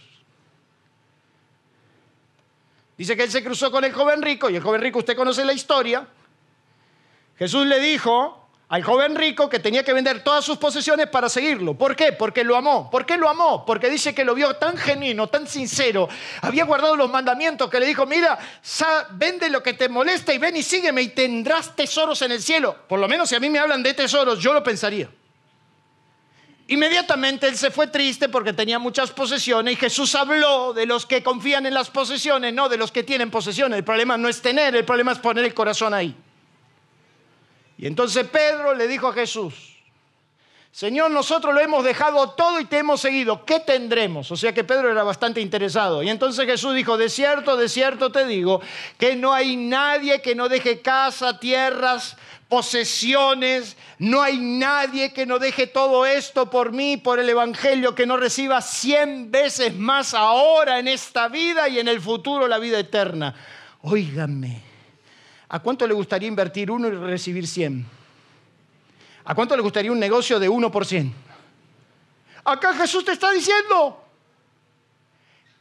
Dice 2.98 3.16
que 3.16 3.24
él 3.24 3.32
se 3.32 3.44
cruzó 3.44 3.72
con 3.72 3.86
el 3.86 3.94
joven 3.94 4.22
rico, 4.22 4.50
y 4.50 4.58
el 4.58 4.62
joven 4.62 4.82
rico, 4.82 5.00
usted 5.00 5.16
conoce 5.16 5.46
la 5.46 5.54
historia. 5.54 6.06
Jesús 7.38 7.66
le 7.66 7.80
dijo, 7.80 8.39
al 8.70 8.84
joven 8.84 9.16
rico 9.16 9.50
que 9.50 9.58
tenía 9.58 9.84
que 9.84 9.94
vender 9.94 10.24
todas 10.24 10.46
sus 10.46 10.58
posesiones 10.58 11.08
para 11.08 11.28
seguirlo. 11.28 11.74
¿Por 11.74 11.96
qué? 11.96 12.14
Porque 12.14 12.44
lo 12.44 12.56
amó. 12.56 12.88
¿Por 12.92 13.04
qué 13.04 13.18
lo 13.18 13.28
amó? 13.28 13.66
Porque 13.66 13.90
dice 13.90 14.14
que 14.14 14.24
lo 14.24 14.36
vio 14.36 14.56
tan 14.58 14.78
genuino, 14.78 15.26
tan 15.26 15.48
sincero. 15.48 16.08
Había 16.42 16.66
guardado 16.66 16.96
los 16.96 17.10
mandamientos 17.10 17.68
que 17.68 17.80
le 17.80 17.88
dijo, 17.88 18.06
mira, 18.06 18.38
vende 19.12 19.50
lo 19.50 19.64
que 19.64 19.74
te 19.74 19.90
molesta 19.90 20.34
y 20.34 20.38
ven 20.38 20.56
y 20.56 20.62
sígueme 20.62 21.02
y 21.02 21.08
tendrás 21.10 21.76
tesoros 21.76 22.22
en 22.22 22.32
el 22.32 22.44
cielo. 22.44 22.76
Por 22.88 23.00
lo 23.00 23.08
menos 23.08 23.30
si 23.30 23.36
a 23.36 23.40
mí 23.40 23.50
me 23.50 23.58
hablan 23.58 23.82
de 23.82 23.96
tesoros, 23.96 24.38
yo 24.38 24.54
lo 24.54 24.64
pensaría. 24.64 25.10
Inmediatamente 26.68 27.48
él 27.48 27.58
se 27.58 27.72
fue 27.72 27.88
triste 27.88 28.30
porque 28.30 28.54
tenía 28.54 28.78
muchas 28.78 29.10
posesiones 29.10 29.74
y 29.74 29.78
Jesús 29.78 30.14
habló 30.14 30.74
de 30.74 30.86
los 30.86 31.08
que 31.08 31.24
confían 31.24 31.66
en 31.66 31.74
las 31.74 31.90
posesiones, 31.90 32.54
no 32.54 32.70
de 32.70 32.78
los 32.78 32.92
que 32.92 33.02
tienen 33.02 33.32
posesiones. 33.32 33.80
El 33.80 33.84
problema 33.84 34.16
no 34.16 34.30
es 34.30 34.44
tener, 34.44 34.76
el 34.76 34.86
problema 34.86 35.14
es 35.14 35.18
poner 35.18 35.44
el 35.44 35.56
corazón 35.56 35.96
ahí. 35.96 36.16
Y 37.80 37.88
entonces 37.88 38.28
Pedro 38.28 38.76
le 38.76 38.90
dijo 38.90 39.08
a 39.08 39.14
Jesús, 39.14 39.78
Señor, 40.70 41.12
nosotros 41.12 41.54
lo 41.54 41.62
hemos 41.62 41.86
dejado 41.86 42.32
todo 42.32 42.60
y 42.60 42.66
te 42.66 42.80
hemos 42.80 43.00
seguido, 43.00 43.46
¿qué 43.46 43.62
tendremos? 43.62 44.30
O 44.32 44.36
sea 44.36 44.54
que 44.54 44.66
Pedro 44.66 44.92
era 44.92 45.02
bastante 45.04 45.40
interesado. 45.40 46.04
Y 46.04 46.10
entonces 46.10 46.46
Jesús 46.46 46.76
dijo, 46.76 46.98
de 46.98 47.08
cierto, 47.08 47.56
de 47.56 47.70
cierto 47.70 48.12
te 48.12 48.26
digo, 48.26 48.60
que 48.98 49.16
no 49.16 49.34
hay 49.34 49.56
nadie 49.56 50.22
que 50.22 50.36
no 50.36 50.50
deje 50.50 50.82
casa, 50.82 51.40
tierras, 51.40 52.18
posesiones, 52.50 53.78
no 53.98 54.22
hay 54.22 54.40
nadie 54.40 55.14
que 55.14 55.26
no 55.26 55.40
deje 55.40 55.66
todo 55.66 56.06
esto 56.06 56.50
por 56.50 56.74
mí, 56.74 56.98
por 56.98 57.18
el 57.18 57.30
Evangelio, 57.30 57.96
que 57.96 58.06
no 58.06 58.18
reciba 58.18 58.62
cien 58.62 59.32
veces 59.32 59.74
más 59.74 60.14
ahora 60.14 60.80
en 60.80 60.90
esta 60.90 61.30
vida 61.30 61.70
y 61.70 61.80
en 61.80 61.88
el 61.88 62.02
futuro 62.02 62.46
la 62.46 62.60
vida 62.60 62.78
eterna. 62.78 63.34
Óigame. 63.84 64.69
¿A 65.50 65.60
cuánto 65.60 65.88
le 65.88 65.96
gustaría 65.96 66.28
invertir 66.28 66.70
uno 66.70 66.88
y 66.88 66.92
recibir 66.92 67.48
100? 67.48 67.86
¿A 69.26 69.36
cuánto 69.36 69.56
le 69.56 69.64
gustaría 69.64 69.92
un 69.92 70.00
negocio 70.00 70.40
de 70.40 70.48
1 70.48 70.72
por 70.72 70.86
100? 70.86 71.14
Acá 72.46 72.74
Jesús 72.76 73.04
te 73.04 73.14
está 73.14 73.32
diciendo 73.32 74.04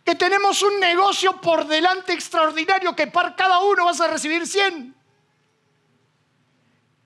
que 0.04 0.14
tenemos 0.14 0.62
un 0.62 0.78
negocio 0.78 1.40
por 1.40 1.66
delante 1.66 2.12
extraordinario 2.12 2.94
que 2.94 3.06
para 3.06 3.34
cada 3.34 3.60
uno 3.60 3.86
vas 3.86 4.00
a 4.00 4.08
recibir 4.08 4.46
100. 4.46 4.94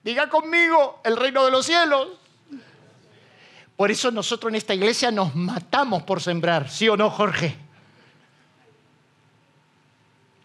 Diga 0.03 0.29
conmigo, 0.29 1.01
el 1.05 1.15
reino 1.15 1.45
de 1.45 1.51
los 1.51 1.65
cielos. 1.65 2.09
Por 3.77 3.91
eso 3.91 4.11
nosotros 4.11 4.51
en 4.51 4.55
esta 4.55 4.73
iglesia 4.73 5.09
nos 5.09 5.33
matamos 5.35 6.03
por 6.03 6.21
sembrar, 6.21 6.69
¿sí 6.69 6.87
o 6.89 6.97
no, 6.97 7.09
Jorge? 7.09 7.57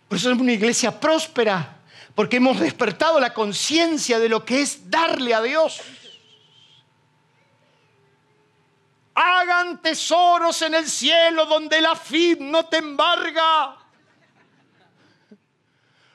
Por 0.08 0.16
eso 0.16 0.30
es 0.30 0.38
una 0.38 0.52
iglesia 0.52 0.98
próspera 0.98 1.77
porque 2.18 2.38
hemos 2.38 2.58
despertado 2.58 3.20
la 3.20 3.32
conciencia 3.32 4.18
de 4.18 4.28
lo 4.28 4.44
que 4.44 4.60
es 4.60 4.90
darle 4.90 5.32
a 5.34 5.40
Dios. 5.40 5.80
Hagan 9.14 9.80
tesoros 9.80 10.60
en 10.62 10.74
el 10.74 10.88
cielo 10.88 11.46
donde 11.46 11.80
la 11.80 11.94
fid 11.94 12.40
no 12.40 12.66
te 12.66 12.78
embarga, 12.78 13.76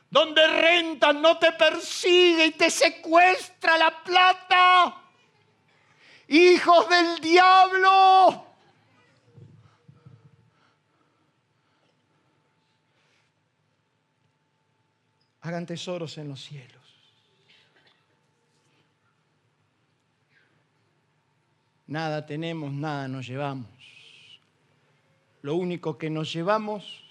donde 0.09 0.45
renta 0.45 1.13
no 1.13 1.39
te 1.39 1.53
persigue 1.53 2.47
y 2.47 2.51
te 2.51 2.69
secuestra 2.69 3.77
la 3.77 4.03
plata. 4.03 4.97
Hijos 6.27 6.89
del 6.89 7.19
diablo. 7.21 8.52
Hagan 15.43 15.65
tesoros 15.65 16.17
en 16.17 16.29
los 16.29 16.41
cielos. 16.41 16.81
Nada 21.85 22.25
tenemos, 22.25 22.71
nada 22.71 23.09
nos 23.09 23.27
llevamos. 23.27 23.69
Lo 25.41 25.55
único 25.55 25.97
que 25.97 26.09
nos 26.09 26.31
llevamos 26.31 27.03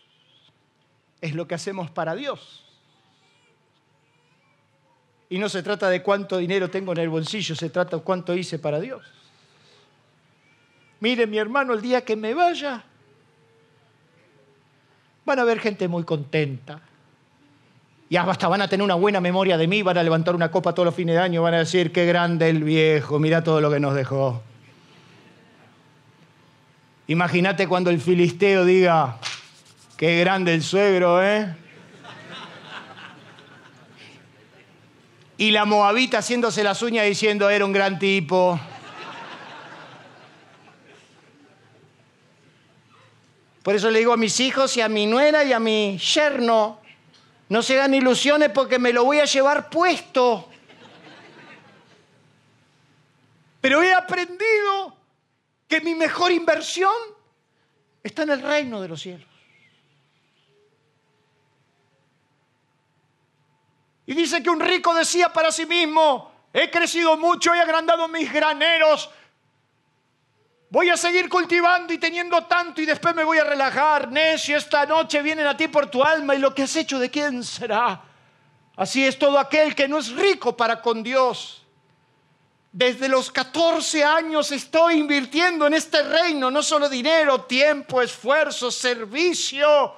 es 1.20 1.34
lo 1.34 1.46
que 1.46 1.54
hacemos 1.54 1.90
para 1.90 2.14
Dios. 2.14 2.64
Y 5.28 5.38
no 5.38 5.50
se 5.50 5.62
trata 5.62 5.90
de 5.90 6.02
cuánto 6.02 6.38
dinero 6.38 6.70
tengo 6.70 6.92
en 6.92 6.98
el 6.98 7.10
bolsillo, 7.10 7.54
se 7.54 7.68
trata 7.68 7.98
de 7.98 8.02
cuánto 8.02 8.34
hice 8.34 8.58
para 8.58 8.80
Dios. 8.80 9.04
Mire, 11.00 11.26
mi 11.26 11.36
hermano, 11.36 11.74
el 11.74 11.82
día 11.82 12.02
que 12.02 12.16
me 12.16 12.32
vaya, 12.32 12.82
van 15.26 15.38
a 15.38 15.44
ver 15.44 15.60
gente 15.60 15.86
muy 15.86 16.04
contenta, 16.04 16.80
y 18.12 18.16
hasta 18.18 18.46
van 18.46 18.60
a 18.60 18.68
tener 18.68 18.84
una 18.84 18.94
buena 18.94 19.22
memoria 19.22 19.56
de 19.56 19.66
mí, 19.66 19.80
van 19.80 19.96
a 19.96 20.02
levantar 20.02 20.34
una 20.34 20.50
copa 20.50 20.74
todos 20.74 20.84
los 20.84 20.94
fines 20.94 21.14
de 21.14 21.22
año, 21.22 21.40
van 21.40 21.54
a 21.54 21.60
decir, 21.60 21.92
qué 21.92 22.04
grande 22.04 22.50
el 22.50 22.62
viejo, 22.62 23.18
mira 23.18 23.42
todo 23.42 23.62
lo 23.62 23.70
que 23.70 23.80
nos 23.80 23.94
dejó. 23.94 24.42
Imagínate 27.06 27.66
cuando 27.66 27.88
el 27.88 28.02
filisteo 28.02 28.66
diga, 28.66 29.16
qué 29.96 30.20
grande 30.20 30.52
el 30.52 30.62
suegro, 30.62 31.24
¿eh? 31.24 31.56
Y 35.38 35.50
la 35.50 35.64
moabita 35.64 36.18
haciéndose 36.18 36.62
las 36.62 36.82
uñas 36.82 37.06
diciendo, 37.06 37.48
era 37.48 37.64
un 37.64 37.72
gran 37.72 37.98
tipo. 37.98 38.60
Por 43.62 43.74
eso 43.74 43.90
le 43.90 44.00
digo 44.00 44.12
a 44.12 44.18
mis 44.18 44.38
hijos 44.38 44.76
y 44.76 44.82
a 44.82 44.90
mi 44.90 45.06
nuera 45.06 45.44
y 45.44 45.54
a 45.54 45.58
mi 45.58 45.96
yerno, 45.96 46.81
no 47.52 47.62
se 47.62 47.76
dan 47.76 47.92
ilusiones 47.92 48.48
porque 48.48 48.78
me 48.78 48.94
lo 48.94 49.04
voy 49.04 49.20
a 49.20 49.26
llevar 49.26 49.68
puesto. 49.68 50.48
Pero 53.60 53.82
he 53.82 53.92
aprendido 53.92 54.96
que 55.68 55.82
mi 55.82 55.94
mejor 55.94 56.32
inversión 56.32 56.94
está 58.02 58.22
en 58.22 58.30
el 58.30 58.40
reino 58.40 58.80
de 58.80 58.88
los 58.88 59.02
cielos. 59.02 59.28
Y 64.06 64.14
dice 64.14 64.42
que 64.42 64.48
un 64.48 64.58
rico 64.58 64.94
decía 64.94 65.30
para 65.30 65.52
sí 65.52 65.66
mismo, 65.66 66.32
he 66.54 66.70
crecido 66.70 67.18
mucho 67.18 67.54
y 67.54 67.58
agrandado 67.58 68.08
mis 68.08 68.32
graneros. 68.32 69.10
Voy 70.72 70.88
a 70.88 70.96
seguir 70.96 71.28
cultivando 71.28 71.92
y 71.92 71.98
teniendo 71.98 72.44
tanto 72.44 72.80
y 72.80 72.86
después 72.86 73.14
me 73.14 73.24
voy 73.24 73.36
a 73.36 73.44
relajar. 73.44 74.10
Necio, 74.10 74.56
esta 74.56 74.86
noche 74.86 75.20
vienen 75.20 75.46
a 75.46 75.54
ti 75.54 75.68
por 75.68 75.88
tu 75.88 76.02
alma 76.02 76.34
y 76.34 76.38
lo 76.38 76.54
que 76.54 76.62
has 76.62 76.74
hecho 76.74 76.98
de 76.98 77.10
quién 77.10 77.44
será. 77.44 78.00
Así 78.76 79.04
es 79.04 79.18
todo 79.18 79.38
aquel 79.38 79.74
que 79.74 79.86
no 79.86 79.98
es 79.98 80.10
rico 80.12 80.56
para 80.56 80.80
con 80.80 81.02
Dios. 81.02 81.62
Desde 82.72 83.06
los 83.06 83.30
14 83.30 84.02
años 84.02 84.50
estoy 84.50 84.94
invirtiendo 84.94 85.66
en 85.66 85.74
este 85.74 86.02
reino, 86.04 86.50
no 86.50 86.62
solo 86.62 86.88
dinero, 86.88 87.42
tiempo, 87.42 88.00
esfuerzo, 88.00 88.70
servicio 88.70 89.94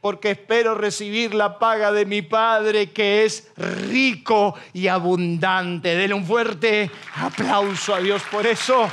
porque 0.00 0.30
espero 0.30 0.74
recibir 0.74 1.34
la 1.34 1.58
paga 1.58 1.92
de 1.92 2.06
mi 2.06 2.22
Padre 2.22 2.92
que 2.92 3.26
es 3.26 3.50
rico 3.56 4.54
y 4.72 4.88
abundante. 4.88 5.96
Denle 5.96 6.14
un 6.14 6.24
fuerte 6.24 6.90
aplauso 7.16 7.94
a 7.94 7.98
Dios 7.98 8.22
por 8.30 8.46
eso. 8.46 8.88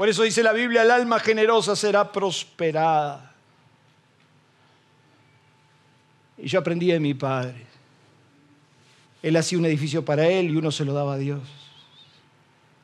Por 0.00 0.08
eso 0.08 0.22
dice 0.22 0.42
la 0.42 0.54
Biblia, 0.54 0.80
el 0.80 0.90
alma 0.90 1.20
generosa 1.20 1.76
será 1.76 2.10
prosperada. 2.10 3.34
Y 6.38 6.48
yo 6.48 6.58
aprendí 6.58 6.86
de 6.86 6.98
mi 6.98 7.12
padre. 7.12 7.66
Él 9.22 9.36
hacía 9.36 9.58
un 9.58 9.66
edificio 9.66 10.02
para 10.02 10.26
él 10.26 10.52
y 10.52 10.56
uno 10.56 10.70
se 10.70 10.86
lo 10.86 10.94
daba 10.94 11.12
a 11.12 11.18
Dios. 11.18 11.42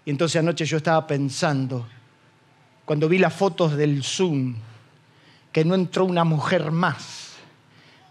Y 0.05 0.11
entonces 0.11 0.39
anoche 0.39 0.67
yo 0.67 0.77
estaba 0.77 1.07
pensando, 1.07 1.89
cuando 2.85 3.09
vi 3.09 3.17
las 3.17 3.33
fotos 3.33 3.79
del 3.79 4.05
Zoom, 4.05 4.55
que 5.53 5.65
no 5.65 5.75
entró 5.75 6.05
una 6.05 6.25
mujer 6.25 6.71
más. 6.71 7.26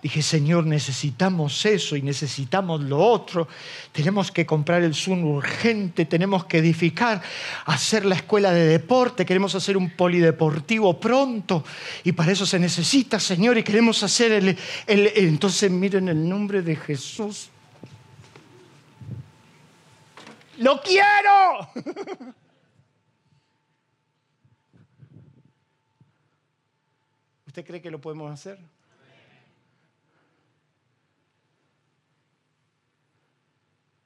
Dije, 0.06 0.22
Señor, 0.22 0.68
necesitamos 0.68 1.66
eso 1.66 1.96
y 1.96 2.04
necesitamos 2.04 2.80
lo 2.82 3.00
otro. 3.00 3.48
Tenemos 3.92 4.32
que 4.32 4.46
comprar 4.46 4.84
el 4.84 4.94
Zoom 4.94 5.24
urgente, 5.24 6.06
tenemos 6.06 6.46
que 6.46 6.60
edificar, 6.60 7.24
hacer 7.66 8.06
la 8.06 8.14
escuela 8.14 8.54
de 8.54 8.68
deporte, 8.68 9.26
queremos 9.26 9.56
hacer 9.56 9.76
un 9.76 9.90
polideportivo 9.90 11.00
pronto. 11.00 11.64
Y 12.04 12.12
para 12.12 12.34
eso 12.34 12.46
se 12.46 12.60
necesita, 12.60 13.20
Señor, 13.20 13.58
y 13.58 13.64
queremos 13.64 14.04
hacer 14.04 14.32
el... 14.34 14.56
el 14.86 15.12
entonces 15.16 15.72
miren 15.72 16.08
el 16.08 16.30
nombre 16.30 16.62
de 16.62 16.76
Jesús. 16.76 17.50
¡Lo 20.60 20.84
quiero! 20.84 21.68
¿Usted 27.48 27.66
cree 27.66 27.82
que 27.82 27.90
lo 27.90 28.00
podemos 28.00 28.32
hacer? 28.32 28.60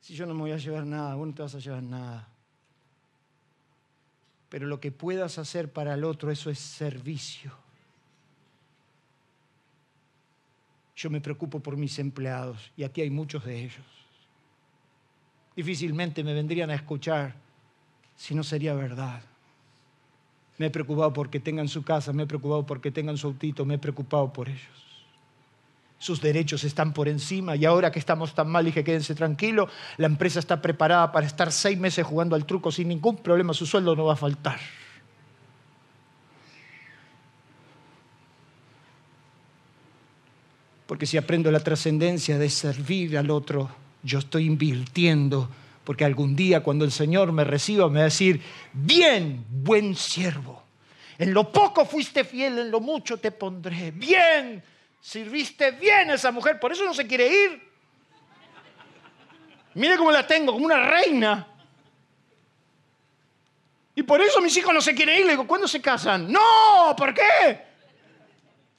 Si 0.10 0.16
yo 0.16 0.26
no 0.26 0.34
me 0.34 0.40
voy 0.40 0.52
a 0.54 0.58
llevar 0.58 0.88
nada, 0.88 1.14
vos 1.14 1.28
no 1.28 1.36
te 1.36 1.44
vas 1.44 1.54
a 1.54 1.60
llevar 1.60 1.84
nada. 1.84 2.28
Pero 4.50 4.66
lo 4.66 4.80
que 4.80 4.92
puedas 4.92 5.38
hacer 5.38 5.72
para 5.72 5.94
el 5.94 6.04
otro, 6.04 6.32
eso 6.32 6.50
es 6.50 6.58
servicio. 6.58 7.52
Yo 10.96 11.12
me 11.12 11.22
preocupo 11.22 11.60
por 11.60 11.78
mis 11.78 12.00
empleados 12.00 12.72
y 12.76 12.84
aquí 12.86 13.02
hay 13.02 13.12
muchos 13.12 13.46
de 13.46 13.66
ellos. 13.66 13.86
Difícilmente 15.56 16.24
me 16.24 16.34
vendrían 16.34 16.72
a 16.72 16.74
escuchar 16.74 17.36
si 18.16 18.34
no 18.34 18.42
sería 18.42 18.74
verdad. 18.74 19.22
Me 20.58 20.66
he 20.66 20.72
preocupado 20.72 21.14
porque 21.14 21.40
tengan 21.40 21.68
su 21.68 21.84
casa, 21.84 22.14
me 22.14 22.24
he 22.24 22.26
preocupado 22.26 22.66
porque 22.66 22.90
tengan 22.90 23.16
su 23.16 23.28
autito, 23.28 23.64
me 23.64 23.76
he 23.76 23.78
preocupado 23.78 24.34
por 24.34 24.50
ellos. 24.50 24.89
Sus 26.00 26.22
derechos 26.22 26.64
están 26.64 26.94
por 26.94 27.08
encima 27.08 27.56
y 27.56 27.66
ahora 27.66 27.92
que 27.92 28.00
estamos 28.00 28.34
tan 28.34 28.50
mal, 28.50 28.66
dije, 28.66 28.84
quédense 28.84 29.14
tranquilos, 29.14 29.70
la 29.98 30.08
empresa 30.08 30.40
está 30.40 30.62
preparada 30.62 31.12
para 31.12 31.28
estar 31.28 31.52
seis 31.52 31.78
meses 31.78 32.06
jugando 32.06 32.36
al 32.36 32.46
truco 32.46 32.72
sin 32.72 32.88
ningún 32.88 33.18
problema, 33.18 33.54
su 33.54 33.66
sueldo 33.66 33.96
no 33.96 34.06
va 34.06 34.14
a 34.14 34.16
faltar. 34.16 34.60
Porque 40.88 41.06
si 41.06 41.18
aprendo 41.18 41.52
la 41.52 41.60
trascendencia 41.60 42.40
de 42.40 42.50
servir 42.50 43.18
al 43.18 43.30
otro, 43.30 43.70
yo 44.02 44.20
estoy 44.20 44.46
invirtiendo 44.46 45.50
porque 45.84 46.06
algún 46.06 46.36
día 46.36 46.62
cuando 46.62 46.86
el 46.86 46.92
Señor 46.92 47.32
me 47.32 47.44
reciba 47.44 47.90
me 47.90 47.96
va 47.96 48.02
a 48.02 48.04
decir, 48.06 48.42
bien, 48.74 49.44
buen 49.50 49.96
siervo. 49.96 50.64
En 51.18 51.34
lo 51.34 51.52
poco 51.52 51.84
fuiste 51.84 52.24
fiel, 52.24 52.60
en 52.60 52.72
lo 52.72 52.80
mucho 52.80 53.18
te 53.18 53.32
pondré. 53.32 53.92
Bien, 53.92 54.64
sirviste 55.00 55.72
bien 55.72 56.12
a 56.12 56.16
esa 56.16 56.32
mujer, 56.32 56.60
por 56.60 56.72
eso 56.72 56.84
no 56.86 56.94
se 56.94 57.08
quiere 57.08 57.28
ir. 57.28 57.70
Mire 59.74 59.98
cómo 59.98 60.12
la 60.12 60.26
tengo, 60.26 60.52
como 60.52 60.66
una 60.66 60.90
reina. 60.90 61.48
Y 63.96 64.04
por 64.04 64.22
eso 64.22 64.42
mis 64.42 64.56
hijos 64.58 64.74
no 64.74 64.82
se 64.82 64.96
quieren 64.96 65.20
ir. 65.20 65.26
Le 65.26 65.32
digo, 65.32 65.46
¿cuándo 65.46 65.68
se 65.68 65.82
casan? 65.82 66.32
No, 66.32 66.96
¿por 66.98 67.14
qué? 67.14 67.68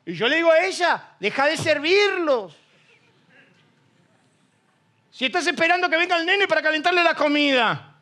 Y 0.07 0.15
yo 0.15 0.29
le 0.29 0.37
digo 0.37 0.51
a 0.51 0.61
ella, 0.61 1.15
deja 1.21 1.47
de 1.47 1.57
servirlos. 1.57 2.57
Si 5.11 5.27
estás 5.27 5.47
esperando 5.47 5.91
que 5.91 5.97
venga 5.97 6.17
el 6.17 6.25
nene 6.25 6.49
para 6.49 6.63
calentarle 6.63 7.05
la 7.05 7.15
comida, 7.15 7.95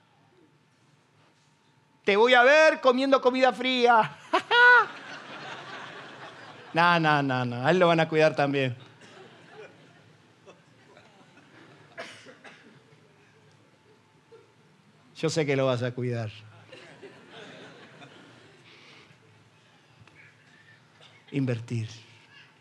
te 2.04 2.16
voy 2.16 2.34
a 2.34 2.42
ver 2.42 2.80
comiendo 2.80 3.20
comida 3.20 3.52
fría. 3.52 4.16
no, 6.78 7.00
no, 7.00 7.22
no, 7.22 7.44
no, 7.44 7.66
a 7.66 7.70
él 7.72 7.78
lo 7.80 7.88
van 7.88 7.98
a 7.98 8.08
cuidar 8.08 8.36
también. 8.36 8.76
Yo 15.16 15.28
sé 15.28 15.44
que 15.44 15.56
lo 15.56 15.66
vas 15.66 15.82
a 15.82 15.90
cuidar. 15.90 16.30
Invertir. 21.32 21.88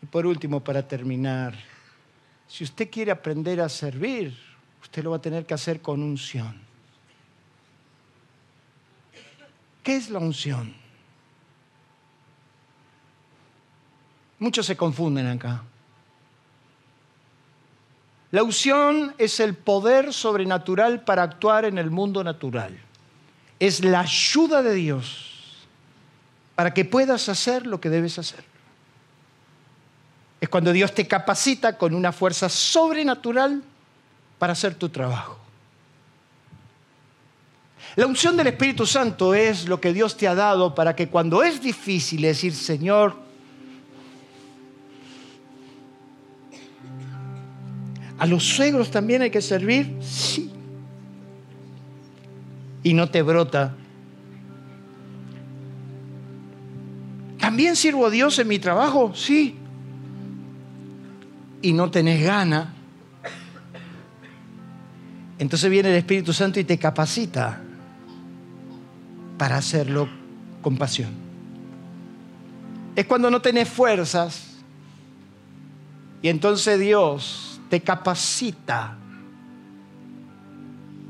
Y 0.02 0.06
por 0.06 0.26
último, 0.26 0.64
para 0.64 0.86
terminar, 0.86 1.54
si 2.48 2.64
usted 2.64 2.90
quiere 2.90 3.12
aprender 3.12 3.60
a 3.60 3.68
servir, 3.68 4.36
usted 4.82 5.04
lo 5.04 5.10
va 5.10 5.18
a 5.18 5.22
tener 5.22 5.46
que 5.46 5.54
hacer 5.54 5.80
con 5.80 6.02
unción. 6.02 6.60
¿Qué 9.84 9.96
es 9.96 10.10
la 10.10 10.18
unción? 10.18 10.74
Muchos 14.38 14.66
se 14.66 14.76
confunden 14.76 15.26
acá. 15.26 15.62
La 18.30 18.42
unción 18.42 19.14
es 19.18 19.40
el 19.40 19.54
poder 19.54 20.12
sobrenatural 20.12 21.02
para 21.02 21.22
actuar 21.22 21.64
en 21.64 21.78
el 21.78 21.90
mundo 21.90 22.22
natural. 22.22 22.78
Es 23.58 23.82
la 23.82 24.00
ayuda 24.00 24.62
de 24.62 24.74
Dios 24.74 25.66
para 26.54 26.74
que 26.74 26.84
puedas 26.84 27.28
hacer 27.28 27.66
lo 27.66 27.80
que 27.80 27.88
debes 27.88 28.18
hacer. 28.18 28.44
Es 30.40 30.48
cuando 30.48 30.72
Dios 30.72 30.94
te 30.94 31.08
capacita 31.08 31.78
con 31.78 31.94
una 31.94 32.12
fuerza 32.12 32.48
sobrenatural 32.48 33.62
para 34.38 34.52
hacer 34.52 34.74
tu 34.74 34.88
trabajo. 34.88 35.38
La 37.96 38.06
unción 38.06 38.36
del 38.36 38.48
Espíritu 38.48 38.86
Santo 38.86 39.34
es 39.34 39.66
lo 39.66 39.80
que 39.80 39.92
Dios 39.92 40.16
te 40.16 40.28
ha 40.28 40.34
dado 40.34 40.74
para 40.74 40.94
que 40.94 41.08
cuando 41.08 41.42
es 41.42 41.60
difícil 41.60 42.22
decir, 42.22 42.54
Señor, 42.54 43.27
¿a 48.18 48.26
los 48.26 48.44
suegros 48.44 48.90
también 48.90 49.22
hay 49.22 49.30
que 49.30 49.42
servir? 49.42 49.96
Sí. 50.00 50.50
Y 52.82 52.94
no 52.94 53.10
te 53.10 53.22
brota. 53.22 53.74
¿También 57.38 57.76
sirvo 57.76 58.06
a 58.06 58.10
Dios 58.10 58.38
en 58.38 58.48
mi 58.48 58.58
trabajo? 58.58 59.12
Sí. 59.14 59.56
Y 61.62 61.72
no 61.72 61.90
tenés 61.90 62.22
gana 62.22 62.74
entonces 65.38 65.70
viene 65.70 65.90
el 65.90 65.96
Espíritu 65.96 66.32
Santo 66.32 66.58
y 66.58 66.64
te 66.64 66.78
capacita 66.78 67.60
para 69.38 69.56
hacerlo 69.56 70.08
con 70.60 70.76
pasión. 70.76 71.10
Es 72.96 73.06
cuando 73.06 73.30
no 73.30 73.40
tenés 73.40 73.68
fuerzas 73.68 74.56
y 76.20 76.28
entonces 76.28 76.80
Dios 76.80 77.47
te 77.68 77.80
capacita 77.80 78.96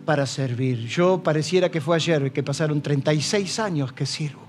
para 0.04 0.26
servir. 0.26 0.86
Yo 0.86 1.22
pareciera 1.22 1.70
que 1.70 1.80
fue 1.80 1.96
ayer 1.96 2.32
que 2.32 2.42
pasaron 2.42 2.80
36 2.80 3.58
años 3.58 3.92
que 3.92 4.06
sirvo 4.06 4.40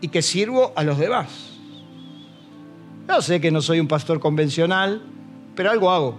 y 0.00 0.08
que 0.08 0.22
sirvo 0.22 0.72
a 0.74 0.82
los 0.82 0.98
demás. 0.98 1.28
Yo 3.08 3.20
sé 3.20 3.40
que 3.40 3.50
no 3.50 3.60
soy 3.60 3.80
un 3.80 3.88
pastor 3.88 4.18
convencional, 4.18 5.02
pero 5.54 5.70
algo 5.70 5.90
hago. 5.90 6.18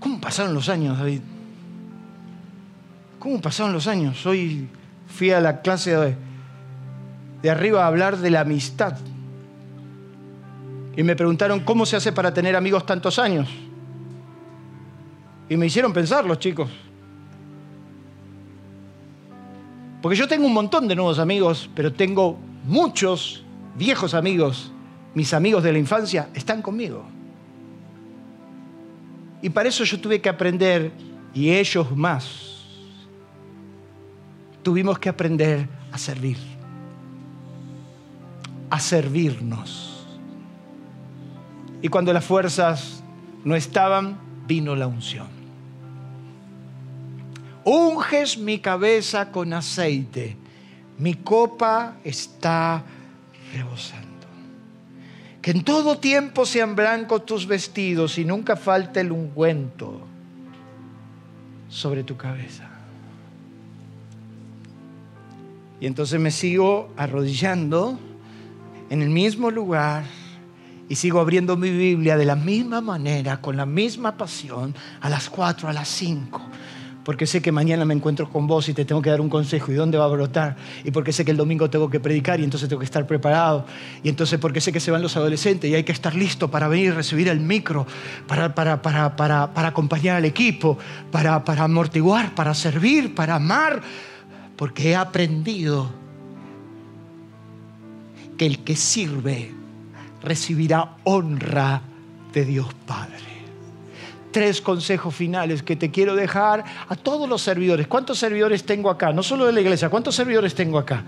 ¿Cómo 0.00 0.20
pasaron 0.20 0.54
los 0.54 0.68
años, 0.68 0.98
David? 0.98 1.20
¿Cómo 3.18 3.40
pasaron 3.40 3.72
los 3.72 3.86
años? 3.86 4.24
Hoy 4.26 4.68
fui 5.06 5.30
a 5.30 5.40
la 5.40 5.60
clase 5.60 5.94
de, 5.96 6.16
de 7.42 7.50
arriba 7.50 7.84
a 7.84 7.86
hablar 7.86 8.16
de 8.16 8.30
la 8.30 8.40
amistad. 8.40 8.98
Y 11.00 11.02
me 11.02 11.16
preguntaron, 11.16 11.60
¿cómo 11.60 11.86
se 11.86 11.96
hace 11.96 12.12
para 12.12 12.34
tener 12.34 12.54
amigos 12.54 12.84
tantos 12.84 13.18
años? 13.18 13.48
Y 15.48 15.56
me 15.56 15.64
hicieron 15.64 15.94
pensar 15.94 16.26
los 16.26 16.38
chicos. 16.38 16.68
Porque 20.02 20.14
yo 20.14 20.28
tengo 20.28 20.44
un 20.44 20.52
montón 20.52 20.86
de 20.86 20.94
nuevos 20.94 21.18
amigos, 21.18 21.70
pero 21.74 21.90
tengo 21.90 22.38
muchos 22.66 23.42
viejos 23.76 24.12
amigos. 24.12 24.72
Mis 25.14 25.32
amigos 25.32 25.62
de 25.62 25.72
la 25.72 25.78
infancia 25.78 26.28
están 26.34 26.60
conmigo. 26.60 27.06
Y 29.40 29.48
para 29.48 29.70
eso 29.70 29.84
yo 29.84 29.98
tuve 29.98 30.20
que 30.20 30.28
aprender, 30.28 30.92
y 31.32 31.48
ellos 31.48 31.96
más, 31.96 32.66
tuvimos 34.62 34.98
que 34.98 35.08
aprender 35.08 35.66
a 35.92 35.96
servir, 35.96 36.36
a 38.68 38.78
servirnos. 38.78 39.89
Y 41.82 41.88
cuando 41.88 42.12
las 42.12 42.24
fuerzas 42.24 43.02
no 43.44 43.56
estaban, 43.56 44.18
vino 44.46 44.76
la 44.76 44.86
unción. 44.86 45.28
Unges 47.64 48.38
mi 48.38 48.58
cabeza 48.58 49.30
con 49.30 49.52
aceite, 49.52 50.36
mi 50.98 51.14
copa 51.14 51.96
está 52.04 52.82
rebosando. 53.52 54.08
Que 55.40 55.52
en 55.52 55.64
todo 55.64 55.98
tiempo 55.98 56.44
sean 56.44 56.76
blancos 56.76 57.24
tus 57.24 57.46
vestidos 57.46 58.18
y 58.18 58.24
nunca 58.24 58.56
falte 58.56 59.00
el 59.00 59.12
ungüento 59.12 60.00
sobre 61.68 62.04
tu 62.04 62.16
cabeza. 62.16 62.68
Y 65.80 65.86
entonces 65.86 66.20
me 66.20 66.30
sigo 66.30 66.92
arrodillando 66.96 67.98
en 68.90 69.00
el 69.00 69.08
mismo 69.08 69.50
lugar 69.50 70.04
y 70.90 70.96
sigo 70.96 71.20
abriendo 71.20 71.56
mi 71.56 71.70
Biblia 71.70 72.16
de 72.16 72.24
la 72.24 72.34
misma 72.34 72.80
manera, 72.80 73.40
con 73.40 73.56
la 73.56 73.64
misma 73.64 74.16
pasión, 74.16 74.74
a 75.00 75.08
las 75.08 75.30
4, 75.30 75.68
a 75.68 75.72
las 75.72 75.86
5. 75.86 76.42
Porque 77.04 77.28
sé 77.28 77.40
que 77.40 77.52
mañana 77.52 77.84
me 77.84 77.94
encuentro 77.94 78.28
con 78.28 78.48
vos 78.48 78.68
y 78.68 78.74
te 78.74 78.84
tengo 78.84 79.00
que 79.00 79.08
dar 79.08 79.20
un 79.20 79.28
consejo 79.30 79.70
y 79.70 79.76
dónde 79.76 79.98
va 79.98 80.06
a 80.06 80.08
brotar. 80.08 80.56
Y 80.82 80.90
porque 80.90 81.12
sé 81.12 81.24
que 81.24 81.30
el 81.30 81.36
domingo 81.36 81.70
tengo 81.70 81.88
que 81.88 82.00
predicar 82.00 82.40
y 82.40 82.44
entonces 82.44 82.68
tengo 82.68 82.80
que 82.80 82.86
estar 82.86 83.06
preparado. 83.06 83.66
Y 84.02 84.08
entonces 84.08 84.40
porque 84.40 84.60
sé 84.60 84.72
que 84.72 84.80
se 84.80 84.90
van 84.90 85.00
los 85.00 85.16
adolescentes 85.16 85.70
y 85.70 85.76
hay 85.76 85.84
que 85.84 85.92
estar 85.92 86.12
listo 86.12 86.50
para 86.50 86.66
venir 86.66 86.92
recibir 86.92 87.28
el 87.28 87.38
micro, 87.38 87.86
para, 88.26 88.52
para, 88.52 88.82
para, 88.82 89.14
para 89.14 89.68
acompañar 89.68 90.16
al 90.16 90.24
equipo, 90.24 90.76
para, 91.12 91.44
para 91.44 91.62
amortiguar, 91.62 92.34
para 92.34 92.52
servir, 92.52 93.14
para 93.14 93.36
amar. 93.36 93.80
Porque 94.56 94.90
he 94.90 94.96
aprendido 94.96 95.88
que 98.36 98.46
el 98.46 98.64
que 98.64 98.74
sirve 98.74 99.59
recibirá 100.22 100.96
honra 101.04 101.82
de 102.32 102.44
Dios 102.44 102.68
Padre. 102.86 103.30
Tres 104.30 104.60
consejos 104.60 105.14
finales 105.14 105.62
que 105.62 105.74
te 105.74 105.90
quiero 105.90 106.14
dejar 106.14 106.64
a 106.88 106.94
todos 106.94 107.28
los 107.28 107.42
servidores. 107.42 107.88
¿Cuántos 107.88 108.18
servidores 108.18 108.64
tengo 108.64 108.88
acá? 108.88 109.12
No 109.12 109.22
solo 109.22 109.46
de 109.46 109.52
la 109.52 109.60
iglesia, 109.60 109.88
¿cuántos 109.88 110.14
servidores 110.14 110.54
tengo 110.54 110.78
acá? 110.78 111.02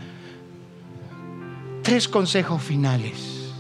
Tres 1.82 2.08
consejos 2.08 2.60
finales. 2.62 3.52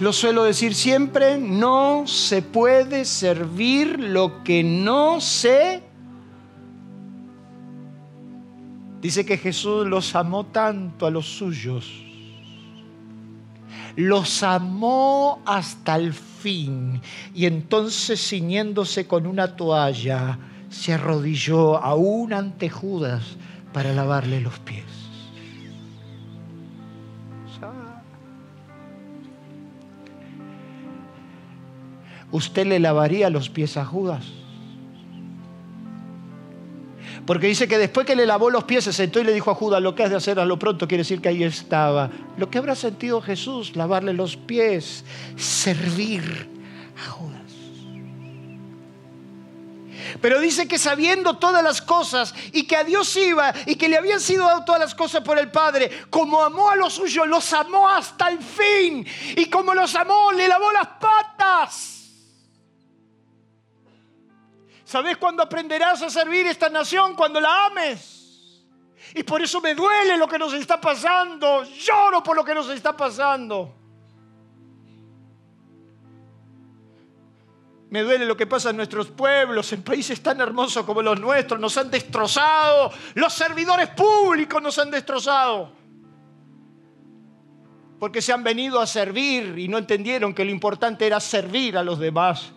Lo 0.00 0.12
suelo 0.12 0.42
decir 0.42 0.74
siempre, 0.74 1.38
no 1.38 2.08
se 2.08 2.42
puede 2.42 3.04
servir 3.04 4.00
lo 4.00 4.42
que 4.42 4.64
no 4.64 5.20
se... 5.20 5.82
Dice 9.00 9.24
que 9.24 9.36
Jesús 9.36 9.86
los 9.86 10.16
amó 10.16 10.46
tanto 10.46 11.06
a 11.06 11.10
los 11.10 11.26
suyos 11.26 12.03
los 13.96 14.42
amó 14.42 15.42
hasta 15.46 15.96
el 15.96 16.12
fin. 16.12 17.00
Y 17.34 17.46
entonces 17.46 18.20
ciñéndose 18.28 19.06
con 19.06 19.26
una 19.26 19.56
toalla, 19.56 20.38
se 20.70 20.92
arrodilló 20.92 21.76
aún 21.76 22.32
ante 22.32 22.68
Judas 22.68 23.22
para 23.72 23.92
lavarle 23.92 24.40
los 24.40 24.58
pies. 24.60 24.84
¿Usted 32.30 32.66
le 32.66 32.80
lavaría 32.80 33.30
los 33.30 33.48
pies 33.48 33.76
a 33.76 33.84
Judas? 33.84 34.24
Porque 37.26 37.46
dice 37.46 37.66
que 37.66 37.78
después 37.78 38.06
que 38.06 38.16
le 38.16 38.26
lavó 38.26 38.50
los 38.50 38.64
pies 38.64 38.84
se 38.84 38.92
sentó 38.92 39.20
y 39.20 39.24
le 39.24 39.32
dijo 39.32 39.50
a 39.50 39.54
Judas, 39.54 39.80
lo 39.80 39.94
que 39.94 40.02
has 40.02 40.10
de 40.10 40.16
hacer 40.16 40.38
a 40.38 40.44
lo 40.44 40.58
pronto 40.58 40.86
quiere 40.86 41.02
decir 41.02 41.22
que 41.22 41.30
ahí 41.30 41.42
estaba. 41.42 42.10
Lo 42.36 42.50
que 42.50 42.58
habrá 42.58 42.74
sentido 42.74 43.22
Jesús, 43.22 43.76
lavarle 43.76 44.12
los 44.12 44.36
pies, 44.36 45.04
servir 45.36 46.48
a 47.02 47.10
Judas. 47.10 47.40
Pero 50.20 50.38
dice 50.38 50.68
que 50.68 50.78
sabiendo 50.78 51.38
todas 51.38 51.62
las 51.62 51.80
cosas 51.80 52.34
y 52.52 52.66
que 52.66 52.76
a 52.76 52.84
Dios 52.84 53.16
iba 53.16 53.54
y 53.66 53.76
que 53.76 53.88
le 53.88 53.96
habían 53.96 54.20
sido 54.20 54.44
dadas 54.44 54.64
todas 54.66 54.80
las 54.80 54.94
cosas 54.94 55.22
por 55.22 55.38
el 55.38 55.50
Padre, 55.50 55.90
como 56.10 56.42
amó 56.42 56.68
a 56.68 56.76
los 56.76 56.92
suyos, 56.92 57.26
los 57.26 57.50
amó 57.54 57.88
hasta 57.88 58.28
el 58.28 58.38
fin. 58.38 59.06
Y 59.36 59.46
como 59.46 59.72
los 59.72 59.94
amó, 59.94 60.30
le 60.32 60.46
lavó 60.46 60.70
las 60.72 60.88
patas. 61.00 61.93
¿Sabes 64.84 65.16
cuándo 65.16 65.42
aprenderás 65.42 66.02
a 66.02 66.10
servir 66.10 66.46
esta 66.46 66.68
nación? 66.68 67.14
Cuando 67.14 67.40
la 67.40 67.66
ames. 67.66 68.62
Y 69.14 69.22
por 69.22 69.40
eso 69.42 69.60
me 69.60 69.74
duele 69.74 70.16
lo 70.16 70.28
que 70.28 70.38
nos 70.38 70.52
está 70.52 70.80
pasando. 70.80 71.64
Lloro 71.64 72.22
por 72.22 72.36
lo 72.36 72.44
que 72.44 72.54
nos 72.54 72.68
está 72.68 72.96
pasando. 72.96 73.74
Me 77.90 78.02
duele 78.02 78.26
lo 78.26 78.36
que 78.36 78.46
pasa 78.46 78.70
en 78.70 78.76
nuestros 78.76 79.06
pueblos, 79.06 79.72
en 79.72 79.84
países 79.84 80.20
tan 80.20 80.40
hermosos 80.40 80.84
como 80.84 81.00
los 81.00 81.18
nuestros. 81.20 81.60
Nos 81.60 81.76
han 81.78 81.90
destrozado. 81.90 82.90
Los 83.14 83.32
servidores 83.32 83.88
públicos 83.90 84.60
nos 84.60 84.78
han 84.78 84.90
destrozado. 84.90 85.72
Porque 88.00 88.20
se 88.20 88.32
han 88.32 88.42
venido 88.42 88.80
a 88.80 88.86
servir 88.86 89.58
y 89.58 89.68
no 89.68 89.78
entendieron 89.78 90.34
que 90.34 90.44
lo 90.44 90.50
importante 90.50 91.06
era 91.06 91.20
servir 91.20 91.78
a 91.78 91.84
los 91.84 91.98
demás. 91.98 92.52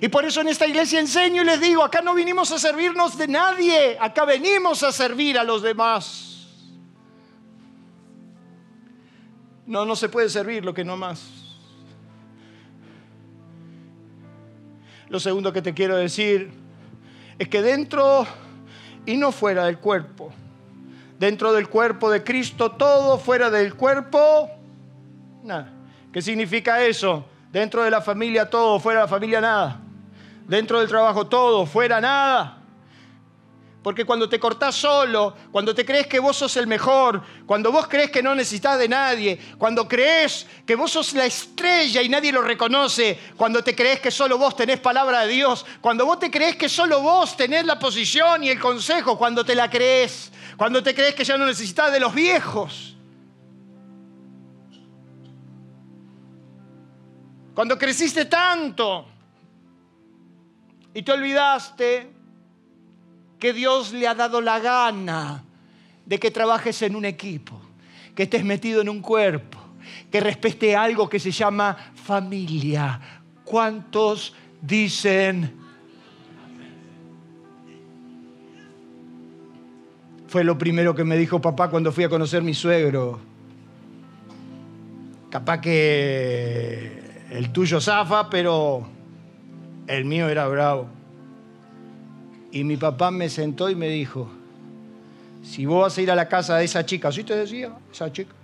Y 0.00 0.08
por 0.08 0.24
eso 0.24 0.40
en 0.40 0.48
esta 0.48 0.66
iglesia 0.66 1.00
enseño 1.00 1.42
y 1.42 1.44
les 1.44 1.60
digo, 1.60 1.82
acá 1.82 2.00
no 2.02 2.14
vinimos 2.14 2.52
a 2.52 2.58
servirnos 2.58 3.16
de 3.18 3.28
nadie, 3.28 3.96
acá 4.00 4.24
venimos 4.24 4.82
a 4.82 4.92
servir 4.92 5.38
a 5.38 5.44
los 5.44 5.62
demás. 5.62 6.30
No, 9.66 9.84
no 9.84 9.94
se 9.94 10.08
puede 10.08 10.28
servir 10.28 10.64
lo 10.64 10.74
que 10.74 10.84
no 10.84 10.96
más. 10.96 11.40
Lo 15.08 15.18
segundo 15.18 15.52
que 15.52 15.62
te 15.62 15.74
quiero 15.74 15.96
decir 15.96 16.50
es 17.38 17.48
que 17.48 17.62
dentro 17.62 18.26
y 19.06 19.16
no 19.16 19.32
fuera 19.32 19.66
del 19.66 19.78
cuerpo, 19.78 20.32
dentro 21.18 21.52
del 21.52 21.68
cuerpo 21.68 22.10
de 22.10 22.22
Cristo, 22.22 22.72
todo 22.72 23.18
fuera 23.18 23.50
del 23.50 23.74
cuerpo, 23.74 24.48
nada. 25.42 25.72
¿Qué 26.12 26.22
significa 26.22 26.84
eso? 26.84 27.24
Dentro 27.50 27.82
de 27.82 27.90
la 27.90 28.00
familia 28.00 28.48
todo, 28.48 28.78
fuera 28.78 29.00
de 29.00 29.04
la 29.06 29.08
familia 29.08 29.40
nada. 29.40 29.80
Dentro 30.46 30.78
del 30.78 30.88
trabajo 30.88 31.26
todo, 31.26 31.66
fuera 31.66 32.00
nada. 32.00 32.60
Porque 33.82 34.04
cuando 34.04 34.28
te 34.28 34.38
cortás 34.38 34.74
solo, 34.74 35.34
cuando 35.50 35.74
te 35.74 35.86
crees 35.86 36.06
que 36.06 36.18
vos 36.18 36.36
sos 36.36 36.54
el 36.58 36.66
mejor, 36.66 37.22
cuando 37.46 37.72
vos 37.72 37.88
crees 37.88 38.10
que 38.10 38.22
no 38.22 38.34
necesitas 38.34 38.78
de 38.78 38.88
nadie, 38.88 39.40
cuando 39.56 39.88
crees 39.88 40.46
que 40.66 40.76
vos 40.76 40.90
sos 40.90 41.14
la 41.14 41.24
estrella 41.24 42.02
y 42.02 42.08
nadie 42.08 42.30
lo 42.30 42.42
reconoce, 42.42 43.18
cuando 43.38 43.64
te 43.64 43.74
crees 43.74 44.00
que 44.00 44.10
solo 44.10 44.36
vos 44.36 44.54
tenés 44.54 44.80
palabra 44.80 45.22
de 45.22 45.28
Dios, 45.28 45.64
cuando 45.80 46.04
vos 46.04 46.18
te 46.18 46.30
crees 46.30 46.56
que 46.56 46.68
solo 46.68 47.00
vos 47.00 47.36
tenés 47.38 47.64
la 47.64 47.78
posición 47.78 48.44
y 48.44 48.50
el 48.50 48.60
consejo, 48.60 49.16
cuando 49.16 49.44
te 49.44 49.54
la 49.54 49.70
crees, 49.70 50.30
cuando 50.58 50.82
te 50.82 50.94
crees 50.94 51.14
que 51.14 51.24
ya 51.24 51.38
no 51.38 51.46
necesitas 51.46 51.90
de 51.90 52.00
los 52.00 52.14
viejos, 52.14 52.96
Cuando 57.60 57.76
creciste 57.76 58.24
tanto 58.24 59.04
y 60.94 61.02
te 61.02 61.12
olvidaste 61.12 62.10
que 63.38 63.52
Dios 63.52 63.92
le 63.92 64.08
ha 64.08 64.14
dado 64.14 64.40
la 64.40 64.58
gana 64.60 65.44
de 66.06 66.18
que 66.18 66.30
trabajes 66.30 66.80
en 66.80 66.96
un 66.96 67.04
equipo, 67.04 67.60
que 68.14 68.22
estés 68.22 68.46
metido 68.46 68.80
en 68.80 68.88
un 68.88 69.02
cuerpo, 69.02 69.58
que 70.10 70.20
respete 70.20 70.74
algo 70.74 71.06
que 71.06 71.20
se 71.20 71.30
llama 71.30 71.76
familia. 71.96 72.98
¿Cuántos 73.44 74.32
dicen? 74.62 75.54
Fue 80.28 80.44
lo 80.44 80.56
primero 80.56 80.94
que 80.94 81.04
me 81.04 81.18
dijo 81.18 81.42
papá 81.42 81.68
cuando 81.68 81.92
fui 81.92 82.04
a 82.04 82.08
conocer 82.08 82.40
a 82.40 82.42
mi 82.42 82.54
suegro. 82.54 83.20
Capaz 85.28 85.60
que 85.60 87.09
el 87.30 87.52
tuyo 87.52 87.80
zafa, 87.80 88.28
pero 88.28 88.86
el 89.86 90.04
mío 90.04 90.28
era 90.28 90.48
bravo. 90.48 90.88
Y 92.52 92.64
mi 92.64 92.76
papá 92.76 93.10
me 93.12 93.28
sentó 93.28 93.70
y 93.70 93.76
me 93.76 93.88
dijo, 93.88 94.28
Si 95.42 95.64
vos 95.64 95.82
vas 95.82 95.96
a 95.96 96.02
ir 96.02 96.10
a 96.10 96.16
la 96.16 96.28
casa 96.28 96.56
de 96.56 96.64
esa 96.64 96.84
chica, 96.84 97.12
¿sí 97.12 97.22
te 97.22 97.36
decía? 97.36 97.72
Esa 97.92 98.12
chica. 98.12 98.34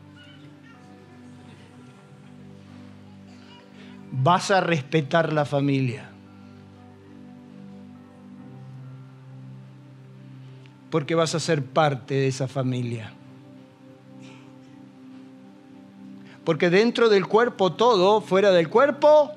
Vas 4.12 4.50
a 4.52 4.60
respetar 4.60 5.32
la 5.32 5.44
familia. 5.44 6.10
Porque 10.90 11.16
vas 11.16 11.34
a 11.34 11.40
ser 11.40 11.64
parte 11.64 12.14
de 12.14 12.28
esa 12.28 12.46
familia. 12.46 13.15
Porque 16.46 16.70
dentro 16.70 17.10
del 17.10 17.26
cuerpo 17.26 17.72
todo, 17.72 18.22
fuera 18.22 18.52
del 18.52 18.70
cuerpo 18.70 19.32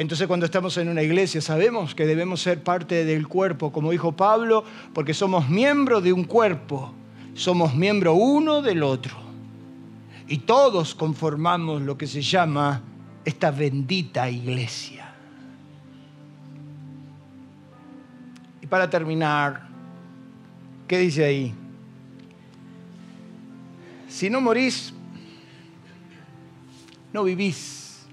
Entonces 0.00 0.26
cuando 0.26 0.46
estamos 0.46 0.78
en 0.78 0.88
una 0.88 1.02
iglesia 1.02 1.42
sabemos 1.42 1.94
que 1.94 2.06
debemos 2.06 2.40
ser 2.40 2.62
parte 2.62 3.04
del 3.04 3.28
cuerpo, 3.28 3.70
como 3.70 3.90
dijo 3.90 4.12
Pablo, 4.12 4.64
porque 4.94 5.12
somos 5.12 5.50
miembros 5.50 6.02
de 6.02 6.14
un 6.14 6.24
cuerpo, 6.24 6.94
somos 7.34 7.74
miembro 7.74 8.14
uno 8.14 8.62
del 8.62 8.82
otro. 8.82 9.14
Y 10.26 10.38
todos 10.38 10.94
conformamos 10.94 11.82
lo 11.82 11.98
que 11.98 12.06
se 12.06 12.22
llama 12.22 12.80
esta 13.26 13.50
bendita 13.50 14.30
iglesia. 14.30 15.12
Y 18.62 18.66
para 18.68 18.88
terminar, 18.88 19.68
¿qué 20.88 20.96
dice 20.96 21.26
ahí? 21.26 21.59
Si 24.10 24.28
no 24.28 24.40
morís, 24.40 24.92
no 27.12 27.22
vivís. 27.22 28.06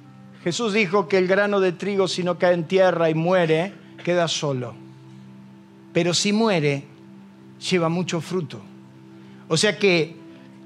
Jesús 0.44 0.72
dijo 0.72 1.08
que 1.08 1.18
el 1.18 1.28
grano 1.28 1.60
de 1.60 1.72
trigo 1.72 2.08
si 2.08 2.24
no 2.24 2.38
cae 2.38 2.54
en 2.54 2.66
tierra 2.66 3.10
y 3.10 3.16
muere, 3.16 3.74
queda 4.04 4.28
solo. 4.28 4.76
Pero 5.92 6.14
si 6.14 6.32
muere, 6.32 6.86
lleva 7.70 7.90
mucho 7.90 8.22
fruto. 8.22 8.62
O 9.48 9.58
sea 9.58 9.78
que 9.80 10.16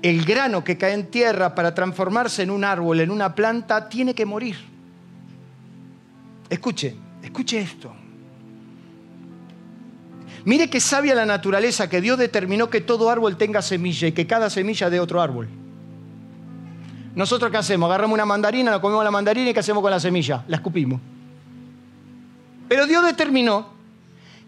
el 0.02 0.26
grano 0.26 0.64
que 0.64 0.78
cae 0.78 0.94
en 0.94 1.10
tierra 1.10 1.56
para 1.56 1.74
transformarse 1.74 2.44
en 2.44 2.52
un 2.52 2.66
árbol, 2.66 3.00
en 3.00 3.10
una 3.10 3.34
planta, 3.34 3.88
tiene 3.88 4.14
que 4.14 4.26
morir. 4.26 4.58
Escuche, 6.50 6.94
escuche 7.24 7.60
esto. 7.60 7.96
Mire 10.44 10.70
qué 10.70 10.80
sabia 10.80 11.14
la 11.14 11.26
naturaleza 11.26 11.89
que 11.89 12.02
Dios 12.02 12.18
determinó 12.18 12.70
que 12.70 12.82
todo 12.82 13.10
árbol 13.10 13.38
tenga 13.38 13.62
semilla 13.62 14.08
y 14.08 14.12
que 14.12 14.26
cada 14.26 14.50
semilla 14.50 14.89
dé 14.89 15.00
otro 15.00 15.22
árbol. 15.22 15.48
¿Nosotros 17.14 17.52
qué 17.52 17.58
hacemos? 17.58 17.88
Agarramos 17.88 18.16
una 18.16 18.26
mandarina, 18.26 18.72
la 18.72 18.82
comemos 18.82 19.04
la 19.04 19.12
mandarina 19.12 19.50
y 19.50 19.54
¿qué 19.54 19.60
hacemos 19.60 19.82
con 19.82 19.92
la 19.92 20.00
semilla? 20.00 20.44
La 20.48 20.58
escupimos. 20.58 21.00
Pero 22.68 22.88
Dios 22.88 23.06
determinó 23.06 23.74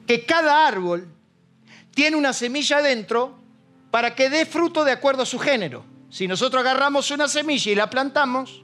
que 0.08 0.26
cada 0.26 0.66
árbol 0.66 1.08
tiene 1.94 2.16
una 2.16 2.34
semilla 2.34 2.82
dentro 2.82 3.38
para 3.92 4.16
que 4.16 4.30
dé 4.30 4.46
fruto 4.46 4.84
de 4.84 4.92
acuerdo 4.92 5.24
a 5.24 5.26
su 5.26 5.38
género. 5.38 5.84
Si 6.10 6.28
nosotros 6.28 6.62
agarramos 6.62 7.12
una 7.12 7.28
semilla 7.28 7.72
y 7.72 7.76
la 7.76 7.90
plantamos, 7.90 8.64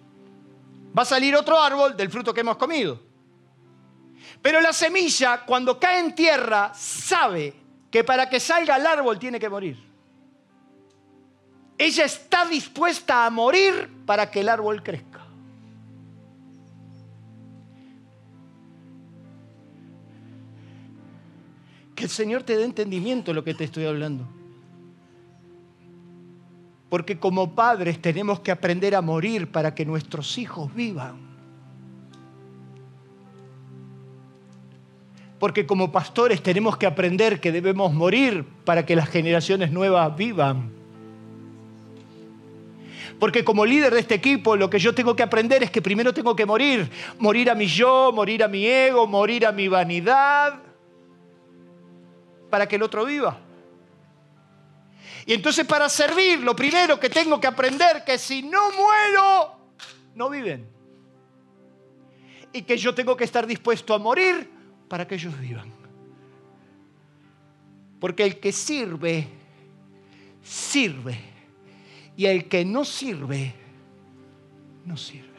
va 0.97 1.03
a 1.03 1.05
salir 1.05 1.35
otro 1.35 1.61
árbol 1.61 1.95
del 1.95 2.09
fruto 2.09 2.33
que 2.33 2.41
hemos 2.41 2.57
comido. 2.57 3.08
Pero 4.41 4.61
la 4.61 4.71
semilla, 4.71 5.45
cuando 5.45 5.79
cae 5.79 5.99
en 5.99 6.15
tierra, 6.15 6.71
sabe 6.73 7.53
que 7.91 8.03
para 8.03 8.29
que 8.29 8.39
salga 8.39 8.77
el 8.77 8.85
árbol 8.85 9.19
tiene 9.19 9.39
que 9.39 9.49
morir. 9.49 9.89
Ella 11.77 12.05
está 12.05 12.45
dispuesta 12.45 13.25
a 13.25 13.29
morir 13.29 13.89
para 14.05 14.29
que 14.29 14.41
el 14.41 14.49
árbol 14.49 14.83
crezca. 14.83 15.25
Que 21.95 22.03
el 22.03 22.09
Señor 22.09 22.43
te 22.43 22.55
dé 22.55 22.63
entendimiento 22.63 23.31
de 23.31 23.35
lo 23.35 23.43
que 23.43 23.53
te 23.53 23.65
estoy 23.65 23.85
hablando. 23.85 24.27
Porque 26.89 27.19
como 27.19 27.55
padres 27.55 28.01
tenemos 28.01 28.39
que 28.39 28.51
aprender 28.51 28.95
a 28.95 29.01
morir 29.01 29.51
para 29.51 29.75
que 29.75 29.85
nuestros 29.85 30.37
hijos 30.37 30.73
vivan. 30.73 31.28
Porque 35.39 35.65
como 35.65 35.91
pastores 35.91 36.43
tenemos 36.43 36.75
que 36.77 36.85
aprender 36.85 37.39
que 37.39 37.51
debemos 37.51 37.93
morir 37.93 38.45
para 38.65 38.85
que 38.85 38.95
las 38.95 39.07
generaciones 39.09 39.71
nuevas 39.71 40.15
vivan. 40.17 40.71
Porque 43.19 43.43
como 43.43 43.65
líder 43.65 43.93
de 43.93 44.01
este 44.01 44.15
equipo, 44.15 44.55
lo 44.55 44.69
que 44.69 44.79
yo 44.79 44.93
tengo 44.93 45.15
que 45.15 45.23
aprender 45.23 45.63
es 45.63 45.71
que 45.71 45.81
primero 45.81 46.13
tengo 46.13 46.35
que 46.35 46.45
morir. 46.45 46.89
Morir 47.19 47.49
a 47.49 47.55
mi 47.55 47.67
yo, 47.67 48.11
morir 48.13 48.43
a 48.43 48.47
mi 48.47 48.65
ego, 48.65 49.07
morir 49.07 49.45
a 49.45 49.51
mi 49.51 49.67
vanidad, 49.67 50.59
para 52.49 52.67
que 52.67 52.75
el 52.75 52.83
otro 52.83 53.05
viva. 53.05 53.37
Y 55.25 55.33
entonces 55.33 55.65
para 55.65 55.87
servir, 55.89 56.39
lo 56.39 56.55
primero 56.55 56.99
que 56.99 57.09
tengo 57.09 57.39
que 57.39 57.47
aprender 57.47 58.03
que 58.05 58.17
si 58.17 58.41
no 58.41 58.71
muero, 58.71 59.55
no 60.15 60.29
viven. 60.29 60.67
Y 62.51 62.63
que 62.63 62.77
yo 62.77 62.95
tengo 62.95 63.15
que 63.15 63.25
estar 63.25 63.45
dispuesto 63.45 63.93
a 63.93 63.99
morir 63.99 64.58
para 64.89 65.07
que 65.07 65.15
ellos 65.15 65.39
vivan. 65.39 65.71
Porque 67.99 68.23
el 68.23 68.39
que 68.39 68.51
sirve, 68.51 69.27
sirve 70.43 71.19
y 72.17 72.25
el 72.25 72.49
que 72.49 72.65
no 72.65 72.83
sirve, 72.83 73.53
no 74.85 74.97
sirve. 74.97 75.29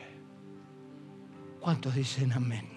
¿Cuántos 1.59 1.95
dicen 1.95 2.33
amén? 2.33 2.69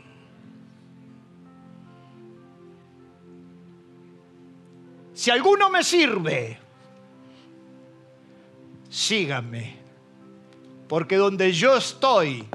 Si 5.13 5.29
alguno 5.29 5.69
me 5.69 5.83
sirve, 5.83 6.57
síganme, 8.89 9.77
porque 10.87 11.15
donde 11.17 11.51
yo 11.53 11.77
estoy, 11.77 12.45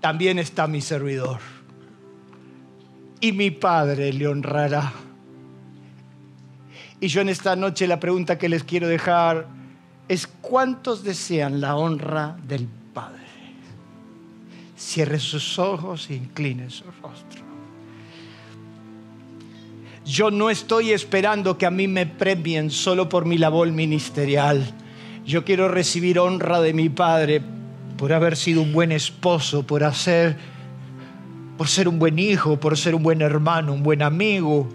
también 0.00 0.38
está 0.38 0.66
mi 0.66 0.80
servidor. 0.80 1.55
Y 3.20 3.32
mi 3.32 3.50
Padre 3.50 4.12
le 4.12 4.26
honrará. 4.28 4.92
Y 7.00 7.08
yo 7.08 7.20
en 7.20 7.28
esta 7.28 7.56
noche 7.56 7.86
la 7.86 8.00
pregunta 8.00 8.38
que 8.38 8.48
les 8.48 8.64
quiero 8.64 8.88
dejar 8.88 9.46
es 10.08 10.26
cuántos 10.26 11.02
desean 11.02 11.60
la 11.60 11.76
honra 11.76 12.36
del 12.46 12.68
Padre. 12.94 13.20
Cierre 14.76 15.18
sus 15.18 15.58
ojos 15.58 16.08
e 16.10 16.14
incline 16.14 16.70
su 16.70 16.84
rostro. 17.02 17.46
Yo 20.04 20.30
no 20.30 20.50
estoy 20.50 20.92
esperando 20.92 21.58
que 21.58 21.66
a 21.66 21.70
mí 21.70 21.88
me 21.88 22.06
premien 22.06 22.70
solo 22.70 23.08
por 23.08 23.24
mi 23.24 23.38
labor 23.38 23.70
ministerial. 23.72 24.64
Yo 25.26 25.44
quiero 25.44 25.68
recibir 25.68 26.20
honra 26.20 26.60
de 26.60 26.72
mi 26.72 26.88
Padre 26.88 27.42
por 27.98 28.12
haber 28.12 28.36
sido 28.36 28.62
un 28.62 28.72
buen 28.72 28.92
esposo, 28.92 29.66
por 29.66 29.82
hacer 29.82 30.36
por 31.56 31.68
ser 31.68 31.88
un 31.88 31.98
buen 31.98 32.18
hijo, 32.18 32.58
por 32.58 32.76
ser 32.76 32.94
un 32.94 33.02
buen 33.02 33.22
hermano, 33.22 33.72
un 33.72 33.82
buen 33.82 34.02
amigo. 34.02 34.68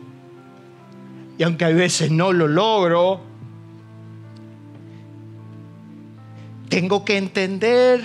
Y 1.37 1.43
aunque 1.43 1.65
a 1.65 1.69
veces 1.69 2.11
no 2.11 2.31
lo 2.31 2.47
logro, 2.47 3.31
Tengo 6.71 7.03
que 7.03 7.17
entender 7.17 8.01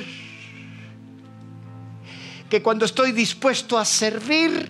que 2.51 2.62
cuando 2.62 2.85
estoy 2.85 3.12
dispuesto 3.12 3.79
a 3.79 3.85
servir, 3.85 4.68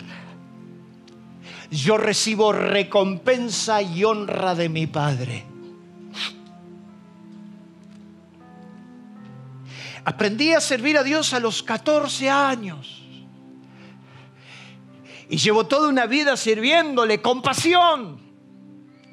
yo 1.71 1.97
recibo 1.97 2.53
recompensa 2.53 3.81
y 3.81 4.03
honra 4.03 4.53
de 4.53 4.69
mi 4.69 4.85
Padre. 4.85 5.45
Aprendí 10.05 10.53
a 10.53 10.61
servir 10.61 10.95
a 10.99 11.03
Dios 11.03 11.33
a 11.33 11.39
los 11.39 11.63
14 11.63 12.29
años. 12.29 13.01
Y 15.29 15.37
llevo 15.37 15.65
toda 15.65 15.89
una 15.89 16.05
vida 16.05 16.37
sirviéndole 16.37 17.21
con 17.21 17.41
pasión, 17.41 18.19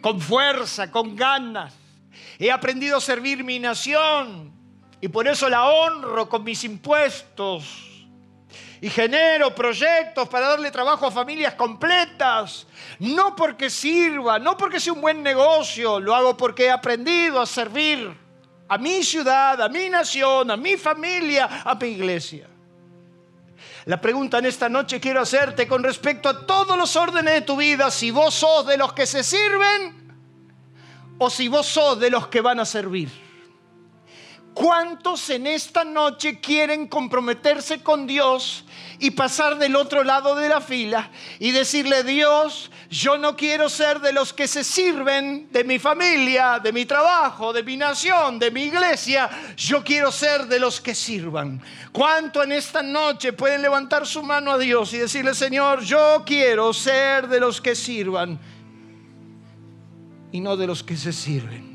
con 0.01 0.21
fuerza, 0.21 0.91
con 0.91 1.17
ganas. 1.17 1.75
He 2.39 2.51
aprendido 2.51 2.99
a 2.99 3.01
servir 3.01 3.43
mi 3.43 3.59
nación, 3.59 4.53
y 5.01 5.09
por 5.09 5.29
eso 5.29 5.49
la 5.49 5.65
honro 5.65 6.29
con 6.29 6.45
mis 6.45 6.65
impuestos. 6.65 7.91
Y 8.81 8.91
genero 8.91 9.55
proyectos 9.55 10.29
para 10.29 10.49
darle 10.49 10.71
trabajo 10.71 11.07
a 11.07 11.11
familias 11.11 11.55
completas. 11.55 12.67
No 12.99 13.35
porque 13.35 13.71
sirva, 13.71 14.39
no 14.39 14.57
porque 14.57 14.79
sea 14.79 14.93
un 14.93 15.01
buen 15.01 15.23
negocio, 15.23 15.99
lo 16.01 16.15
hago 16.15 16.37
porque 16.37 16.65
he 16.65 16.71
aprendido 16.71 17.41
a 17.41 17.47
servir 17.47 18.15
a 18.69 18.79
mi 18.79 19.03
ciudad, 19.03 19.61
a 19.61 19.69
mi 19.69 19.89
nación, 19.89 20.51
a 20.51 20.57
mi 20.57 20.77
familia, 20.77 21.63
a 21.65 21.75
mi 21.75 21.89
iglesia. 21.89 22.49
La 23.87 24.01
pregunta 24.01 24.39
en 24.39 24.47
esta 24.47 24.69
noche 24.69 24.99
quiero 24.99 25.21
hacerte 25.21 25.69
con 25.69 25.83
respecto 25.83 26.29
a 26.29 26.47
todos 26.47 26.79
los 26.79 26.97
órdenes 26.97 27.35
de 27.35 27.41
tu 27.43 27.57
vida, 27.57 27.91
si 27.91 28.11
vos 28.11 28.35
sos 28.35 28.67
de 28.67 28.79
los 28.79 28.95
que 28.95 29.07
se 29.07 29.23
sirven 29.23 30.05
o 31.19 31.29
si 31.29 31.49
vos 31.49 31.67
sos 31.67 32.01
de 32.01 32.11
los 32.11 32.29
que 32.29 32.41
van 32.41 32.61
a 32.61 32.65
servir. 32.65 33.24
¿Cuántos 34.55 35.31
en 35.31 35.49
esta 35.49 35.83
noche 35.83 36.39
quieren 36.39 36.87
comprometerse 36.87 37.83
con 37.83 38.07
Dios 38.07 38.65
y 39.01 39.11
pasar 39.11 39.59
del 39.59 39.75
otro 39.75 40.05
lado 40.05 40.37
de 40.37 40.49
la 40.49 40.61
fila 40.61 41.11
y 41.41 41.51
decirle, 41.51 42.05
Dios, 42.05 42.71
yo 42.89 43.19
no 43.19 43.35
quiero 43.35 43.69
ser 43.69 43.99
de 43.99 44.13
los 44.13 44.33
que 44.33 44.47
se 44.47 44.63
sirven 44.63 45.49
de 45.51 45.65
mi 45.65 45.81
familia, 45.81 46.61
de 46.63 46.73
mi 46.73 46.87
trabajo, 46.87 47.53
de 47.53 47.65
mi 47.65 47.77
nación, 47.77 48.39
de 48.39 48.53
mi 48.53 48.63
iglesia, 48.63 49.29
yo 49.57 49.83
quiero 49.83 50.13
ser 50.13 50.47
de 50.47 50.61
los 50.61 50.81
que 50.81 50.95
sirvan. 50.95 51.61
¿Cuánto 51.91 52.41
en 52.45 52.53
esta 52.53 52.81
noche 52.81 53.33
pueden 53.33 53.61
levantar 53.61 54.07
su 54.07 54.23
mano 54.23 54.53
a 54.53 54.59
Dios 54.59 54.95
y 54.95 54.99
decirle, 54.99 55.35
Señor, 55.35 55.83
yo 55.83 56.23
quiero 56.25 56.73
ser 56.73 57.27
de 57.27 57.41
los 57.41 57.61
que 57.61 57.75
sirvan 57.75 58.39
y 60.31 60.39
no 60.39 60.57
de 60.57 60.69
los 60.69 60.85
que 60.85 60.97
se 60.97 61.13
sirven? 61.13 61.74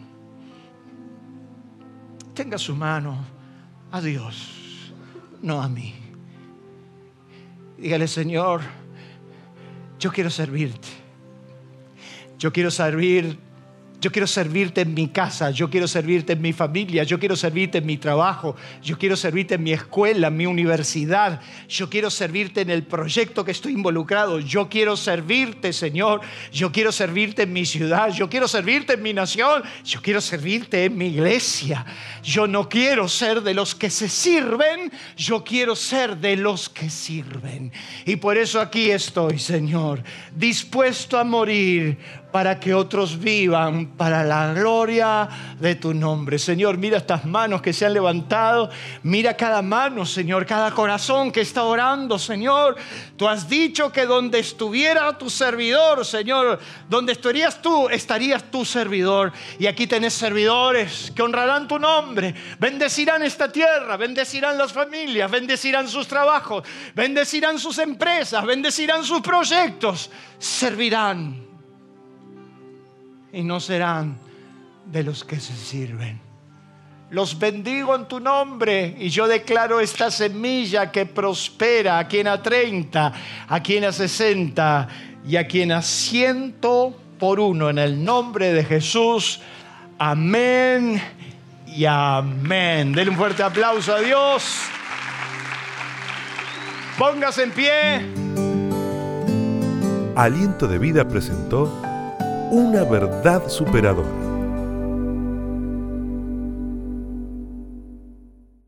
Tenga 2.40 2.58
su 2.58 2.74
mano 2.74 3.18
a 3.92 4.00
Dios, 4.00 4.94
no 5.42 5.62
a 5.62 5.68
mí. 5.68 5.94
Dígale, 7.78 8.08
Señor, 8.08 8.62
yo 10.00 10.10
quiero 10.10 10.30
servirte. 10.30 10.88
Yo 12.38 12.54
quiero 12.54 12.72
servir 12.72 13.38
yo 14.02 14.12
quiero 14.12 14.28
servirte 14.28 14.82
en 14.82 14.94
mi 14.94 15.10
casa, 15.10 15.52
yo 15.52 15.70
quiero 15.70 15.88
servirte 15.88 16.34
en 16.34 16.42
mi 16.42 16.54
familia, 16.54 17.04
yo 17.04 17.20
quiero 17.20 17.36
servirte 17.36 17.80
en 17.80 17.86
mi 17.86 17.98
trabajo, 17.98 18.56
yo 18.82 18.98
quiero 18.98 19.16
servirte 19.16 19.56
en 19.56 19.64
mi 19.64 19.74
escuela, 19.74 20.30
en 20.30 20.38
mi 20.38 20.46
universidad, 20.46 21.42
yo 21.68 21.90
quiero 21.90 22.10
servirte 22.10 22.62
en 22.62 22.70
el 22.70 22.84
proyecto 22.84 23.44
que 23.44 23.52
estoy 23.52 23.74
involucrado, 23.74 24.40
yo 24.40 24.70
quiero 24.70 24.96
servirte, 24.96 25.74
Señor, 25.74 26.22
yo 26.52 26.72
quiero 26.72 26.92
servirte 26.92 27.44
en 27.44 27.52
mi 27.52 27.66
ciudad, 27.66 28.10
yo 28.12 28.30
quiero 28.30 28.48
servirte 28.48 28.94
en 28.94 29.02
mi 29.02 29.14
nación, 29.14 29.64
yo 29.84 30.02
quiero 30.02 30.22
servirte 30.22 30.86
en 30.86 30.98
mi 30.98 31.08
iglesia. 31.08 31.86
Yo 32.24 32.48
no 32.48 32.68
quiero 32.70 33.08
ser 33.08 33.42
de 33.42 33.54
los 33.54 33.76
que 33.76 33.90
se 33.90 34.10
sirven, 34.10 34.92
yo 35.18 35.44
quiero 35.44 35.76
ser 35.76 36.18
de 36.18 36.36
los 36.36 36.70
que 36.70 36.90
sirven. 36.90 37.72
Y 38.06 38.18
por 38.18 38.38
eso 38.38 38.60
aquí 38.60 38.92
estoy, 38.92 39.40
Señor, 39.40 40.04
dispuesto 40.36 41.18
a 41.18 41.24
morir 41.24 41.98
para 42.32 42.60
que 42.60 42.74
otros 42.74 43.20
vivan 43.20 43.88
para 43.98 44.24
la 44.24 44.54
gloria 44.54 45.28
de 45.60 45.76
tu 45.76 45.94
nombre. 45.94 46.38
Señor, 46.38 46.78
mira 46.78 46.98
estas 46.98 47.26
manos 47.26 47.62
que 47.62 47.74
se 47.74 47.86
han 47.86 47.94
levantado, 47.94 48.70
mira 49.04 49.36
cada 49.36 49.62
mano, 49.62 50.06
Señor, 50.06 50.46
cada 50.46 50.72
corazón 50.72 51.32
que 51.32 51.42
está 51.42 51.64
orando, 51.64 52.20
Señor. 52.20 52.76
Tú 53.18 53.28
has 53.28 53.50
dicho 53.50 53.92
que 53.92 54.06
donde 54.06 54.40
estuviera 54.40 55.18
tu 55.18 55.30
servidor, 55.30 56.06
Señor, 56.06 56.60
donde 56.88 57.14
estarías 57.14 57.62
tú, 57.62 57.90
estarías 57.90 58.44
tu 58.52 58.64
servidor. 58.64 59.34
Y 59.58 59.66
aquí 59.66 59.88
tenés 59.88 60.14
servidores 60.14 61.12
que 61.16 61.24
honrarán 61.24 61.68
tu 61.68 61.80
nombre, 61.80 62.36
bendecirán 62.60 63.24
esta 63.24 63.52
tierra, 63.52 63.98
bendecirán 63.98 64.58
las 64.58 64.72
familias, 64.72 65.30
bendecirán 65.32 65.88
sus 65.88 66.08
trabajos, 66.08 66.64
bendecirán 66.94 67.58
sus 67.58 67.80
empresas, 67.80 68.46
bendecirán 68.46 69.04
sus 69.04 69.22
proyectos, 69.22 70.12
servirán 70.38 71.49
y 73.32 73.44
no 73.44 73.60
serán 73.60 74.18
de 74.86 75.04
los 75.04 75.24
que 75.24 75.40
se 75.40 75.56
sirven. 75.56 76.20
Los 77.12 77.40
bendigo 77.40 77.96
en 77.96 78.08
tu 78.08 78.20
nombre 78.20 78.96
y 79.00 79.10
yo 79.10 79.28
declaro 79.28 79.80
esta 79.80 80.12
semilla 80.12 80.92
que 80.92 81.08
prospera 81.08 81.98
a 81.98 82.08
quien 82.08 82.28
a 82.28 82.42
30, 82.42 83.14
a 83.48 83.64
quien 83.64 83.86
a 83.86 83.92
60 83.92 84.88
y 85.28 85.36
a 85.36 85.48
quien 85.48 85.72
a 85.72 85.82
ciento 85.82 86.96
por 87.18 87.40
uno 87.40 87.70
en 87.70 87.80
el 87.80 88.04
nombre 88.04 88.54
de 88.54 88.64
Jesús. 88.64 89.42
Amén 89.98 91.02
y 91.66 91.86
amén. 91.86 92.94
Denle 92.94 93.10
un 93.10 93.18
fuerte 93.18 93.42
aplauso 93.42 93.94
a 93.94 94.00
Dios. 94.00 94.62
Póngase 96.98 97.44
en 97.44 97.52
pie. 97.52 98.30
Aliento 100.16 100.68
de 100.68 100.78
Vida 100.78 101.08
presentó 101.08 101.89
una 102.52 102.84
verdad 102.84 103.48
superadora. 103.48 104.10